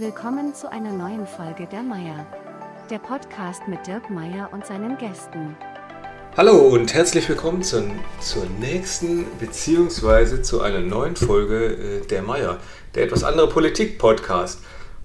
Willkommen 0.00 0.54
zu 0.54 0.72
einer 0.72 0.94
neuen 0.94 1.26
Folge 1.26 1.66
der 1.70 1.82
Meier. 1.82 2.26
Der 2.88 2.98
Podcast 2.98 3.68
mit 3.68 3.86
Dirk 3.86 4.08
Meier 4.08 4.48
und 4.50 4.64
seinen 4.64 4.96
Gästen. 4.96 5.54
Hallo 6.38 6.56
und 6.56 6.94
herzlich 6.94 7.28
willkommen 7.28 7.62
zur, 7.62 7.84
zur 8.18 8.46
nächsten 8.46 9.26
beziehungsweise 9.38 10.40
zu 10.40 10.62
einer 10.62 10.80
neuen 10.80 11.16
Folge 11.16 11.74
äh, 11.74 12.06
der 12.06 12.22
Meier, 12.22 12.56
der 12.94 13.04
etwas 13.04 13.24
andere 13.24 13.50
Politik-Podcast. 13.50 14.60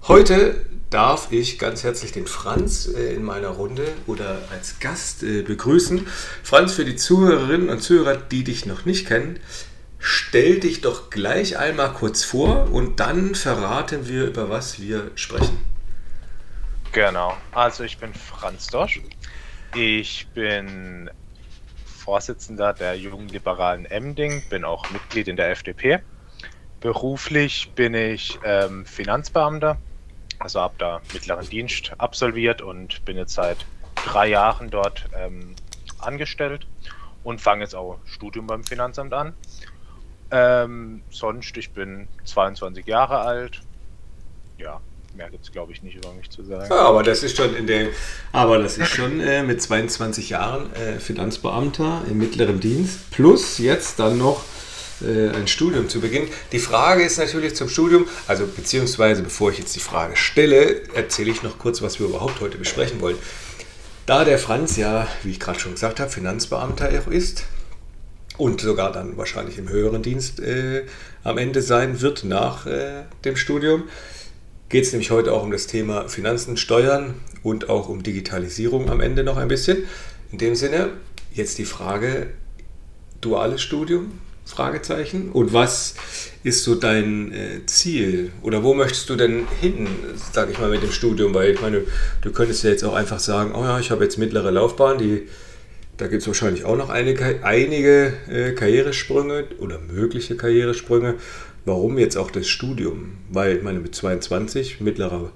Heute 0.08 0.64
darf 0.88 1.30
ich 1.30 1.58
ganz 1.58 1.84
herzlich 1.84 2.12
den 2.12 2.26
Franz 2.26 2.88
äh, 2.88 3.14
in 3.14 3.22
meiner 3.22 3.50
Runde 3.50 3.86
oder 4.06 4.38
als 4.50 4.80
Gast 4.80 5.22
äh, 5.22 5.42
begrüßen. 5.42 6.06
Franz, 6.42 6.72
für 6.72 6.86
die 6.86 6.96
Zuhörerinnen 6.96 7.68
und 7.68 7.82
Zuhörer, 7.82 8.16
die 8.16 8.44
dich 8.44 8.64
noch 8.64 8.86
nicht 8.86 9.06
kennen, 9.06 9.40
stell 9.98 10.60
dich 10.60 10.80
doch 10.80 11.10
gleich 11.10 11.58
einmal 11.58 11.92
kurz 11.92 12.24
vor 12.24 12.70
und 12.72 13.00
dann 13.00 13.34
verraten 13.34 14.08
wir, 14.08 14.26
über 14.26 14.50
was 14.50 14.80
wir 14.80 15.10
sprechen. 15.14 15.58
Genau, 16.92 17.36
also 17.52 17.84
ich 17.84 17.98
bin 17.98 18.14
Franz 18.14 18.68
Dosch. 18.68 19.02
Ich 19.74 20.26
bin 20.28 21.10
Vorsitzender 21.84 22.72
der 22.72 22.96
Jungen 22.96 23.28
Liberalen 23.28 23.84
Emding, 23.84 24.42
bin 24.48 24.64
auch 24.64 24.88
Mitglied 24.90 25.28
in 25.28 25.36
der 25.36 25.50
FDP. 25.50 26.00
Beruflich 26.80 27.72
bin 27.74 27.94
ich 27.94 28.38
ähm, 28.44 28.86
Finanzbeamter, 28.86 29.76
also 30.38 30.60
habe 30.60 30.74
da 30.78 31.00
mittleren 31.12 31.48
Dienst 31.48 31.92
absolviert 31.98 32.62
und 32.62 33.04
bin 33.04 33.16
jetzt 33.16 33.34
seit 33.34 33.66
drei 34.04 34.28
Jahren 34.28 34.70
dort 34.70 35.08
ähm, 35.14 35.56
angestellt 35.98 36.66
und 37.24 37.40
fange 37.40 37.62
jetzt 37.62 37.74
auch 37.74 37.98
Studium 38.04 38.46
beim 38.46 38.62
Finanzamt 38.62 39.12
an. 39.12 39.34
Ähm, 40.30 41.02
sonst, 41.10 41.56
ich 41.56 41.70
bin 41.70 42.08
22 42.24 42.86
Jahre 42.86 43.20
alt. 43.20 43.60
Ja, 44.58 44.80
mehr 45.14 45.30
gibt 45.30 45.44
es, 45.44 45.52
glaube 45.52 45.72
ich, 45.72 45.82
nicht 45.82 45.96
über 45.96 46.12
mich 46.12 46.30
zu 46.30 46.44
sagen. 46.44 46.66
Ja, 46.68 46.80
aber 46.80 47.02
das 47.02 47.22
ist 47.22 47.36
schon 47.36 47.54
in 47.54 47.66
dem, 47.66 47.88
aber 48.32 48.58
das 48.58 48.78
ist 48.78 48.88
schon 48.88 49.20
äh, 49.20 49.42
mit 49.42 49.62
22 49.62 50.30
Jahren 50.30 50.72
äh, 50.74 50.98
Finanzbeamter 50.98 52.02
im 52.08 52.18
mittleren 52.18 52.60
Dienst 52.60 53.10
plus 53.10 53.58
jetzt 53.58 53.98
dann 53.98 54.18
noch 54.18 54.44
äh, 55.02 55.28
ein 55.30 55.46
Studium 55.46 55.88
zu 55.88 56.00
beginnen. 56.00 56.28
Die 56.52 56.58
Frage 56.58 57.02
ist 57.02 57.18
natürlich 57.18 57.54
zum 57.54 57.68
Studium, 57.68 58.06
also 58.26 58.46
beziehungsweise 58.46 59.22
bevor 59.22 59.50
ich 59.50 59.58
jetzt 59.58 59.74
die 59.76 59.80
Frage 59.80 60.16
stelle, 60.16 60.82
erzähle 60.94 61.30
ich 61.30 61.42
noch 61.42 61.58
kurz, 61.58 61.82
was 61.82 61.98
wir 61.98 62.06
überhaupt 62.06 62.40
heute 62.40 62.58
besprechen 62.58 63.00
wollen. 63.00 63.18
Da 64.06 64.24
der 64.24 64.38
Franz 64.38 64.76
ja, 64.76 65.08
wie 65.22 65.32
ich 65.32 65.40
gerade 65.40 65.58
schon 65.58 65.72
gesagt 65.72 65.98
habe, 65.98 66.10
Finanzbeamter 66.10 66.88
ist, 67.10 67.44
und 68.38 68.60
sogar 68.60 68.92
dann 68.92 69.16
wahrscheinlich 69.16 69.58
im 69.58 69.68
höheren 69.68 70.02
Dienst 70.02 70.40
äh, 70.40 70.84
am 71.24 71.38
Ende 71.38 71.62
sein 71.62 72.00
wird 72.00 72.24
nach 72.24 72.66
äh, 72.66 73.04
dem 73.24 73.36
Studium. 73.36 73.84
Geht 74.68 74.84
es 74.84 74.92
nämlich 74.92 75.10
heute 75.10 75.32
auch 75.32 75.42
um 75.42 75.50
das 75.50 75.66
Thema 75.66 76.08
Finanzen, 76.08 76.56
Steuern 76.56 77.14
und 77.42 77.68
auch 77.68 77.88
um 77.88 78.02
Digitalisierung 78.02 78.90
am 78.90 79.00
Ende 79.00 79.22
noch 79.22 79.36
ein 79.36 79.48
bisschen. 79.48 79.84
In 80.32 80.38
dem 80.38 80.56
Sinne, 80.56 80.90
jetzt 81.32 81.58
die 81.58 81.64
Frage, 81.64 82.28
duales 83.20 83.62
Studium? 83.62 84.20
Fragezeichen. 84.44 85.30
Und 85.32 85.52
was 85.52 85.94
ist 86.44 86.62
so 86.62 86.76
dein 86.76 87.32
äh, 87.32 87.66
Ziel? 87.66 88.30
Oder 88.42 88.62
wo 88.62 88.74
möchtest 88.74 89.10
du 89.10 89.16
denn 89.16 89.46
hin, 89.60 89.88
sag 90.32 90.50
ich 90.50 90.58
mal, 90.58 90.70
mit 90.70 90.82
dem 90.82 90.92
Studium? 90.92 91.34
Weil 91.34 91.50
ich 91.50 91.60
meine, 91.60 91.82
du 92.22 92.30
könntest 92.30 92.62
ja 92.62 92.70
jetzt 92.70 92.84
auch 92.84 92.94
einfach 92.94 93.18
sagen, 93.18 93.52
oh 93.56 93.64
ja, 93.64 93.80
ich 93.80 93.90
habe 93.90 94.04
jetzt 94.04 94.18
mittlere 94.18 94.52
Laufbahn, 94.52 94.98
die 94.98 95.26
da 95.96 96.08
gibt 96.08 96.22
es 96.22 96.26
wahrscheinlich 96.26 96.64
auch 96.64 96.76
noch 96.76 96.90
einige, 96.90 97.40
einige 97.42 98.12
äh, 98.28 98.52
Karrieresprünge 98.52 99.48
oder 99.58 99.78
mögliche 99.78 100.36
Karrieresprünge. 100.36 101.14
Warum 101.64 101.98
jetzt 101.98 102.16
auch 102.16 102.30
das 102.30 102.48
Studium? 102.48 103.18
Weil 103.30 103.56
ich 103.56 103.62
meine, 103.62 103.80
mit 103.80 103.94
22 103.94 104.80
mittlerer 104.80 105.32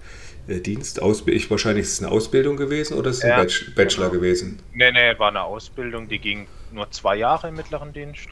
äh, 0.48 0.61
Dienst, 0.61 1.00
ich, 1.27 1.50
wahrscheinlich 1.50 1.84
ist 1.84 1.94
es 1.94 2.02
eine 2.02 2.12
Ausbildung 2.12 2.56
gewesen 2.56 2.98
oder 2.98 3.11
ist 3.11 3.19
es 3.19 3.22
ja, 3.25 3.39
ein 3.39 3.75
Bachelor 3.75 4.11
genau. 4.11 4.20
gewesen? 4.20 4.62
Nee, 4.72 4.92
nee, 4.92 5.19
war 5.19 5.28
eine 5.28 5.42
Ausbildung, 5.42 6.08
die 6.08 6.19
ging 6.19 6.47
nur 6.70 6.91
zwei 6.91 7.17
Jahre 7.17 7.48
im 7.48 7.57
mittleren 7.57 7.92
Dienst. 7.92 8.29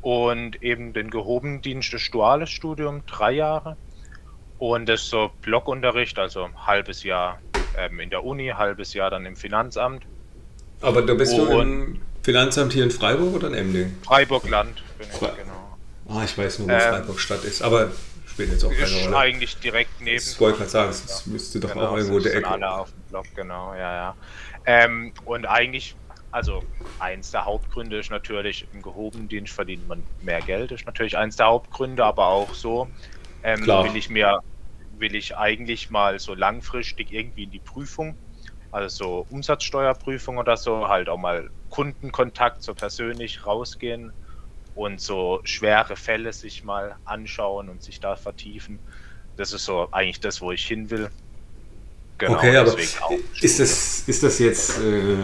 Und 0.00 0.62
eben 0.62 0.94
den 0.94 1.10
gehobenen 1.10 1.60
Dienst, 1.60 1.92
das 1.92 2.10
duales 2.10 2.48
Studium, 2.48 3.04
drei 3.06 3.32
Jahre. 3.32 3.76
Und 4.56 4.88
das 4.88 5.06
so 5.06 5.30
Blockunterricht, 5.42 6.18
also 6.18 6.44
ein 6.44 6.66
halbes 6.66 7.02
Jahr 7.02 7.38
ähm, 7.76 8.00
in 8.00 8.08
der 8.08 8.24
Uni, 8.24 8.48
halbes 8.48 8.94
Jahr 8.94 9.10
dann 9.10 9.26
im 9.26 9.36
Finanzamt 9.36 10.06
aber 10.80 11.02
da 11.02 11.14
bist 11.14 11.32
und 11.34 11.48
du 11.48 11.60
im 11.60 12.00
Finanzamt 12.22 12.72
hier 12.72 12.84
in 12.84 12.90
Freiburg 12.90 13.34
oder 13.34 13.48
in 13.48 13.54
Emding? 13.54 13.96
Freiburg-Land 14.02 14.82
bin 14.98 15.08
ich, 15.08 15.16
Fre 15.16 15.32
genau. 15.36 15.78
Ah, 16.08 16.24
ich 16.24 16.36
weiß 16.36 16.60
nur, 16.60 16.68
wo 16.68 16.72
ähm, 16.72 16.80
Freiburg 16.80 17.20
Stadt 17.20 17.44
ist, 17.44 17.62
aber 17.62 17.90
spielt 18.26 18.50
jetzt 18.50 18.64
auch 18.64 18.70
keine 18.70 18.84
ist 18.84 19.06
Rolle. 19.06 19.16
eigentlich 19.16 19.56
direkt 19.58 20.00
neben. 20.00 20.16
Das 20.16 20.40
wollte 20.40 20.54
ich 20.54 20.58
gerade 20.58 20.70
sagen, 20.70 20.90
es 20.90 21.24
ja. 21.26 21.32
müsste 21.32 21.60
doch 21.60 21.72
genau, 21.72 21.86
auch 21.86 21.96
irgendwo 21.96 22.18
der 22.18 22.34
Ecke. 22.34 22.48
alle 22.48 22.70
auf 22.70 22.90
dem 22.90 23.02
Block, 23.10 23.26
genau, 23.34 23.74
ja, 23.74 23.94
ja. 23.94 24.16
Ähm, 24.66 25.12
und 25.24 25.46
eigentlich, 25.46 25.94
also 26.30 26.62
eins 26.98 27.30
der 27.30 27.44
Hauptgründe 27.44 27.98
ist 27.98 28.10
natürlich, 28.10 28.66
im 28.72 28.82
gehobenen 28.82 29.28
Dienst 29.28 29.52
verdient 29.52 29.86
man 29.88 30.02
mehr 30.22 30.40
Geld, 30.40 30.72
ist 30.72 30.86
natürlich 30.86 31.16
eins 31.16 31.36
der 31.36 31.46
Hauptgründe, 31.46 32.04
aber 32.04 32.26
auch 32.26 32.54
so 32.54 32.88
ähm, 33.42 33.66
will 33.66 33.96
ich 33.96 34.10
mir, 34.10 34.40
will 34.98 35.14
ich 35.14 35.36
eigentlich 35.36 35.90
mal 35.90 36.18
so 36.18 36.34
langfristig 36.34 37.12
irgendwie 37.12 37.44
in 37.44 37.50
die 37.50 37.58
Prüfung 37.58 38.16
also 38.72 39.04
so 39.04 39.26
Umsatzsteuerprüfung 39.30 40.38
oder 40.38 40.56
so, 40.56 40.88
halt 40.88 41.08
auch 41.08 41.18
mal 41.18 41.50
Kundenkontakt 41.70 42.62
so 42.62 42.74
persönlich 42.74 43.46
rausgehen 43.46 44.12
und 44.74 45.00
so 45.00 45.40
schwere 45.44 45.96
Fälle 45.96 46.32
sich 46.32 46.64
mal 46.64 46.96
anschauen 47.04 47.68
und 47.68 47.82
sich 47.82 48.00
da 48.00 48.16
vertiefen. 48.16 48.78
Das 49.36 49.52
ist 49.52 49.64
so 49.64 49.88
eigentlich 49.90 50.20
das, 50.20 50.40
wo 50.40 50.52
ich 50.52 50.64
hin 50.66 50.90
will. 50.90 51.10
Genau, 52.18 52.34
okay, 52.34 52.56
aber 52.56 52.76
ist 53.40 53.60
das, 53.60 54.02
ist 54.06 54.22
das 54.22 54.38
jetzt, 54.38 54.78
äh, 54.78 55.16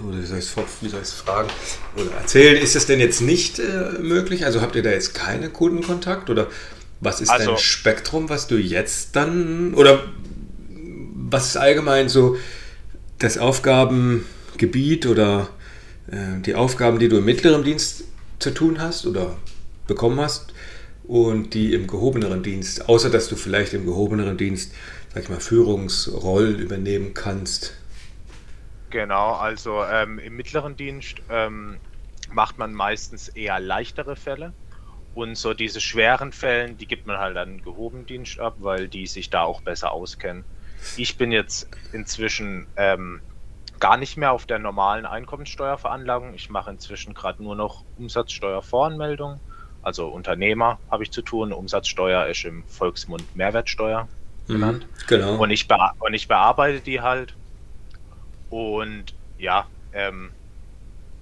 wie 0.00 0.26
soll 0.26 0.38
ich 0.38 1.02
es 1.02 1.12
fragen 1.12 1.48
oder 1.96 2.10
erzählen, 2.16 2.60
ist 2.60 2.74
das 2.74 2.86
denn 2.86 2.98
jetzt 2.98 3.20
nicht 3.20 3.60
äh, 3.60 3.92
möglich? 4.00 4.44
Also 4.44 4.60
habt 4.60 4.74
ihr 4.74 4.82
da 4.82 4.90
jetzt 4.90 5.14
keinen 5.14 5.52
Kundenkontakt 5.52 6.28
oder 6.28 6.48
was 7.00 7.20
ist 7.20 7.30
also, 7.30 7.50
dein 7.50 7.58
Spektrum, 7.58 8.28
was 8.28 8.46
du 8.46 8.56
jetzt 8.56 9.16
dann, 9.16 9.74
oder 9.74 10.04
was 11.32 11.46
ist 11.46 11.56
allgemein 11.56 12.08
so 12.08 12.36
das 13.18 13.38
Aufgabengebiet 13.38 15.06
oder 15.06 15.48
äh, 16.08 16.40
die 16.40 16.54
Aufgaben, 16.54 16.98
die 16.98 17.08
du 17.08 17.18
im 17.18 17.24
mittleren 17.24 17.64
Dienst 17.64 18.04
zu 18.38 18.50
tun 18.52 18.80
hast 18.80 19.06
oder 19.06 19.36
bekommen 19.86 20.20
hast 20.20 20.52
und 21.04 21.54
die 21.54 21.72
im 21.72 21.86
gehobeneren 21.86 22.42
Dienst, 22.42 22.88
außer 22.88 23.10
dass 23.10 23.28
du 23.28 23.36
vielleicht 23.36 23.72
im 23.72 23.86
gehobeneren 23.86 24.36
Dienst, 24.36 24.74
sag 25.14 25.24
ich 25.24 25.28
mal, 25.28 25.40
Führungsrollen 25.40 26.58
übernehmen 26.58 27.14
kannst? 27.14 27.74
Genau, 28.90 29.32
also 29.32 29.84
ähm, 29.84 30.18
im 30.18 30.36
mittleren 30.36 30.76
Dienst 30.76 31.16
ähm, 31.30 31.78
macht 32.30 32.58
man 32.58 32.74
meistens 32.74 33.28
eher 33.28 33.58
leichtere 33.58 34.16
Fälle. 34.16 34.52
Und 35.14 35.36
so 35.36 35.52
diese 35.52 35.80
schweren 35.80 36.32
Fällen, 36.32 36.78
die 36.78 36.86
gibt 36.86 37.06
man 37.06 37.18
halt 37.18 37.36
an 37.36 37.62
Gehobendienst 37.62 38.38
ab, 38.38 38.56
weil 38.60 38.88
die 38.88 39.06
sich 39.06 39.28
da 39.28 39.42
auch 39.42 39.60
besser 39.60 39.92
auskennen. 39.92 40.44
Ich 40.96 41.16
bin 41.16 41.32
jetzt 41.32 41.68
inzwischen 41.92 42.66
ähm, 42.76 43.20
gar 43.80 43.96
nicht 43.96 44.16
mehr 44.16 44.32
auf 44.32 44.46
der 44.46 44.58
normalen 44.58 45.06
Einkommenssteuerveranlagung. 45.06 46.34
Ich 46.34 46.50
mache 46.50 46.70
inzwischen 46.70 47.14
gerade 47.14 47.42
nur 47.42 47.56
noch 47.56 47.84
Umsatzsteuervoranmeldung. 47.98 49.40
Also 49.82 50.08
Unternehmer 50.08 50.78
habe 50.90 51.02
ich 51.02 51.10
zu 51.10 51.22
tun. 51.22 51.52
Umsatzsteuer 51.52 52.26
ist 52.26 52.44
im 52.44 52.64
Volksmund 52.68 53.34
Mehrwertsteuer 53.34 54.08
mhm, 54.46 54.52
genannt. 54.52 54.86
Mhm, 54.86 55.06
genau. 55.08 55.36
Und 55.36 55.50
ich, 55.50 55.66
und 55.98 56.14
ich 56.14 56.28
bearbeite 56.28 56.80
die 56.80 57.00
halt. 57.00 57.34
Und 58.50 59.14
ja, 59.38 59.66
ähm, 59.92 60.30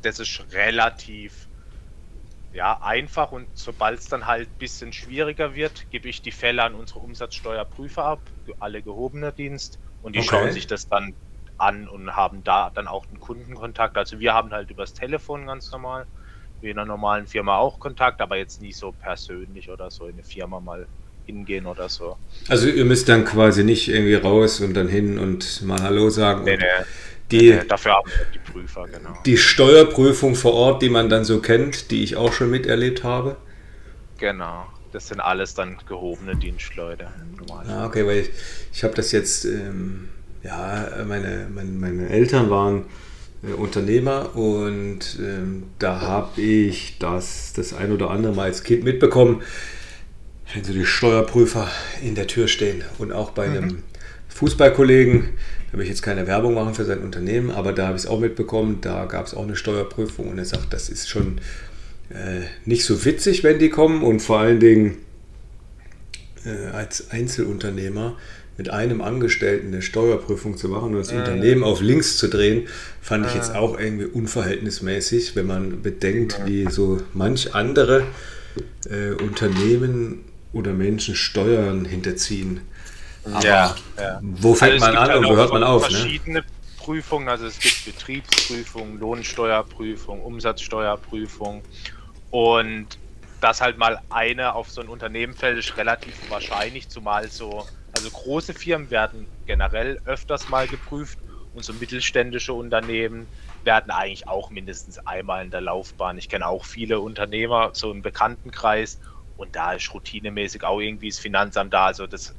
das 0.03 0.19
ist 0.19 0.44
relativ 0.53 1.47
ja, 2.53 2.81
einfach 2.83 3.33
und 3.33 3.47
sobald 3.55 4.00
es 4.00 4.09
dann 4.09 4.27
halt 4.27 4.49
ein 4.49 4.59
bisschen 4.59 4.93
schwieriger 4.93 5.55
wird, 5.55 5.87
gebe 5.91 6.09
ich 6.09 6.22
die 6.22 6.33
Fälle 6.33 6.62
an 6.62 6.75
unsere 6.75 6.99
Umsatzsteuerprüfer 7.00 8.05
ab, 8.05 8.21
alle 8.59 8.83
gehobene 8.83 9.32
Dienst 9.32 9.79
und 10.02 10.17
die 10.17 10.20
okay. 10.20 10.29
schauen 10.29 10.52
sich 10.52 10.67
das 10.67 10.88
dann 10.88 11.14
an 11.58 11.88
und 11.88 12.17
haben 12.17 12.43
da 12.43 12.70
dann 12.75 12.88
auch 12.88 13.06
einen 13.06 13.20
Kundenkontakt. 13.20 13.97
Also 13.97 14.19
wir 14.19 14.35
haben 14.35 14.50
halt 14.50 14.70
übers 14.70 14.94
Telefon 14.94 15.47
ganz 15.47 15.70
normal, 15.70 16.06
wie 16.61 16.70
in 16.70 16.79
einer 16.79 16.87
normalen 16.87 17.26
Firma 17.26 17.58
auch 17.58 17.79
Kontakt, 17.79 18.20
aber 18.20 18.37
jetzt 18.37 18.61
nie 18.61 18.73
so 18.73 18.93
persönlich 18.93 19.70
oder 19.70 19.91
so 19.91 20.06
in 20.06 20.14
eine 20.14 20.25
Firma 20.25 20.58
mal 20.58 20.87
hingehen 21.26 21.67
oder 21.67 21.88
so. 21.88 22.17
Also 22.49 22.69
ihr 22.69 22.85
müsst 22.85 23.08
dann 23.08 23.25
quasi 23.25 23.62
nicht 23.62 23.88
irgendwie 23.88 24.14
raus 24.14 24.61
und 24.61 24.75
dann 24.75 24.88
hin 24.88 25.19
und 25.19 25.62
mal 25.62 25.81
Hallo 25.82 26.11
sagen. 26.11 26.44
Nee, 26.44 26.56
nee. 26.56 26.85
Die, 27.31 27.50
äh, 27.50 27.65
dafür 27.65 27.93
haben 27.93 28.11
wir 28.11 28.27
die 28.35 28.38
Prüfer, 28.38 28.87
genau. 28.87 29.17
Die 29.25 29.37
Steuerprüfung 29.37 30.35
vor 30.35 30.55
Ort, 30.55 30.82
die 30.82 30.88
man 30.88 31.09
dann 31.09 31.25
so 31.25 31.41
kennt, 31.41 31.91
die 31.91 32.03
ich 32.03 32.17
auch 32.17 32.32
schon 32.32 32.50
miterlebt 32.50 33.05
habe. 33.05 33.37
Genau. 34.19 34.67
Das 34.93 35.09
sind 35.09 35.21
alles 35.21 35.55
dann 35.55 35.79
gehobene 35.87 36.35
Dienstleute. 36.35 37.06
Ah, 37.69 37.87
okay, 37.87 38.05
weil 38.06 38.19
ich, 38.19 38.31
ich 38.73 38.82
habe 38.82 38.94
das 38.94 39.12
jetzt, 39.12 39.44
ähm, 39.44 40.09
ja, 40.43 40.88
meine, 41.06 41.47
meine, 41.55 41.71
meine 41.71 42.09
Eltern 42.09 42.50
waren 42.50 42.87
äh, 43.43 43.53
Unternehmer 43.53 44.37
und 44.37 45.19
ähm, 45.21 45.65
da 45.79 46.00
habe 46.00 46.41
ich 46.41 46.99
das 46.99 47.53
das 47.55 47.73
ein 47.73 47.93
oder 47.93 48.11
andere 48.11 48.35
Mal 48.35 48.44
als 48.44 48.65
Kind 48.65 48.85
mitbekommen, 48.85 49.43
wenn 50.53 50.65
so 50.65 50.73
die 50.73 50.85
Steuerprüfer 50.85 51.69
in 52.03 52.15
der 52.15 52.26
Tür 52.26 52.49
stehen 52.49 52.83
und 52.99 53.12
auch 53.12 53.31
bei 53.31 53.49
mhm. 53.49 53.56
einem 53.56 53.83
Fußballkollegen, 54.29 55.31
da 55.70 55.78
will 55.78 55.84
ich 55.84 55.90
jetzt 55.90 56.02
keine 56.02 56.26
Werbung 56.26 56.55
machen 56.55 56.75
für 56.75 56.84
sein 56.84 57.00
Unternehmen, 57.00 57.50
aber 57.50 57.72
da 57.72 57.87
habe 57.87 57.96
ich 57.96 58.05
es 58.05 58.08
auch 58.08 58.20
mitbekommen, 58.20 58.78
da 58.81 59.05
gab 59.05 59.26
es 59.26 59.34
auch 59.34 59.44
eine 59.44 59.56
Steuerprüfung 59.56 60.28
und 60.28 60.38
er 60.38 60.44
sagt, 60.44 60.72
das 60.72 60.88
ist 60.88 61.08
schon 61.08 61.38
äh, 62.11 62.43
nicht 62.64 62.84
so 62.84 63.05
witzig, 63.05 63.44
wenn 63.44 63.58
die 63.58 63.70
kommen 63.70 64.02
und 64.02 64.20
vor 64.20 64.40
allen 64.40 64.61
Dingen 64.61 64.96
äh, 66.44 66.69
als 66.72 67.11
Einzelunternehmer 67.11 68.17
mit 68.56 68.69
einem 68.69 69.00
Angestellten 69.00 69.69
eine 69.69 69.81
Steuerprüfung 69.81 70.56
zu 70.56 70.69
machen 70.69 70.90
und 70.90 70.99
das 70.99 71.12
äh. 71.12 71.17
Unternehmen 71.17 71.62
auf 71.62 71.81
links 71.81 72.19
zu 72.19 72.28
drehen, 72.28 72.66
fand 73.00 73.26
ich 73.26 73.34
jetzt 73.34 73.55
auch 73.55 73.78
irgendwie 73.78 74.05
unverhältnismäßig, 74.05 75.37
wenn 75.37 75.46
man 75.46 75.82
bedenkt, 75.82 76.40
wie 76.44 76.69
so 76.69 77.00
manch 77.14 77.55
andere 77.55 78.05
äh, 78.90 79.12
Unternehmen 79.12 80.25
oder 80.52 80.73
Menschen 80.73 81.14
Steuern 81.14 81.84
hinterziehen. 81.84 82.61
Ja, 83.43 83.75
ja. 83.99 84.20
Wo 84.22 84.55
fängt 84.55 84.75
also 84.75 84.87
man 84.87 84.96
an 84.96 85.08
halt 85.08 85.19
und 85.19 85.28
wo 85.28 85.37
hört 85.37 85.52
man 85.52 85.62
auf? 85.62 85.82
Ne? 85.82 85.96
Verschiedene 85.96 86.38
ne? 86.40 86.44
Prüfungen, 86.78 87.28
also 87.28 87.46
es 87.46 87.58
gibt 87.58 87.84
Betriebsprüfung, 87.84 88.99
Lohnsteuerprüfung, 88.99 90.22
Umsatzsteuerprüfung 90.22 91.62
und 92.31 92.87
dass 93.40 93.61
halt 93.61 93.78
mal 93.78 94.00
eine 94.11 94.55
auf 94.55 94.70
so 94.70 94.81
ein 94.81 94.88
Unternehmen 94.88 95.34
fällt, 95.34 95.58
ist 95.58 95.76
relativ 95.76 96.14
wahrscheinlich, 96.31 96.88
zumal 96.88 97.28
so, 97.28 97.67
also 97.93 98.11
große 98.11 98.55
Firmen 98.55 98.90
werden 98.90 99.26
generell 99.46 100.00
öfters 100.05 100.49
mal 100.49 100.66
geprüft 100.66 101.19
und 101.55 101.64
so 101.64 101.73
mittelständische 101.75 102.52
Unternehmen 102.52 103.26
werden 103.64 103.90
eigentlich 103.90 104.28
auch 104.28 104.50
mindestens 104.50 104.99
einmal 105.06 105.44
in 105.44 105.50
der 105.50 105.61
Laufbahn. 105.61 106.16
Ich 106.19 106.28
kenne 106.28 106.46
auch 106.46 106.64
viele 106.64 107.00
Unternehmer 107.00 107.70
so 107.73 107.90
im 107.90 108.02
Bekanntenkreis 108.02 108.99
und 109.37 109.56
da 109.56 109.73
ist 109.73 109.93
routinemäßig 109.93 110.64
auch 110.64 110.81
irgendwie 110.81 111.08
das 111.08 111.19
Finanzamt 111.19 111.73
da. 111.73 111.87
Also 111.87 112.06
das, 112.06 112.34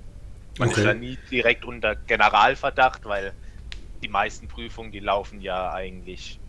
okay. 0.60 0.70
ist 0.70 0.86
da 0.86 0.94
nie 0.94 1.18
direkt 1.30 1.66
unter 1.66 1.96
Generalverdacht, 1.96 3.06
weil 3.06 3.34
die 4.02 4.08
meisten 4.08 4.48
Prüfungen, 4.48 4.92
die 4.92 5.00
laufen 5.00 5.42
ja 5.42 5.72
eigentlich, 5.72 6.40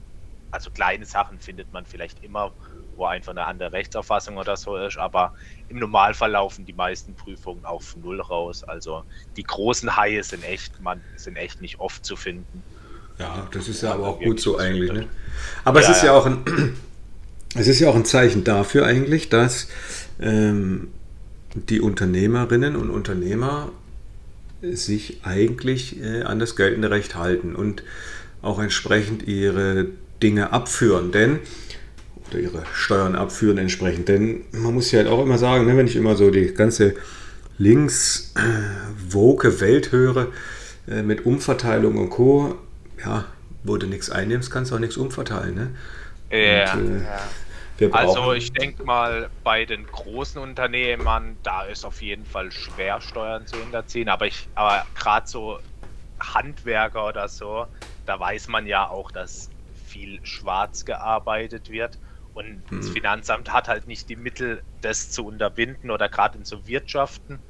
also 0.50 0.70
kleine 0.70 1.04
Sachen 1.04 1.38
findet 1.38 1.72
man 1.72 1.86
vielleicht 1.86 2.22
immer, 2.24 2.52
wo 2.96 3.06
einfach 3.06 3.32
eine 3.32 3.44
andere 3.44 3.72
Rechtsauffassung 3.72 4.36
oder 4.36 4.56
so 4.56 4.76
ist, 4.76 4.98
aber 4.98 5.34
im 5.68 5.78
Normalfall 5.78 6.32
laufen 6.32 6.66
die 6.66 6.72
meisten 6.72 7.14
Prüfungen 7.14 7.64
auf 7.64 7.96
Null 7.96 8.20
raus. 8.20 8.64
Also 8.64 9.04
die 9.36 9.44
großen 9.44 9.96
Haie 9.96 10.22
sind 10.22 10.44
echt, 10.44 10.80
man, 10.80 11.00
sind 11.16 11.36
echt 11.36 11.60
nicht 11.60 11.80
oft 11.80 12.04
zu 12.04 12.16
finden. 12.16 12.62
Ja, 13.18 13.46
das 13.52 13.68
ist 13.68 13.82
ja 13.82 13.94
aber 13.94 14.08
auch 14.08 14.20
gut 14.20 14.40
so 14.40 14.58
eigentlich. 14.58 14.92
Ne? 14.92 15.08
Aber 15.64 15.80
ja, 15.80 15.90
es 15.90 15.96
ist 15.96 16.02
ja, 16.02 16.12
ja 16.12 16.18
auch 16.18 16.26
ein, 16.26 16.76
es 17.54 17.68
ist 17.68 17.80
ja 17.80 17.88
auch 17.88 17.94
ein 17.94 18.04
Zeichen 18.04 18.44
dafür 18.44 18.86
eigentlich, 18.86 19.28
dass 19.28 19.68
ähm, 20.20 20.92
die 21.54 21.80
Unternehmerinnen 21.80 22.76
und 22.76 22.90
Unternehmer 22.90 23.70
sich 24.62 25.20
eigentlich 25.22 26.00
äh, 26.02 26.22
an 26.22 26.38
das 26.38 26.56
geltende 26.56 26.90
Recht 26.90 27.16
halten 27.16 27.54
und 27.54 27.82
auch 28.40 28.60
entsprechend 28.60 29.26
ihre 29.26 29.86
Dinge 30.22 30.52
abführen. 30.52 31.12
Denn 31.12 31.40
oder 32.32 32.40
ihre 32.40 32.62
Steuern 32.72 33.14
abführen 33.14 33.58
entsprechend. 33.58 34.08
Denn 34.08 34.42
man 34.52 34.74
muss 34.74 34.90
ja 34.90 35.00
halt 35.00 35.08
auch 35.08 35.22
immer 35.22 35.38
sagen, 35.38 35.66
ne, 35.66 35.76
wenn 35.76 35.86
ich 35.86 35.96
immer 35.96 36.16
so 36.16 36.30
die 36.30 36.54
ganze 36.54 36.94
links 37.58 38.32
äh, 38.36 39.12
woke 39.12 39.60
Welt 39.60 39.92
höre 39.92 40.28
äh, 40.88 41.02
mit 41.02 41.26
Umverteilung 41.26 41.98
und 41.98 42.10
Co., 42.10 42.56
ja, 43.04 43.26
wo 43.64 43.76
du 43.76 43.86
nichts 43.86 44.10
einnimmst, 44.10 44.50
kannst 44.50 44.70
du 44.70 44.76
auch 44.76 44.80
nichts 44.80 44.96
umverteilen. 44.96 45.54
Ne? 45.54 45.70
Ja, 46.30 46.74
und, 46.74 47.00
äh, 47.00 47.04
also 47.90 48.32
ich 48.32 48.52
denke 48.52 48.84
mal, 48.84 49.30
bei 49.42 49.64
den 49.64 49.86
großen 49.86 50.40
Unternehmen, 50.40 51.38
da 51.42 51.62
ist 51.62 51.84
auf 51.84 52.02
jeden 52.02 52.24
Fall 52.24 52.52
schwer 52.52 53.00
Steuern 53.00 53.46
zu 53.46 53.56
hinterziehen, 53.56 54.08
aber 54.08 54.26
ich, 54.26 54.48
aber 54.54 54.86
gerade 54.94 55.26
so 55.26 55.58
Handwerker 56.20 57.06
oder 57.06 57.28
so, 57.28 57.66
da 58.06 58.18
weiß 58.18 58.48
man 58.48 58.66
ja 58.66 58.88
auch, 58.88 59.10
dass 59.10 59.50
viel 59.84 60.24
schwarz 60.24 60.84
gearbeitet 60.84 61.70
wird. 61.70 61.98
Und 62.34 62.62
hm. 62.70 62.78
das 62.78 62.88
Finanzamt 62.88 63.52
hat 63.52 63.68
halt 63.68 63.86
nicht 63.86 64.08
die 64.08 64.16
Mittel, 64.16 64.62
das 64.80 65.10
zu 65.10 65.26
unterbinden 65.26 65.90
oder 65.90 66.08
gerade 66.08 66.38
in 66.38 66.44
so 66.44 66.66
Wirtschaften 66.66 67.40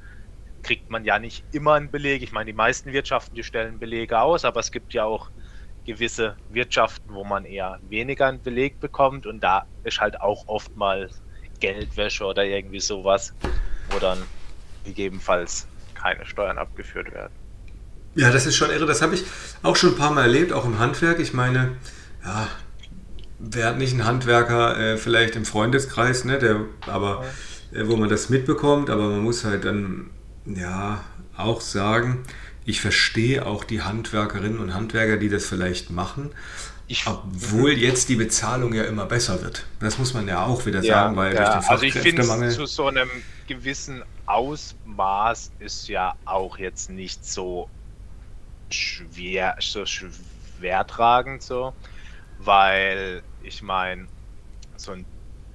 kriegt 0.61 0.89
man 0.89 1.05
ja 1.05 1.19
nicht 1.19 1.43
immer 1.51 1.73
einen 1.73 1.91
Beleg. 1.91 2.23
Ich 2.23 2.31
meine, 2.31 2.45
die 2.45 2.57
meisten 2.57 2.93
Wirtschaften, 2.93 3.35
die 3.35 3.43
stellen 3.43 3.79
Belege 3.79 4.19
aus, 4.19 4.45
aber 4.45 4.61
es 4.61 4.71
gibt 4.71 4.93
ja 4.93 5.03
auch 5.03 5.29
gewisse 5.85 6.35
Wirtschaften, 6.49 7.13
wo 7.13 7.23
man 7.23 7.45
eher 7.45 7.79
weniger 7.89 8.27
einen 8.27 8.41
Beleg 8.41 8.79
bekommt 8.79 9.25
und 9.25 9.41
da 9.41 9.65
ist 9.83 9.99
halt 9.99 10.21
auch 10.21 10.47
oftmals 10.47 11.21
Geldwäsche 11.59 12.25
oder 12.25 12.43
irgendwie 12.43 12.79
sowas, 12.79 13.33
wo 13.89 13.99
dann 13.99 14.19
gegebenenfalls 14.85 15.67
keine 15.93 16.25
Steuern 16.25 16.57
abgeführt 16.57 17.11
werden. 17.13 17.33
Ja, 18.15 18.31
das 18.31 18.45
ist 18.45 18.55
schon 18.55 18.69
irre. 18.69 18.85
Das 18.85 19.01
habe 19.01 19.15
ich 19.15 19.23
auch 19.63 19.75
schon 19.75 19.91
ein 19.91 19.97
paar 19.97 20.11
Mal 20.11 20.23
erlebt, 20.23 20.53
auch 20.53 20.65
im 20.65 20.79
Handwerk. 20.79 21.19
Ich 21.19 21.33
meine, 21.33 21.77
ja, 22.23 22.47
wer 23.39 23.67
hat 23.67 23.77
nicht 23.77 23.93
einen 23.93 24.05
Handwerker 24.05 24.77
äh, 24.77 24.97
vielleicht 24.97 25.35
im 25.35 25.45
Freundeskreis, 25.45 26.23
ne, 26.25 26.37
der, 26.37 26.61
aber 26.87 27.25
äh, 27.73 27.87
wo 27.87 27.95
man 27.95 28.09
das 28.09 28.29
mitbekommt, 28.29 28.89
aber 28.89 29.09
man 29.09 29.21
muss 29.21 29.45
halt 29.45 29.65
dann 29.65 30.11
ja 30.45 31.03
auch 31.35 31.61
sagen, 31.61 32.23
ich 32.65 32.81
verstehe 32.81 33.45
auch 33.45 33.63
die 33.63 33.81
Handwerkerinnen 33.81 34.59
und 34.59 34.73
Handwerker, 34.73 35.17
die 35.17 35.29
das 35.29 35.45
vielleicht 35.45 35.89
machen, 35.89 36.31
ich, 36.87 37.07
obwohl 37.07 37.71
jetzt 37.71 38.09
die 38.09 38.15
Bezahlung 38.15 38.73
ja 38.73 38.83
immer 38.83 39.05
besser 39.05 39.41
wird. 39.41 39.65
Das 39.79 39.97
muss 39.97 40.13
man 40.13 40.27
ja 40.27 40.45
auch 40.45 40.65
wieder 40.65 40.81
ja, 40.81 40.93
sagen, 40.93 41.15
weil 41.15 41.33
ja. 41.33 41.53
durch 41.53 41.65
den 41.65 41.71
Also 41.71 41.83
ich 41.85 41.93
finde, 41.93 42.49
zu 42.49 42.65
so 42.65 42.87
einem 42.87 43.09
gewissen 43.47 44.03
Ausmaß 44.25 45.51
ist 45.59 45.87
ja 45.87 46.13
auch 46.25 46.57
jetzt 46.57 46.89
nicht 46.89 47.25
so 47.25 47.69
schwer, 48.69 49.55
so 49.59 49.85
schwertragend 49.85 51.41
so, 51.41 51.73
weil 52.39 53.23
ich 53.43 53.61
meine, 53.61 54.07
so 54.75 54.91
ein 54.91 55.05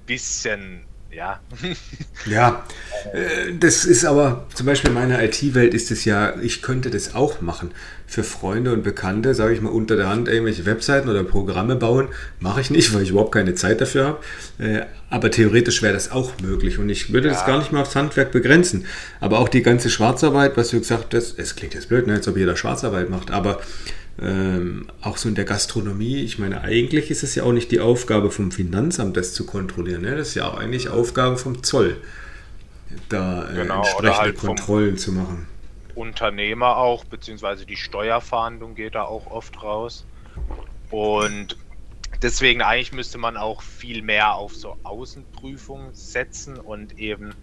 bisschen 0.05 0.85
ja. 1.11 1.39
ja, 2.25 2.65
äh, 3.13 3.53
das 3.59 3.85
ist 3.85 4.05
aber 4.05 4.47
zum 4.53 4.65
Beispiel 4.65 4.89
in 4.89 4.95
meiner 4.95 5.23
IT-Welt 5.23 5.73
ist 5.73 5.91
es 5.91 6.05
ja, 6.05 6.35
ich 6.41 6.61
könnte 6.61 6.89
das 6.89 7.15
auch 7.15 7.41
machen. 7.41 7.71
Für 8.05 8.23
Freunde 8.23 8.73
und 8.73 8.83
Bekannte, 8.83 9.35
sage 9.35 9.53
ich 9.53 9.61
mal, 9.61 9.69
unter 9.69 9.95
der 9.95 10.09
Hand 10.09 10.27
irgendwelche 10.27 10.65
Webseiten 10.65 11.09
oder 11.09 11.23
Programme 11.23 11.75
bauen, 11.75 12.07
mache 12.39 12.61
ich 12.61 12.71
nicht, 12.71 12.93
weil 12.93 13.03
ich 13.03 13.11
überhaupt 13.11 13.33
keine 13.33 13.53
Zeit 13.53 13.81
dafür 13.81 14.05
habe. 14.05 14.63
Äh, 14.63 14.85
aber 15.09 15.31
theoretisch 15.31 15.81
wäre 15.81 15.93
das 15.93 16.11
auch 16.11 16.33
möglich 16.41 16.79
und 16.79 16.89
ich 16.89 17.13
würde 17.13 17.27
ja. 17.27 17.33
das 17.33 17.45
gar 17.45 17.59
nicht 17.59 17.71
mal 17.71 17.81
aufs 17.81 17.95
Handwerk 17.95 18.31
begrenzen. 18.31 18.85
Aber 19.19 19.39
auch 19.39 19.49
die 19.49 19.61
ganze 19.61 19.89
Schwarzarbeit, 19.89 20.57
was 20.57 20.69
du 20.69 20.79
gesagt 20.79 21.13
hast, 21.13 21.37
es 21.37 21.55
klingt 21.55 21.73
jetzt 21.73 21.89
blöd, 21.89 22.07
ne, 22.07 22.13
als 22.13 22.27
ob 22.27 22.37
jeder 22.37 22.55
Schwarzarbeit 22.55 23.09
macht, 23.09 23.31
aber 23.31 23.59
ähm, 24.21 24.87
auch 25.01 25.17
so 25.17 25.29
in 25.29 25.35
der 25.35 25.45
Gastronomie, 25.45 26.17
ich 26.17 26.39
meine, 26.39 26.61
eigentlich 26.61 27.09
ist 27.09 27.23
es 27.23 27.35
ja 27.35 27.43
auch 27.43 27.53
nicht 27.53 27.71
die 27.71 27.79
Aufgabe 27.79 28.31
vom 28.31 28.51
Finanzamt, 28.51 29.15
das 29.15 29.33
zu 29.33 29.45
kontrollieren. 29.45 30.01
Ne? 30.01 30.15
Das 30.15 30.29
ist 30.29 30.35
ja 30.35 30.47
auch 30.47 30.57
eigentlich 30.57 30.89
Aufgabe 30.89 31.37
vom 31.37 31.63
Zoll, 31.63 31.97
da 33.07 33.49
äh, 33.49 33.55
genau, 33.55 33.77
entsprechende 33.77 34.17
halt 34.17 34.37
Kontrollen 34.37 34.97
zu 34.97 35.11
machen. 35.13 35.47
Unternehmer 35.95 36.77
auch, 36.77 37.05
beziehungsweise 37.05 37.65
die 37.65 37.75
Steuerfahndung 37.75 38.75
geht 38.75 38.95
da 38.95 39.03
auch 39.03 39.27
oft 39.27 39.61
raus. 39.61 40.05
Und 40.91 41.57
deswegen 42.21 42.61
eigentlich 42.61 42.93
müsste 42.93 43.17
man 43.17 43.37
auch 43.37 43.61
viel 43.61 44.01
mehr 44.01 44.35
auf 44.35 44.55
so 44.55 44.77
Außenprüfungen 44.83 45.93
setzen 45.93 46.57
und 46.57 46.99
eben 46.99 47.33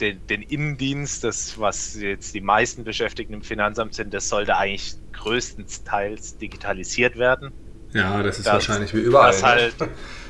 den, 0.00 0.26
den 0.26 0.42
Innendienst, 0.42 1.24
das 1.24 1.58
was 1.58 1.94
jetzt 1.94 2.34
die 2.34 2.40
meisten 2.40 2.84
Beschäftigten 2.84 3.34
im 3.34 3.42
Finanzamt 3.42 3.94
sind, 3.94 4.12
das 4.12 4.28
sollte 4.28 4.56
eigentlich 4.56 4.94
größtenteils 5.12 6.38
digitalisiert 6.38 7.16
werden. 7.16 7.52
Ja, 7.92 8.22
das 8.22 8.38
ist 8.38 8.46
dass, 8.46 8.54
wahrscheinlich 8.54 8.94
wie 8.94 9.00
überall. 9.00 9.32
Dass 9.32 9.42
ne? 9.42 9.48
halt 9.48 9.76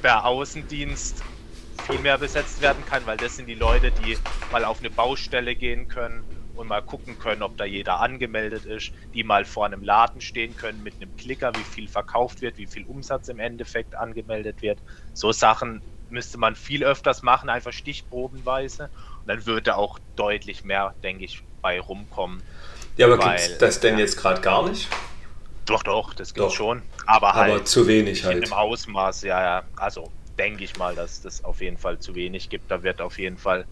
der 0.03 0.25
Außendienst 0.25 1.23
viel 1.87 2.01
mehr 2.01 2.19
besetzt 2.19 2.61
werden 2.61 2.85
kann, 2.85 3.07
weil 3.07 3.17
das 3.17 3.37
sind 3.37 3.47
die 3.47 3.55
Leute, 3.55 3.91
die 3.91 4.17
mal 4.53 4.65
auf 4.65 4.81
eine 4.81 4.91
Baustelle 4.91 5.55
gehen 5.55 5.89
können 5.89 6.25
und 6.55 6.69
mal 6.69 6.83
gucken 6.83 7.19
können, 7.19 7.43
ob 7.43 7.57
da 7.57 7.65
jeder 7.65 8.01
angemeldet 8.01 8.65
ist, 8.65 8.93
die 9.15 9.25
mal 9.25 9.45
vor 9.45 9.67
einem 9.67 9.83
Laden 9.83 10.21
stehen 10.21 10.57
können 10.57 10.83
mit 10.83 10.95
einem 11.01 11.15
Klicker, 11.17 11.55
wie 11.55 11.65
viel 11.65 11.89
verkauft 11.89 12.41
wird, 12.41 12.57
wie 12.57 12.67
viel 12.67 12.85
Umsatz 12.85 13.29
im 13.29 13.39
Endeffekt 13.39 13.97
angemeldet 13.97 14.63
wird. 14.63 14.83
So 15.13 15.33
Sachen 15.33 15.83
müsste 16.09 16.39
man 16.39 16.55
viel 16.55 16.85
öfters 16.85 17.23
machen, 17.23 17.49
einfach 17.49 17.73
stichprobenweise. 17.73 18.91
Dann 19.27 19.45
würde 19.47 19.77
auch 19.77 19.99
deutlich 20.15 20.65
mehr, 20.65 20.95
denke 21.03 21.25
ich, 21.25 21.43
bei 21.63 21.81
rumkommen. 21.81 22.43
Ja, 22.97 23.07
aber 23.07 23.19
gibt 23.19 23.41
es 23.41 23.59
das 23.59 23.81
denn 23.81 23.99
jetzt 23.99 24.17
gerade 24.17 24.41
gar 24.41 24.69
nicht? 24.69 24.89
Doch, 25.67 25.83
doch, 25.83 26.15
das 26.15 26.33
gibt 26.33 26.53
schon. 26.53 26.83
Aber 27.07 27.35
halt. 27.35 27.53
Aber 27.53 27.65
zu 27.65 27.87
wenig 27.87 28.25
halt. 28.25 28.37
In 28.37 28.45
einem 28.45 28.53
Ausmaß, 28.53 29.23
ja, 29.23 29.43
ja. 29.43 29.63
Also 29.77 30.11
denke 30.39 30.65
ich 30.65 30.77
mal, 30.77 30.95
dass 30.95 31.23
das 31.23 31.45
auf 31.45 31.61
jeden 31.61 31.77
Fall 31.77 31.99
zu 31.99 32.15
wenig 32.15 32.49
gibt. 32.49 32.71
Da 32.71 32.83
wird 32.83 33.01
auf 33.01 33.19
jeden 33.19 33.37
Fall, 33.37 33.67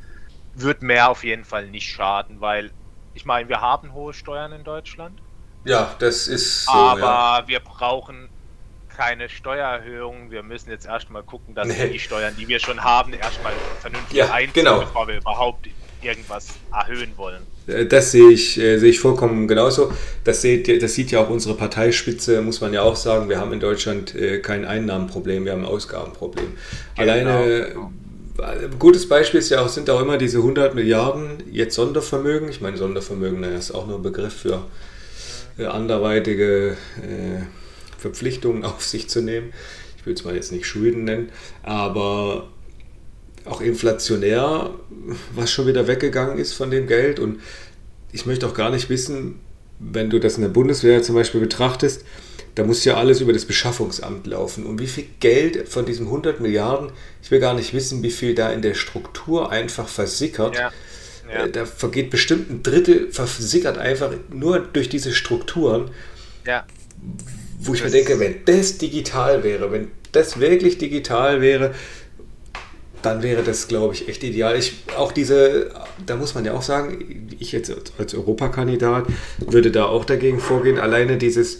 wird 0.54 0.82
mehr 0.82 1.10
auf 1.10 1.24
jeden 1.24 1.44
Fall 1.44 1.68
nicht 1.68 1.88
schaden, 1.88 2.40
weil 2.40 2.72
ich 3.14 3.24
meine, 3.24 3.48
wir 3.48 3.60
haben 3.60 3.94
hohe 3.94 4.12
Steuern 4.12 4.52
in 4.52 4.64
Deutschland. 4.64 5.20
Ja, 5.64 5.94
das 5.98 6.26
ist 6.26 6.64
so. 6.64 6.72
Aber 6.72 7.42
ja. 7.42 7.44
wir 7.46 7.60
brauchen 7.60 8.28
keine 8.96 9.28
Steuererhöhung. 9.28 10.30
Wir 10.30 10.42
müssen 10.42 10.70
jetzt 10.70 10.86
erstmal 10.86 11.22
gucken, 11.22 11.54
dass 11.54 11.68
nee. 11.68 11.78
wir 11.78 11.88
die 11.88 11.98
Steuern, 11.98 12.34
die 12.38 12.48
wir 12.48 12.58
schon 12.60 12.82
haben, 12.82 13.12
erstmal 13.12 13.52
vernünftig 13.80 14.16
ja, 14.16 14.32
einziehen, 14.32 14.64
genau. 14.64 14.80
bevor 14.80 15.08
wir 15.08 15.16
überhaupt 15.16 15.68
irgendwas 16.02 16.48
erhöhen 16.72 17.12
wollen. 17.16 17.42
Äh, 17.66 17.86
das 17.86 18.12
sehe 18.12 18.30
ich, 18.30 18.58
äh, 18.58 18.78
sehe 18.78 18.90
ich 18.90 19.00
vollkommen 19.00 19.48
genauso. 19.48 19.92
Das, 20.22 20.42
seht, 20.42 20.82
das 20.82 20.94
sieht 20.94 21.10
ja 21.10 21.20
auch 21.20 21.30
unsere 21.30 21.54
Parteispitze, 21.54 22.42
muss 22.42 22.60
man 22.60 22.72
ja 22.72 22.82
auch 22.82 22.96
sagen. 22.96 23.28
Wir 23.28 23.38
haben 23.38 23.52
in 23.52 23.60
Deutschland 23.60 24.14
äh, 24.14 24.38
kein 24.40 24.64
Einnahmenproblem, 24.64 25.44
wir 25.44 25.52
haben 25.52 25.62
ein 25.62 25.70
Ausgabenproblem. 25.70 26.52
Genau. 26.96 27.10
Alleine, 27.10 27.74
ein 28.38 28.78
gutes 28.78 29.08
Beispiel 29.08 29.40
ist 29.40 29.50
ja 29.50 29.60
auch, 29.60 29.68
sind 29.68 29.88
auch 29.90 30.00
immer 30.00 30.18
diese 30.18 30.38
100 30.38 30.74
Milliarden 30.74 31.42
jetzt 31.50 31.74
Sondervermögen. 31.74 32.48
Ich 32.48 32.60
meine, 32.60 32.76
Sondervermögen 32.76 33.40
naja, 33.40 33.56
ist 33.56 33.70
auch 33.70 33.86
nur 33.86 33.96
ein 33.96 34.02
Begriff 34.02 34.34
für 34.34 34.64
anderweitige 35.56 36.76
äh, 37.00 37.44
Verpflichtungen 38.04 38.64
auf 38.70 38.84
sich 38.84 39.08
zu 39.08 39.22
nehmen. 39.22 39.52
Ich 39.96 40.06
will 40.06 40.14
es 40.14 40.24
mal 40.24 40.34
jetzt 40.34 40.52
nicht 40.52 40.66
Schulden 40.66 41.04
nennen, 41.04 41.30
aber 41.62 42.48
auch 43.46 43.60
inflationär, 43.62 44.70
was 45.34 45.50
schon 45.50 45.66
wieder 45.66 45.86
weggegangen 45.86 46.38
ist 46.38 46.52
von 46.52 46.70
dem 46.70 46.86
Geld. 46.86 47.18
Und 47.18 47.40
ich 48.12 48.26
möchte 48.26 48.46
auch 48.46 48.54
gar 48.54 48.70
nicht 48.70 48.90
wissen, 48.90 49.40
wenn 49.78 50.10
du 50.10 50.20
das 50.20 50.36
in 50.36 50.42
der 50.42 50.50
Bundeswehr 50.50 51.02
zum 51.02 51.14
Beispiel 51.14 51.40
betrachtest, 51.40 52.04
da 52.54 52.64
muss 52.64 52.84
ja 52.84 52.96
alles 52.96 53.20
über 53.20 53.32
das 53.32 53.46
Beschaffungsamt 53.46 54.26
laufen. 54.26 54.64
Und 54.66 54.78
wie 54.78 54.86
viel 54.86 55.06
Geld 55.20 55.68
von 55.68 55.86
diesen 55.86 56.06
100 56.06 56.40
Milliarden, 56.40 56.90
ich 57.22 57.30
will 57.30 57.40
gar 57.40 57.54
nicht 57.54 57.74
wissen, 57.74 58.02
wie 58.02 58.10
viel 58.10 58.34
da 58.34 58.50
in 58.52 58.62
der 58.62 58.74
Struktur 58.74 59.50
einfach 59.50 59.88
versickert. 59.88 60.56
Ja. 60.56 60.70
Ja. 61.28 61.44
Äh, 61.44 61.50
da 61.50 61.64
vergeht 61.64 62.10
bestimmt 62.10 62.50
ein 62.50 62.62
Drittel, 62.62 63.10
versickert 63.10 63.78
einfach 63.78 64.12
nur 64.30 64.60
durch 64.60 64.88
diese 64.90 65.12
Strukturen. 65.12 65.90
Ja. 66.46 66.64
Wo 67.64 67.74
ich 67.74 67.82
mir 67.82 67.90
denke, 67.90 68.20
wenn 68.20 68.44
das 68.44 68.78
digital 68.78 69.42
wäre, 69.42 69.72
wenn 69.72 69.90
das 70.12 70.38
wirklich 70.38 70.78
digital 70.78 71.40
wäre, 71.40 71.74
dann 73.02 73.22
wäre 73.22 73.42
das, 73.42 73.68
glaube 73.68 73.94
ich, 73.94 74.08
echt 74.08 74.22
ideal. 74.24 74.56
Ich, 74.56 74.84
auch 74.96 75.12
diese, 75.12 75.70
da 76.06 76.16
muss 76.16 76.34
man 76.34 76.44
ja 76.44 76.54
auch 76.54 76.62
sagen, 76.62 77.28
ich 77.38 77.52
jetzt 77.52 77.72
als 77.98 78.14
Europakandidat 78.14 79.06
würde 79.38 79.70
da 79.70 79.84
auch 79.84 80.04
dagegen 80.04 80.40
vorgehen. 80.40 80.78
Alleine 80.78 81.18
dieses, 81.18 81.58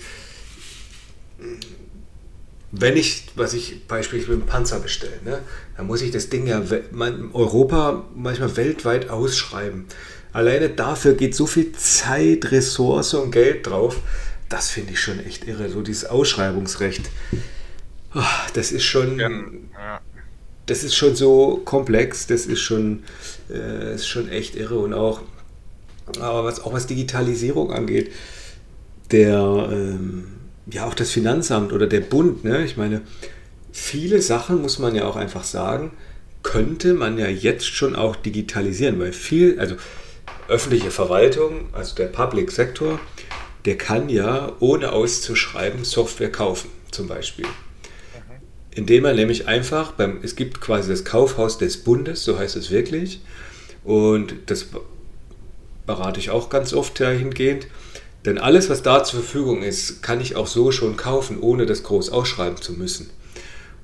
wenn 2.71 2.97
ich, 2.97 3.27
was 3.37 3.55
ich 3.55 3.87
beispielsweise 3.87 4.33
einen 4.33 4.47
Panzer 4.47 4.81
bestelle, 4.81 5.21
ne, 5.25 5.41
dann 5.77 5.87
muss 5.87 6.03
ich 6.03 6.11
das 6.11 6.29
Ding 6.29 6.47
ja 6.47 6.61
in 6.61 7.31
Europa 7.33 8.05
manchmal 8.15 8.57
weltweit 8.57 9.11
ausschreiben. 9.11 9.85
Alleine 10.33 10.71
dafür 10.71 11.15
geht 11.15 11.35
so 11.35 11.47
viel 11.47 11.73
Zeit, 11.73 12.51
Ressource 12.51 13.15
und 13.15 13.31
Geld 13.31 13.67
drauf. 13.67 14.01
Das 14.49 14.71
finde 14.71 14.93
ich 14.93 15.01
schon 15.01 15.25
echt 15.25 15.47
irre. 15.47 15.69
So 15.69 15.83
dieses 15.83 16.05
Ausschreibungsrecht. 16.05 17.11
Oh, 18.15 18.23
das 18.55 18.73
ist 18.73 18.85
schon. 18.85 19.19
Ja, 19.19 19.29
ja 19.29 20.01
das 20.67 20.83
ist 20.83 20.95
schon 20.95 21.15
so 21.15 21.61
komplex, 21.65 22.27
das 22.27 22.47
ist 22.47 22.61
schon, 22.61 23.03
äh, 23.51 23.95
ist 23.95 24.07
schon 24.07 24.29
echt 24.29 24.57
irre 24.57 24.79
und 24.79 24.95
auch, 24.95 25.21
aber 26.21 26.45
was 26.45 26.61
auch 26.61 26.73
was 26.73 26.87
Digitalisierung 26.87 27.73
angeht, 27.73 28.13
der, 29.11 29.69
ähm, 29.71 30.27
ja 30.67 30.87
auch 30.87 30.95
das 30.95 31.11
Finanzamt 31.11 31.73
oder 31.73 31.87
der 31.87 32.01
Bund, 32.01 32.45
ne? 32.45 32.65
ich 32.65 32.77
meine, 32.77 33.03
viele 33.73 34.23
Sachen 34.23 34.63
muss 34.63 34.79
man 34.79 34.95
ja 34.95 35.05
auch 35.05 35.17
einfach 35.17 35.45
sagen, 35.45 35.93
könnte 36.43 36.95
man 36.95 37.19
ja 37.19 37.29
jetzt 37.29 37.67
schon 37.67 37.97
auch 37.97 38.17
digitalisieren, 38.17 38.99
weil 38.99 39.13
viel, 39.13 39.59
also 39.61 39.77
öffentliche 40.49 40.91
Verwaltung, 40.91 41.69
also 41.73 41.95
der 41.95 42.07
Public 42.07 42.51
Sektor, 42.51 42.99
der 43.65 43.79
kann 43.79 44.09
ja 44.09 44.53
ohne 44.61 44.93
auszuschreiben 44.93 45.85
Software 45.85 46.33
kaufen, 46.33 46.71
zum 46.91 47.09
Beispiel 47.09 47.47
indem 48.75 49.05
er 49.05 49.15
nämlich 49.15 49.47
einfach, 49.47 49.93
beim, 49.93 50.19
es 50.23 50.37
gibt 50.37 50.61
quasi 50.61 50.91
das 50.91 51.05
Kaufhaus 51.05 51.59
des 51.59 51.79
Bundes, 51.79 52.25
so 52.25 52.39
heißt 52.39 52.57
es 52.57 52.71
wirklich, 52.71 53.21
und 53.85 54.35
das 54.47 54.67
berate 55.87 56.19
ich 56.19 56.31
auch 56.31 56.49
ganz 56.49 56.73
oft 56.73 56.99
dahingehend, 56.99 57.69
denn 58.25 58.39
alles, 58.39 58.71
was 58.71 58.83
da 58.83 59.05
zur 59.05 59.21
Verfügung 59.21 59.63
ist, 59.63 60.03
kann 60.03 60.21
ich 60.21 60.35
auch 60.35 60.47
so 60.47 60.73
schon 60.73 60.97
kaufen, 60.97 61.39
ohne 61.41 61.67
das 61.67 61.83
groß 61.83 62.11
ausschreiben 62.11 62.61
zu 62.61 62.73
müssen. 62.73 63.11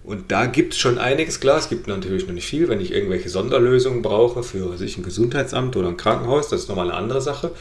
Und 0.02 0.32
da 0.32 0.46
gibt 0.46 0.72
es 0.72 0.78
schon 0.78 0.96
einiges 0.96 1.40
klar. 1.40 1.58
Es 1.58 1.68
gibt 1.68 1.86
natürlich 1.86 2.26
noch 2.26 2.32
nicht 2.32 2.46
viel, 2.46 2.68
wenn 2.68 2.80
ich 2.80 2.90
irgendwelche 2.90 3.28
Sonderlösungen 3.28 4.00
brauche 4.00 4.42
für 4.42 4.78
sich 4.78 4.96
ein 4.96 5.02
Gesundheitsamt 5.02 5.76
oder 5.76 5.88
ein 5.88 5.98
Krankenhaus, 5.98 6.48
das 6.48 6.62
ist 6.62 6.68
nochmal 6.70 6.88
eine 6.88 6.96
andere 6.96 7.20
Sache. 7.20 7.52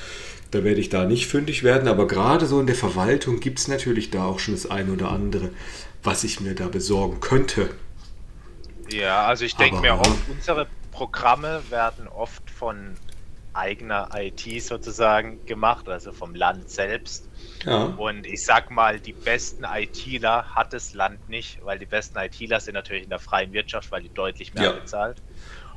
Da 0.51 0.63
werde 0.63 0.79
ich 0.79 0.89
da 0.89 1.05
nicht 1.05 1.27
fündig 1.27 1.63
werden, 1.63 1.87
aber 1.87 2.07
gerade 2.07 2.45
so 2.45 2.59
in 2.59 2.65
der 2.65 2.75
Verwaltung 2.75 3.39
gibt 3.39 3.59
es 3.59 3.67
natürlich 3.67 4.09
da 4.09 4.25
auch 4.25 4.39
schon 4.39 4.55
das 4.55 4.69
eine 4.69 4.91
oder 4.91 5.11
andere 5.11 5.51
was 6.03 6.23
ich 6.23 6.39
mir 6.39 6.55
da 6.55 6.67
besorgen 6.67 7.19
könnte. 7.19 7.69
Ja, 8.91 9.25
also 9.25 9.45
ich 9.45 9.55
denke 9.55 9.81
mir 9.81 9.99
oft, 9.99 10.29
unsere 10.29 10.67
Programme 10.91 11.61
werden 11.69 12.07
oft 12.07 12.49
von 12.49 12.95
eigener 13.53 14.09
IT 14.15 14.63
sozusagen 14.63 15.45
gemacht, 15.45 15.87
also 15.89 16.11
vom 16.11 16.33
Land 16.33 16.69
selbst. 16.69 17.27
Ja. 17.65 17.85
Und 17.85 18.25
ich 18.25 18.45
sag 18.45 18.71
mal, 18.71 18.99
die 18.99 19.13
besten 19.13 19.63
ITler 19.63 20.55
hat 20.55 20.71
das 20.73 20.93
Land 20.93 21.29
nicht, 21.29 21.63
weil 21.63 21.77
die 21.77 21.85
besten 21.85 22.17
ITler 22.17 22.59
sind 22.59 22.75
natürlich 22.75 23.03
in 23.03 23.09
der 23.09 23.19
freien 23.19 23.51
Wirtschaft, 23.51 23.91
weil 23.91 24.03
die 24.03 24.13
deutlich 24.13 24.53
mehr 24.53 24.63
ja. 24.63 24.71
bezahlt. 24.71 25.21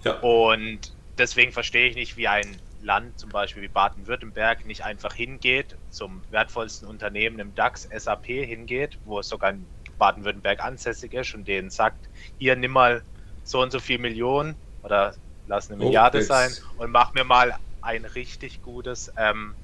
Ja. 0.04 0.20
Und 0.20 0.92
deswegen 1.18 1.52
verstehe 1.52 1.88
ich 1.88 1.96
nicht, 1.96 2.16
wie 2.16 2.28
ein 2.28 2.56
Land, 2.82 3.18
zum 3.18 3.30
Beispiel 3.30 3.62
wie 3.62 3.68
Baden-Württemberg, 3.68 4.64
nicht 4.64 4.84
einfach 4.84 5.14
hingeht, 5.14 5.78
zum 5.88 6.24
wertvollsten 6.28 6.88
Unternehmen 6.88 7.38
im 7.38 7.54
DAX, 7.54 7.82
SAP 7.82 8.26
hingeht, 8.26 8.98
wo 9.04 9.18
es 9.20 9.28
sogar 9.28 9.50
ein 9.50 9.68
Baden-Württemberg 9.98 10.62
ansässig 10.62 11.14
ist 11.14 11.34
und 11.34 11.46
denen 11.46 11.70
sagt, 11.70 12.10
hier 12.38 12.56
nimm 12.56 12.72
mal 12.72 13.04
so 13.42 13.60
und 13.60 13.70
so 13.70 13.80
viel 13.80 13.98
Millionen 13.98 14.56
oder 14.82 15.16
lass 15.46 15.70
eine 15.70 15.82
Milliarde 15.82 16.18
oh, 16.18 16.22
sein 16.22 16.54
und 16.76 16.90
mach 16.90 17.14
mir 17.14 17.24
mal 17.24 17.56
ein 17.80 18.04
richtig 18.04 18.62
gutes 18.62 19.12
ähm, 19.16 19.56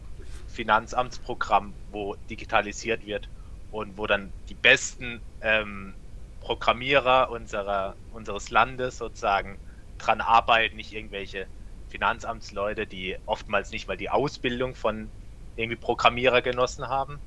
Finanzamtsprogramm, 0.46 1.76
wo 1.86 2.16
digitalisiert 2.30 3.04
wird 3.04 3.30
und 3.70 3.98
wo 3.98 4.06
dann 4.06 4.32
die 4.48 4.54
besten 4.54 5.22
ähm, 5.40 5.96
Programmierer 6.40 7.30
unserer, 7.30 7.96
unseres 8.10 8.50
Landes 8.50 8.98
sozusagen 8.98 9.58
dran 9.98 10.20
arbeiten, 10.20 10.76
nicht 10.76 10.92
irgendwelche 10.92 11.48
Finanzamtsleute, 11.88 12.86
die 12.86 13.16
oftmals 13.26 13.70
nicht 13.70 13.88
mal 13.88 13.96
die 13.96 14.10
Ausbildung 14.10 14.74
von 14.74 15.08
irgendwie 15.56 15.76
Programmierer 15.76 16.42
genossen 16.42 16.88
haben, 16.88 17.18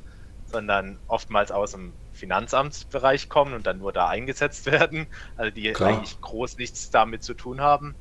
sondern 0.51 0.99
oftmals 1.07 1.51
aus 1.51 1.71
dem 1.71 1.93
Finanzamtsbereich 2.13 3.29
kommen 3.29 3.53
und 3.53 3.65
dann 3.65 3.79
nur 3.79 3.93
da 3.93 4.07
eingesetzt 4.07 4.65
werden, 4.71 5.07
also 5.37 5.51
die 5.51 5.71
Klar. 5.71 5.89
eigentlich 5.89 6.19
groß 6.21 6.57
nichts 6.57 6.89
damit 6.89 7.23
zu 7.23 7.33
tun 7.33 7.61
haben. 7.61 7.95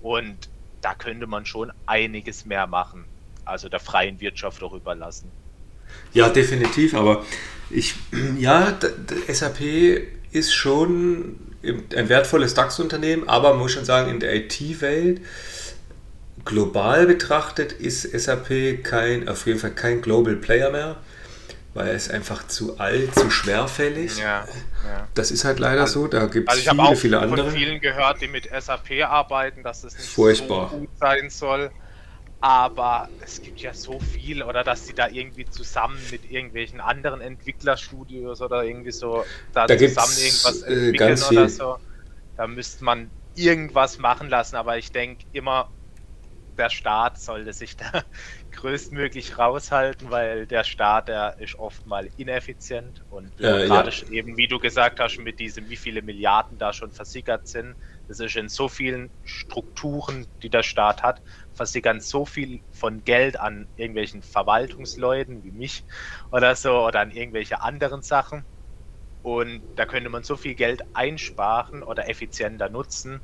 Und 0.00 0.48
da 0.80 0.94
könnte 0.94 1.26
man 1.26 1.46
schon 1.46 1.72
einiges 1.86 2.44
mehr 2.44 2.66
machen, 2.66 3.04
also 3.44 3.68
der 3.68 3.80
freien 3.80 4.20
Wirtschaft 4.20 4.62
auch 4.62 4.72
überlassen. 4.72 5.30
Ja, 6.12 6.28
definitiv, 6.28 6.94
aber 6.94 7.24
ich, 7.70 7.94
ja, 8.38 8.78
SAP 9.28 9.60
ist 10.32 10.52
schon 10.52 11.38
ein 11.62 12.08
wertvolles 12.08 12.54
DAX-Unternehmen, 12.54 13.28
aber 13.28 13.50
man 13.50 13.60
muss 13.60 13.72
schon 13.72 13.84
sagen, 13.84 14.10
in 14.10 14.18
der 14.18 14.34
IT-Welt 14.34 15.20
global 16.44 17.06
betrachtet 17.06 17.72
ist 17.72 18.02
SAP 18.02 18.82
kein, 18.82 19.28
auf 19.28 19.46
jeden 19.46 19.58
Fall 19.58 19.72
kein 19.72 20.02
Global 20.02 20.36
Player 20.36 20.70
mehr 20.70 20.96
weil 21.74 21.88
er 21.88 21.94
ist 21.94 22.10
einfach 22.10 22.46
zu 22.48 22.78
alt, 22.78 23.14
zu 23.14 23.30
schwerfällig. 23.30 24.18
Ja, 24.18 24.46
ja. 24.86 25.08
Das 25.14 25.30
ist 25.30 25.44
halt 25.44 25.58
leider 25.58 25.82
also, 25.82 26.02
so. 26.02 26.06
Da 26.06 26.26
gibt 26.26 26.52
es 26.52 26.68
also 26.68 26.82
viele, 26.82 26.96
viele 26.96 27.18
andere. 27.20 27.34
Ich 27.34 27.40
habe 27.40 27.50
von 27.50 27.58
vielen 27.58 27.80
gehört, 27.80 28.20
die 28.20 28.28
mit 28.28 28.48
SAP 28.58 29.02
arbeiten, 29.08 29.62
dass 29.62 29.84
es 29.84 29.96
nicht 29.96 30.08
Furchtbar. 30.08 30.70
so 30.70 30.78
gut 30.78 30.90
sein 30.98 31.30
soll. 31.30 31.70
Aber 32.40 33.08
es 33.24 33.40
gibt 33.40 33.60
ja 33.60 33.72
so 33.72 34.00
viel, 34.00 34.42
oder 34.42 34.64
dass 34.64 34.86
sie 34.86 34.94
da 34.94 35.08
irgendwie 35.08 35.44
zusammen 35.44 35.98
mit 36.10 36.28
irgendwelchen 36.30 36.80
anderen 36.80 37.20
Entwicklerstudios 37.20 38.42
oder 38.42 38.64
irgendwie 38.64 38.90
so 38.90 39.24
da, 39.52 39.66
da 39.68 39.78
zusammen 39.78 40.12
irgendwas 40.18 40.62
äh, 40.62 40.72
entwickeln 40.72 41.22
oder 41.30 41.48
so. 41.48 41.76
Da 42.36 42.48
müsste 42.48 42.84
man 42.84 43.10
irgendwas 43.36 43.98
machen 43.98 44.28
lassen, 44.28 44.56
aber 44.56 44.76
ich 44.76 44.90
denke 44.90 45.24
immer, 45.32 45.70
der 46.56 46.70
Staat 46.70 47.18
sollte 47.18 47.52
sich 47.52 47.76
da 47.76 47.90
größtmöglich 48.52 49.38
raushalten, 49.38 50.10
weil 50.10 50.46
der 50.46 50.64
Staat, 50.64 51.08
der 51.08 51.38
ist 51.38 51.54
oft 51.56 51.86
mal 51.86 52.10
ineffizient 52.16 53.04
und 53.08 53.34
bürokratisch 53.36 54.02
äh, 54.02 54.06
ja. 54.06 54.12
eben, 54.12 54.36
wie 54.36 54.48
du 54.48 54.58
gesagt 54.58 55.00
hast, 55.00 55.18
mit 55.18 55.38
diesem, 55.38 55.68
wie 55.68 55.76
viele 55.76 56.02
Milliarden 56.02 56.58
da 56.58 56.72
schon 56.72 56.92
versickert 56.92 57.46
sind. 57.46 57.76
Das 58.08 58.20
ist 58.20 58.36
in 58.36 58.48
so 58.48 58.68
vielen 58.68 59.10
Strukturen, 59.22 60.26
die 60.42 60.50
der 60.50 60.62
Staat 60.62 61.02
hat, 61.02 61.22
versickern 61.52 62.00
so 62.00 62.24
viel 62.24 62.62
von 62.70 63.04
Geld 63.04 63.40
an 63.40 63.68
irgendwelchen 63.76 64.22
Verwaltungsleuten 64.22 65.42
wie 65.42 65.52
mich 65.52 65.84
oder 66.30 66.54
so 66.54 66.86
oder 66.86 67.00
an 67.00 67.10
irgendwelche 67.10 67.62
anderen 67.62 68.02
Sachen. 68.02 68.44
Und 69.22 69.64
da 69.76 69.86
könnte 69.86 70.10
man 70.10 70.24
so 70.24 70.36
viel 70.36 70.54
Geld 70.54 70.82
einsparen 70.92 71.82
oder 71.82 72.08
effizienter 72.08 72.68
nutzen. 72.68 73.22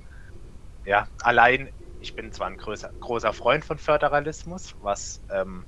Ja, 0.84 1.08
allein 1.18 1.70
ich 2.00 2.14
bin 2.14 2.32
zwar 2.32 2.48
ein 2.48 2.56
größer, 2.56 2.92
großer 3.00 3.32
Freund 3.32 3.64
von 3.64 3.78
Föderalismus, 3.78 4.74
was. 4.80 5.20
Ähm, 5.30 5.64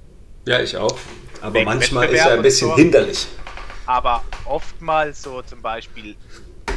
ja, 0.47 0.61
ich 0.61 0.77
auch. 0.77 0.97
Aber 1.41 1.63
manchmal 1.65 2.09
ist 2.09 2.25
er 2.25 2.35
ein 2.35 2.43
bisschen 2.43 2.71
so, 2.71 2.77
hinderlich. 2.77 3.27
Aber 3.87 4.25
oftmals 4.45 5.23
so 5.23 5.43
zum 5.43 5.63
Beispiel 5.63 6.17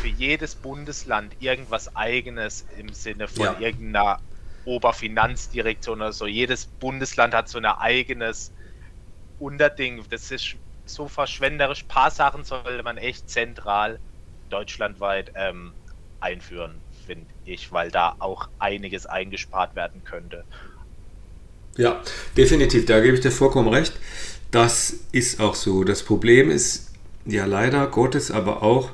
für 0.02 0.08
jedes 0.08 0.56
Bundesland 0.56 1.36
irgendwas 1.40 1.96
eigenes 1.96 2.66
im 2.78 2.92
Sinne 2.94 3.28
von 3.28 3.46
ja. 3.46 3.60
irgendeiner 3.60 4.20
Oberfinanzdirektion 4.66 6.02
oder 6.02 6.14
so. 6.14 6.26
Jedes 6.26 6.66
Bundesland 6.66 7.34
hat 7.34 7.48
so 7.48 7.58
ein 7.58 7.66
eigenes 7.66 8.52
Unterding. 9.40 10.04
Das 10.10 10.32
ist 10.32 10.56
so 10.86 11.08
verschwenderisch. 11.08 11.84
Ein 11.84 11.88
paar 11.88 12.12
Sachen 12.12 12.44
sollte 12.44 12.84
man 12.84 12.98
echt 12.98 13.30
zentral 13.30 14.00
deutschlandweit 14.50 15.32
ähm, 15.36 15.74
einführen, 16.20 16.82
finde 17.06 17.33
ich, 17.46 17.72
weil 17.72 17.92
da 17.92 18.16
auch 18.20 18.48
einiges 18.60 19.06
eingespart 19.06 19.76
werden 19.76 20.04
könnte. 20.04 20.44
Ja, 21.78 22.02
definitiv, 22.38 22.86
da 22.86 23.00
gebe 23.00 23.16
ich 23.16 23.22
dir 23.22 23.32
vollkommen 23.32 23.70
recht. 23.70 23.94
Das 24.52 24.96
ist 25.12 25.40
auch 25.40 25.56
so. 25.56 25.84
Das 25.84 26.04
Problem 26.04 26.52
ist 26.52 26.92
ja 27.26 27.46
leider 27.46 27.88
Gottes 27.88 28.30
aber 28.30 28.62
auch, 28.62 28.92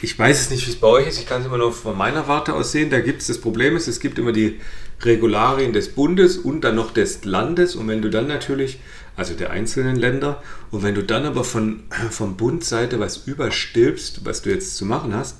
ich 0.00 0.18
weiß 0.18 0.40
es 0.40 0.50
nicht, 0.50 0.66
wie 0.66 0.70
es 0.70 0.80
bei 0.80 0.86
euch 0.86 1.08
ist, 1.08 1.18
ich 1.18 1.26
kann 1.26 1.40
es 1.40 1.46
immer 1.46 1.58
nur 1.58 1.72
von 1.72 1.96
meiner 1.96 2.28
Warte 2.28 2.54
aus 2.54 2.72
sehen. 2.72 2.88
Da 2.88 3.00
gibt 3.00 3.20
es 3.20 3.26
das 3.26 3.38
Problem 3.38 3.76
ist, 3.76 3.88
es 3.88 4.00
gibt 4.00 4.18
immer 4.18 4.32
die 4.32 4.60
Regularien 5.02 5.72
des 5.72 5.94
Bundes 5.94 6.38
und 6.38 6.62
dann 6.62 6.76
noch 6.76 6.92
des 6.92 7.24
Landes. 7.24 7.74
Und 7.76 7.88
wenn 7.88 8.00
du 8.00 8.08
dann 8.08 8.28
natürlich, 8.28 8.78
also 9.16 9.34
der 9.34 9.50
einzelnen 9.50 9.96
Länder, 9.96 10.42
und 10.70 10.82
wenn 10.82 10.94
du 10.94 11.02
dann 11.02 11.26
aber 11.26 11.44
von, 11.44 11.82
von 12.10 12.36
Bundseite 12.36 13.00
was 13.00 13.26
überstülpst, 13.26 14.24
was 14.24 14.42
du 14.42 14.50
jetzt 14.50 14.76
zu 14.76 14.86
machen 14.86 15.14
hast, 15.14 15.38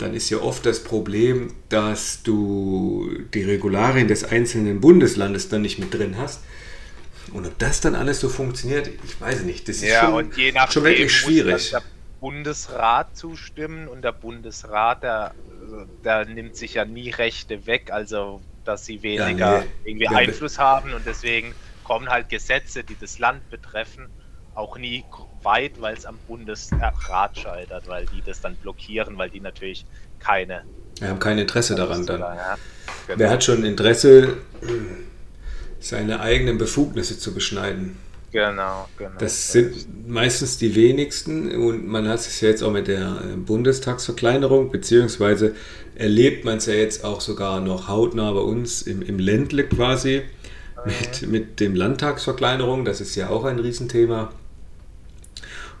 dann 0.00 0.14
ist 0.14 0.30
ja 0.30 0.38
oft 0.38 0.64
das 0.66 0.82
Problem, 0.82 1.52
dass 1.68 2.22
du 2.22 3.10
die 3.34 3.42
Regularien 3.42 4.08
des 4.08 4.24
einzelnen 4.24 4.80
Bundeslandes 4.80 5.48
dann 5.48 5.62
nicht 5.62 5.78
mit 5.78 5.92
drin 5.94 6.16
hast. 6.18 6.42
Und 7.32 7.46
ob 7.46 7.58
das 7.58 7.80
dann 7.80 7.94
alles 7.94 8.20
so 8.20 8.28
funktioniert, 8.28 8.88
ich 9.04 9.20
weiß 9.20 9.42
nicht. 9.42 9.68
Das 9.68 9.76
ist 9.76 9.84
ja, 9.84 10.06
schon, 10.06 10.14
und 10.14 10.36
je 10.36 10.52
nachdem 10.52 10.72
schon 10.72 10.84
wirklich 10.84 11.12
schwierig. 11.12 11.52
Muss 11.52 11.70
der 11.70 11.82
Bundesrat 12.18 13.16
zustimmen 13.16 13.88
und 13.88 14.02
der 14.02 14.12
Bundesrat, 14.12 15.02
der, 15.02 15.34
der 16.04 16.26
nimmt 16.26 16.56
sich 16.56 16.74
ja 16.74 16.84
nie 16.84 17.10
Rechte 17.10 17.66
weg, 17.66 17.90
also 17.92 18.42
dass 18.64 18.84
sie 18.84 19.02
weniger 19.02 19.38
Ja, 19.38 19.60
nee. 19.60 19.90
irgendwie 19.90 20.04
Ja, 20.04 20.10
Einfluss 20.12 20.58
haben 20.58 20.92
und 20.92 21.06
deswegen 21.06 21.54
kommen 21.84 22.08
halt 22.08 22.28
Gesetze, 22.28 22.84
die 22.84 22.96
das 22.96 23.18
Land 23.18 23.48
betreffen, 23.48 24.10
auch 24.54 24.76
nie 24.76 25.04
weit, 25.42 25.80
weil 25.80 25.96
es 25.96 26.06
am 26.06 26.18
Bundesrat 26.28 27.38
scheitert, 27.38 27.88
weil 27.88 28.06
die 28.06 28.22
das 28.24 28.40
dann 28.40 28.56
blockieren, 28.56 29.16
weil 29.18 29.30
die 29.30 29.40
natürlich 29.40 29.84
keine 30.18 30.64
Wir 30.98 31.08
haben 31.08 31.18
kein 31.18 31.38
Interesse 31.38 31.74
daran 31.74 32.06
dann. 32.06 32.20
Ja, 32.20 32.58
genau. 33.06 33.18
Wer 33.18 33.30
hat 33.30 33.44
schon 33.44 33.64
Interesse, 33.64 34.36
seine 35.80 36.20
eigenen 36.20 36.58
Befugnisse 36.58 37.18
zu 37.18 37.34
beschneiden? 37.34 37.96
Genau, 38.32 38.88
genau. 38.96 39.18
Das 39.18 39.50
sind 39.50 40.08
meistens 40.08 40.56
die 40.56 40.76
wenigsten 40.76 41.52
und 41.56 41.86
man 41.86 42.06
hat 42.06 42.20
es 42.20 42.40
ja 42.40 42.48
jetzt 42.48 42.62
auch 42.62 42.70
mit 42.70 42.86
der 42.86 43.00
äh, 43.00 43.36
Bundestagsverkleinerung, 43.36 44.70
beziehungsweise 44.70 45.54
erlebt 45.96 46.44
man 46.44 46.58
es 46.58 46.66
ja 46.66 46.74
jetzt 46.74 47.04
auch 47.04 47.20
sogar 47.20 47.60
noch 47.60 47.88
hautnah 47.88 48.30
bei 48.30 48.40
uns 48.40 48.82
im, 48.82 49.02
im 49.02 49.18
Ländle 49.18 49.64
quasi 49.64 50.22
mit, 50.84 51.28
mit 51.28 51.60
dem 51.60 51.74
Landtagsverkleinerung. 51.74 52.84
Das 52.84 53.00
ist 53.00 53.16
ja 53.16 53.30
auch 53.30 53.44
ein 53.44 53.58
Riesenthema. 53.58 54.32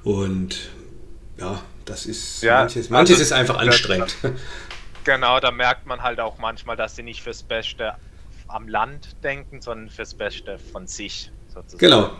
Und 0.04 0.70
ja, 1.38 1.62
das 1.84 2.06
ist 2.06 2.42
Ja, 2.42 2.60
manches, 2.60 2.90
manches 2.90 3.14
also 3.16 3.22
ist 3.22 3.32
einfach 3.32 3.54
das- 3.56 3.66
anstrengend. 3.66 4.16
Genau, 5.04 5.40
da 5.40 5.50
merkt 5.50 5.86
man 5.86 6.02
halt 6.02 6.20
auch 6.20 6.38
manchmal, 6.38 6.76
dass 6.76 6.94
sie 6.96 7.02
nicht 7.02 7.22
fürs 7.22 7.42
Beste 7.42 7.94
am 8.48 8.68
Land 8.68 9.16
denken, 9.22 9.62
sondern 9.62 9.88
fürs 9.88 10.14
Beste 10.14 10.58
von 10.58 10.86
sich 10.86 11.30
sozusagen. 11.48 11.78
Genau, 11.78 12.10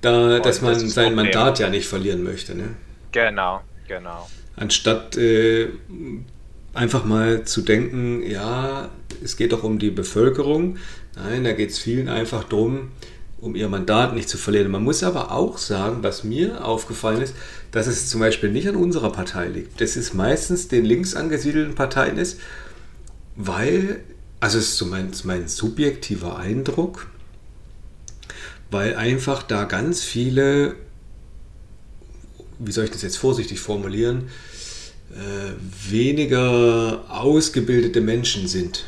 da, 0.00 0.36
Und 0.36 0.46
dass 0.46 0.62
man 0.62 0.74
das 0.74 0.82
sein 0.94 1.14
Problem. 1.14 1.16
Mandat 1.16 1.58
ja 1.58 1.68
nicht 1.68 1.88
verlieren 1.88 2.22
möchte. 2.22 2.54
Ne? 2.54 2.76
Genau, 3.10 3.62
genau. 3.88 4.28
Anstatt 4.54 5.16
äh, 5.16 5.68
einfach 6.74 7.04
mal 7.04 7.42
zu 7.44 7.62
denken, 7.62 8.22
ja, 8.24 8.88
es 9.24 9.36
geht 9.36 9.52
doch 9.52 9.64
um 9.64 9.78
die 9.80 9.90
Bevölkerung. 9.90 10.78
Nein, 11.16 11.42
da 11.42 11.52
geht 11.52 11.70
es 11.70 11.78
vielen 11.80 12.08
einfach 12.08 12.44
darum, 12.44 12.92
um 13.40 13.54
ihr 13.54 13.68
Mandat 13.68 14.14
nicht 14.14 14.28
zu 14.28 14.36
verlieren. 14.36 14.70
Man 14.70 14.82
muss 14.82 15.02
aber 15.02 15.32
auch 15.32 15.58
sagen, 15.58 16.02
was 16.02 16.24
mir 16.24 16.64
aufgefallen 16.64 17.22
ist, 17.22 17.34
dass 17.70 17.86
es 17.86 18.08
zum 18.08 18.20
Beispiel 18.20 18.50
nicht 18.50 18.68
an 18.68 18.76
unserer 18.76 19.12
Partei 19.12 19.48
liegt. 19.48 19.80
Das 19.80 19.96
ist 19.96 20.14
meistens 20.14 20.68
den 20.68 20.84
links 20.84 21.14
angesiedelten 21.14 21.74
Parteien 21.74 22.18
ist, 22.18 22.40
weil, 23.36 24.00
also 24.40 24.58
es 24.58 24.72
ist 24.72 24.84
mein, 24.86 25.12
mein 25.24 25.46
subjektiver 25.48 26.38
Eindruck, 26.38 27.06
weil 28.70 28.96
einfach 28.96 29.42
da 29.42 29.64
ganz 29.64 30.02
viele, 30.02 30.74
wie 32.58 32.72
soll 32.72 32.84
ich 32.84 32.90
das 32.90 33.02
jetzt 33.02 33.18
vorsichtig 33.18 33.60
formulieren, 33.60 34.28
äh, 35.12 35.90
weniger 35.90 37.04
ausgebildete 37.08 38.00
Menschen 38.00 38.48
sind, 38.48 38.84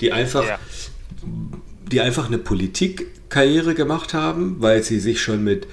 die 0.00 0.12
einfach, 0.12 0.44
Ja. 0.44 0.58
Die 1.90 2.00
einfach 2.00 2.26
eine 2.26 2.38
Politikkarriere 2.38 3.74
gemacht 3.74 4.14
haben, 4.14 4.56
weil 4.60 4.82
sie 4.82 5.00
sich 5.00 5.20
schon 5.20 5.42
mit 5.42 5.66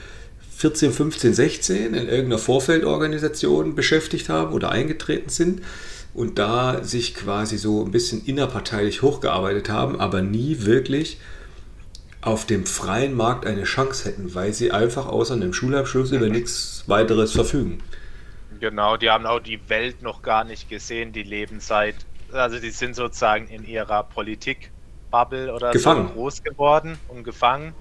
14, 0.57 0.91
15, 0.91 1.33
16 1.33 1.93
in 1.93 1.93
irgendeiner 1.93 2.39
Vorfeldorganisation 2.39 3.75
beschäftigt 3.75 4.27
haben 4.27 4.53
oder 4.53 4.71
eingetreten 4.71 5.29
sind 5.29 5.61
und 6.15 6.39
da 6.39 6.83
sich 6.83 7.13
quasi 7.13 7.59
so 7.59 7.85
ein 7.85 7.91
bisschen 7.91 8.25
innerparteilich 8.25 9.03
hochgearbeitet 9.03 9.69
haben, 9.69 9.99
aber 9.99 10.23
nie 10.23 10.61
wirklich 10.61 11.19
auf 12.21 12.47
dem 12.47 12.65
freien 12.65 13.13
Markt 13.13 13.45
eine 13.45 13.65
Chance 13.65 14.05
hätten, 14.09 14.33
weil 14.33 14.51
sie 14.51 14.71
einfach 14.71 15.05
außer 15.05 15.35
einem 15.35 15.53
Schulabschluss 15.53 16.11
über 16.11 16.27
nichts 16.27 16.83
weiteres 16.87 17.33
verfügen. 17.33 17.83
Genau, 18.59 18.97
die 18.97 19.11
haben 19.11 19.27
auch 19.27 19.39
die 19.39 19.59
Welt 19.69 20.01
noch 20.01 20.23
gar 20.23 20.43
nicht 20.43 20.67
gesehen, 20.69 21.13
die 21.13 21.21
leben 21.21 21.59
seit, 21.59 21.95
also 22.31 22.59
die 22.59 22.71
sind 22.71 22.95
sozusagen 22.95 23.47
in 23.47 23.63
ihrer 23.63 24.03
Politik-Bubble 25.09 25.53
oder 25.53 25.71
Gefangen. 25.71 26.07
so 26.09 26.13
groß 26.13 26.43
geworden 26.43 26.97
und 27.07 27.23
gefangen 27.23 27.73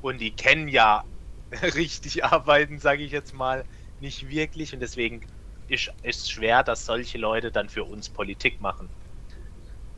und 0.00 0.20
die 0.20 0.30
kennen 0.30 0.68
ja 0.68 1.04
richtig 1.74 2.24
arbeiten, 2.24 2.78
sage 2.78 3.02
ich 3.02 3.12
jetzt 3.12 3.34
mal, 3.34 3.64
nicht 4.00 4.28
wirklich 4.28 4.72
und 4.74 4.80
deswegen 4.80 5.20
ist 5.68 5.90
es 6.02 6.28
schwer, 6.28 6.62
dass 6.62 6.84
solche 6.84 7.18
Leute 7.18 7.50
dann 7.50 7.68
für 7.68 7.84
uns 7.84 8.08
Politik 8.08 8.60
machen. 8.60 8.88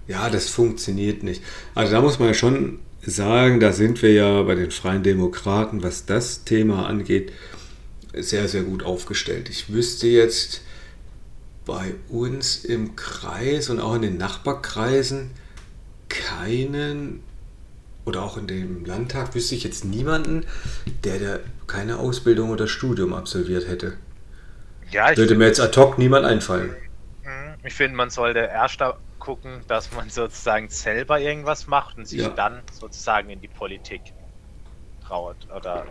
Ja, 0.07 0.29
das 0.29 0.51
funktioniert 0.51 1.23
nicht. 1.23 1.43
Also 1.75 1.93
da 1.93 2.01
muss 2.01 2.19
man 2.19 2.29
ja 2.29 2.35
schon 2.35 2.81
sagen, 3.01 3.59
da 3.61 3.73
sind 3.73 4.03
wir 4.03 4.13
ja 4.13 4.43
bei 4.43 4.55
den 4.55 4.71
Freien 4.71 5.03
Demokraten, 5.03 5.83
was 5.83 6.05
das 6.05 6.45
Thema 6.45 6.87
angeht, 6.87 7.33
sehr, 8.13 8.47
sehr 8.47 8.63
gut 8.63 8.85
aufgestellt. 8.85 9.49
Ich 9.49 9.73
wüsste 9.73 10.07
jetzt 10.07 10.63
bei 11.65 11.95
uns 12.09 12.65
im 12.65 12.95
Kreis 12.95 13.71
und 13.71 13.81
auch 13.81 13.95
in 13.95 14.03
den 14.03 14.19
Nachbarkreisen 14.19 15.31
keinen 16.09 17.23
oder 18.05 18.23
auch 18.23 18.37
in 18.37 18.47
dem 18.47 18.85
Landtag 18.85 19.35
wüsste 19.35 19.55
ich 19.55 19.65
jetzt 19.65 19.85
niemanden, 19.85 20.47
der, 21.05 21.19
der 21.19 21.41
keine 21.67 21.99
Ausbildung 21.99 22.51
oder 22.51 22.69
Studium 22.69 23.15
absolviert 23.15 23.67
hätte. 23.69 23.95
Ja, 24.91 25.11
ich 25.11 25.19
Würde 25.19 25.35
mir 25.35 25.47
jetzt 25.47 25.61
ad 25.61 25.79
hoc 25.81 25.99
niemand 25.99 26.27
einfallen. 26.27 26.77
Mhm. 27.23 27.57
Ich 27.65 27.75
finde, 27.75 27.97
man 27.97 28.11
sollte 28.11 28.41
erst 28.41 28.81
da 28.81 28.99
gucken, 29.19 29.65
dass 29.67 29.91
man 29.93 30.11
sozusagen 30.11 30.69
selber 30.69 31.21
irgendwas 31.21 31.67
macht 31.67 31.97
und 31.97 32.07
sich 32.07 32.21
Ja. 32.21 32.29
dann 32.31 32.63
sozusagen 32.71 33.31
in 33.31 33.41
die 33.41 33.49
Politik 33.49 34.15
traut 35.01 35.49
oder 35.51 35.87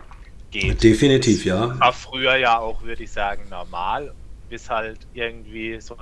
geht. 0.50 0.82
Definitiv, 0.82 1.44
ja. 1.44 1.78
War 1.80 1.92
früher 1.92 2.36
ja 2.36 2.58
auch, 2.58 2.82
würde 2.82 3.02
ich 3.04 3.12
sagen, 3.12 3.48
normal, 3.48 4.14
bis 4.48 4.70
halt 4.70 5.08
irgendwie 5.12 5.80
so 5.80 5.96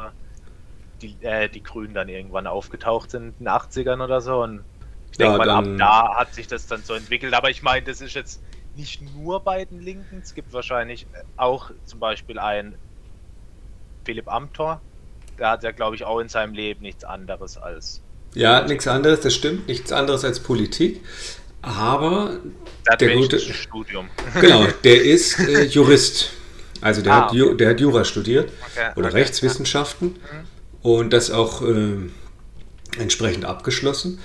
die, 1.03 1.17
äh, 1.23 1.49
die 1.49 1.63
Grünen 1.63 1.95
dann 1.95 2.09
irgendwann 2.09 2.47
aufgetaucht 2.47 3.11
sind 3.11 3.35
in 3.39 3.45
den 3.45 3.49
80ern 3.49 4.03
oder 4.03 4.21
so. 4.21 4.43
Und 4.43 4.65
ich 5.13 5.19
Ja, 5.19 5.27
denke 5.37 5.39
mal, 5.39 5.51
ab 5.51 5.65
da 5.79 6.15
hat 6.17 6.35
sich 6.35 6.47
das 6.47 6.67
dann 6.67 6.83
so 6.83 6.95
entwickelt. 6.95 7.35
Aber 7.35 7.51
ich 7.51 7.63
meine, 7.63 7.85
das 7.85 8.01
ist 8.01 8.15
jetzt 8.15 8.41
nicht 8.75 9.03
nur 9.17 9.41
bei 9.41 9.65
den 9.65 9.81
Linken. 9.81 10.21
Es 10.23 10.35
gibt 10.35 10.53
wahrscheinlich 10.53 11.07
auch 11.37 11.71
zum 11.85 12.01
Beispiel 12.01 12.39
einen 12.39 12.77
Philipp 14.05 14.29
Amthor. 14.33 14.81
Der 15.39 15.51
hat 15.51 15.63
ja, 15.65 15.73
glaube 15.73 15.97
ich, 15.97 16.05
auch 16.05 16.21
in 16.21 16.29
seinem 16.29 16.55
Leben 16.55 16.83
nichts 16.83 17.05
anderes 17.05 17.57
als. 17.59 18.01
Ja, 18.35 18.65
nichts 18.67 18.87
anderes, 18.89 19.21
das 19.21 19.35
stimmt, 19.35 19.67
nichts 19.69 19.93
anderes 19.93 20.25
als 20.25 20.41
Politik. 20.41 21.03
Aber 21.61 22.39
Der 22.87 22.93
hat 22.95 23.01
Der 23.01 23.15
gute- 23.15 23.39
Studium. 23.39 24.09
genau, 24.41 24.67
der 24.85 25.03
ist 25.03 25.39
äh, 25.39 25.65
Jurist. 25.65 26.31
Also 26.81 27.01
der, 27.03 27.13
Ah, 27.13 27.17
hat, 27.23 27.29
okay. 27.31 27.37
Ju- 27.39 27.55
der 27.55 27.71
hat 27.71 27.81
Jura 27.81 28.05
studiert 28.05 28.51
Okay, 28.73 28.91
oder 28.97 29.09
okay, 29.09 29.19
Rechtswissenschaften 29.19 30.17
und 30.83 31.13
das 31.13 31.31
auch 31.31 31.63
ähm, 31.63 32.13
entsprechend 32.99 33.45
abgeschlossen. 33.45 34.19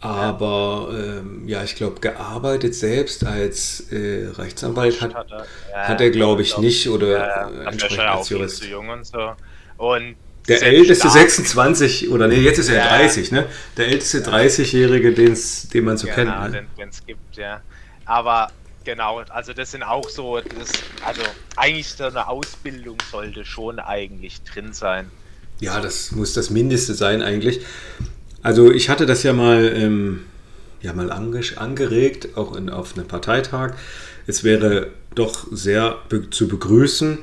Aber 0.00 0.90
ähm, 0.92 1.48
ja, 1.48 1.64
ich 1.64 1.74
glaube, 1.74 2.00
gearbeitet 2.00 2.74
selbst 2.74 3.24
als 3.26 3.90
äh, 3.90 4.28
Rechtsanwalt 4.36 5.00
hat, 5.00 5.12
Hat 5.14 5.30
er, 5.32 5.46
ja, 5.72 5.88
hat 5.88 6.00
er, 6.00 6.10
glaube 6.10 6.42
ich, 6.42 6.50
glaub- 6.50 6.60
nicht 6.62 6.88
oder 6.88 7.08
Ja, 7.18 7.48
äh, 7.50 7.64
entsprechend 7.66 7.98
als 8.00 8.28
Jurist. 8.28 8.58
zu 8.58 8.68
jung 8.68 8.88
und 8.90 9.04
so. 9.04 9.32
Und 9.76 10.14
Der 10.46 10.62
älteste 10.62 11.08
stark- 11.08 11.30
26 11.30 12.10
oder 12.10 12.28
nee, 12.28 12.36
jetzt 12.36 12.58
ist 12.58 12.68
er 12.68 12.76
Ja. 12.76 12.88
30, 12.96 13.32
ne? 13.32 13.46
Der 13.76 13.88
älteste 13.88 14.20
30-Jährige, 14.22 15.12
den's- 15.12 15.68
den 15.68 15.84
man 15.84 15.96
so 15.98 16.06
genau, 16.06 16.14
kennt. 16.16 16.40
Ne? 16.42 16.50
den 16.52 16.66
den 16.78 16.88
es 16.90 17.04
gibt, 17.04 17.36
ja. 17.36 17.60
Aber 18.04 18.52
genau, 18.84 19.18
also 19.30 19.52
das 19.52 19.72
sind 19.72 19.82
auch 19.82 20.08
so, 20.08 20.38
das, 20.38 20.70
also 21.04 21.22
eigentlich 21.56 21.88
so 21.88 22.04
eine 22.04 22.28
Ausbildung 22.28 22.98
sollte 23.10 23.44
schon 23.44 23.80
eigentlich 23.80 24.42
drin 24.44 24.72
sein. 24.72 25.10
Ja, 25.60 25.80
das 25.80 26.12
muss 26.12 26.34
das 26.34 26.50
Mindeste 26.50 26.94
sein 26.94 27.22
eigentlich. 27.22 27.60
Also 28.42 28.70
ich 28.70 28.88
hatte 28.88 29.06
das 29.06 29.22
ja 29.22 29.32
mal, 29.32 29.72
ähm, 29.74 30.20
ja 30.80 30.92
mal 30.92 31.10
ange 31.10 31.40
angeregt, 31.56 32.36
auch 32.36 32.56
in, 32.56 32.70
auf 32.70 32.96
einem 32.96 33.08
Parteitag. 33.08 33.74
Es 34.26 34.44
wäre 34.44 34.88
doch 35.14 35.46
sehr 35.50 35.98
be 36.08 36.30
zu 36.30 36.46
begrüßen, 36.46 37.18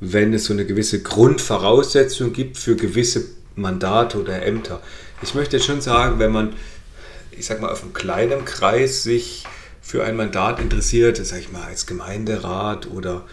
wenn 0.00 0.32
es 0.32 0.46
so 0.46 0.52
eine 0.52 0.64
gewisse 0.64 1.02
Grundvoraussetzung 1.02 2.32
gibt 2.32 2.56
für 2.56 2.76
gewisse 2.76 3.24
Mandate 3.56 4.18
oder 4.18 4.42
Ämter. 4.42 4.80
Ich 5.22 5.34
möchte 5.34 5.56
jetzt 5.56 5.66
schon 5.66 5.80
sagen, 5.80 6.18
wenn 6.18 6.32
man, 6.32 6.54
ich 7.32 7.46
sag 7.46 7.60
mal, 7.60 7.70
auf 7.70 7.82
einem 7.82 7.92
kleinen 7.92 8.44
Kreis 8.44 9.02
sich 9.02 9.44
für 9.82 10.04
ein 10.04 10.16
Mandat 10.16 10.60
interessiert, 10.60 11.18
sag 11.24 11.40
ich 11.40 11.52
mal, 11.52 11.64
als 11.64 11.86
Gemeinderat 11.86 12.90
oder 12.90 13.24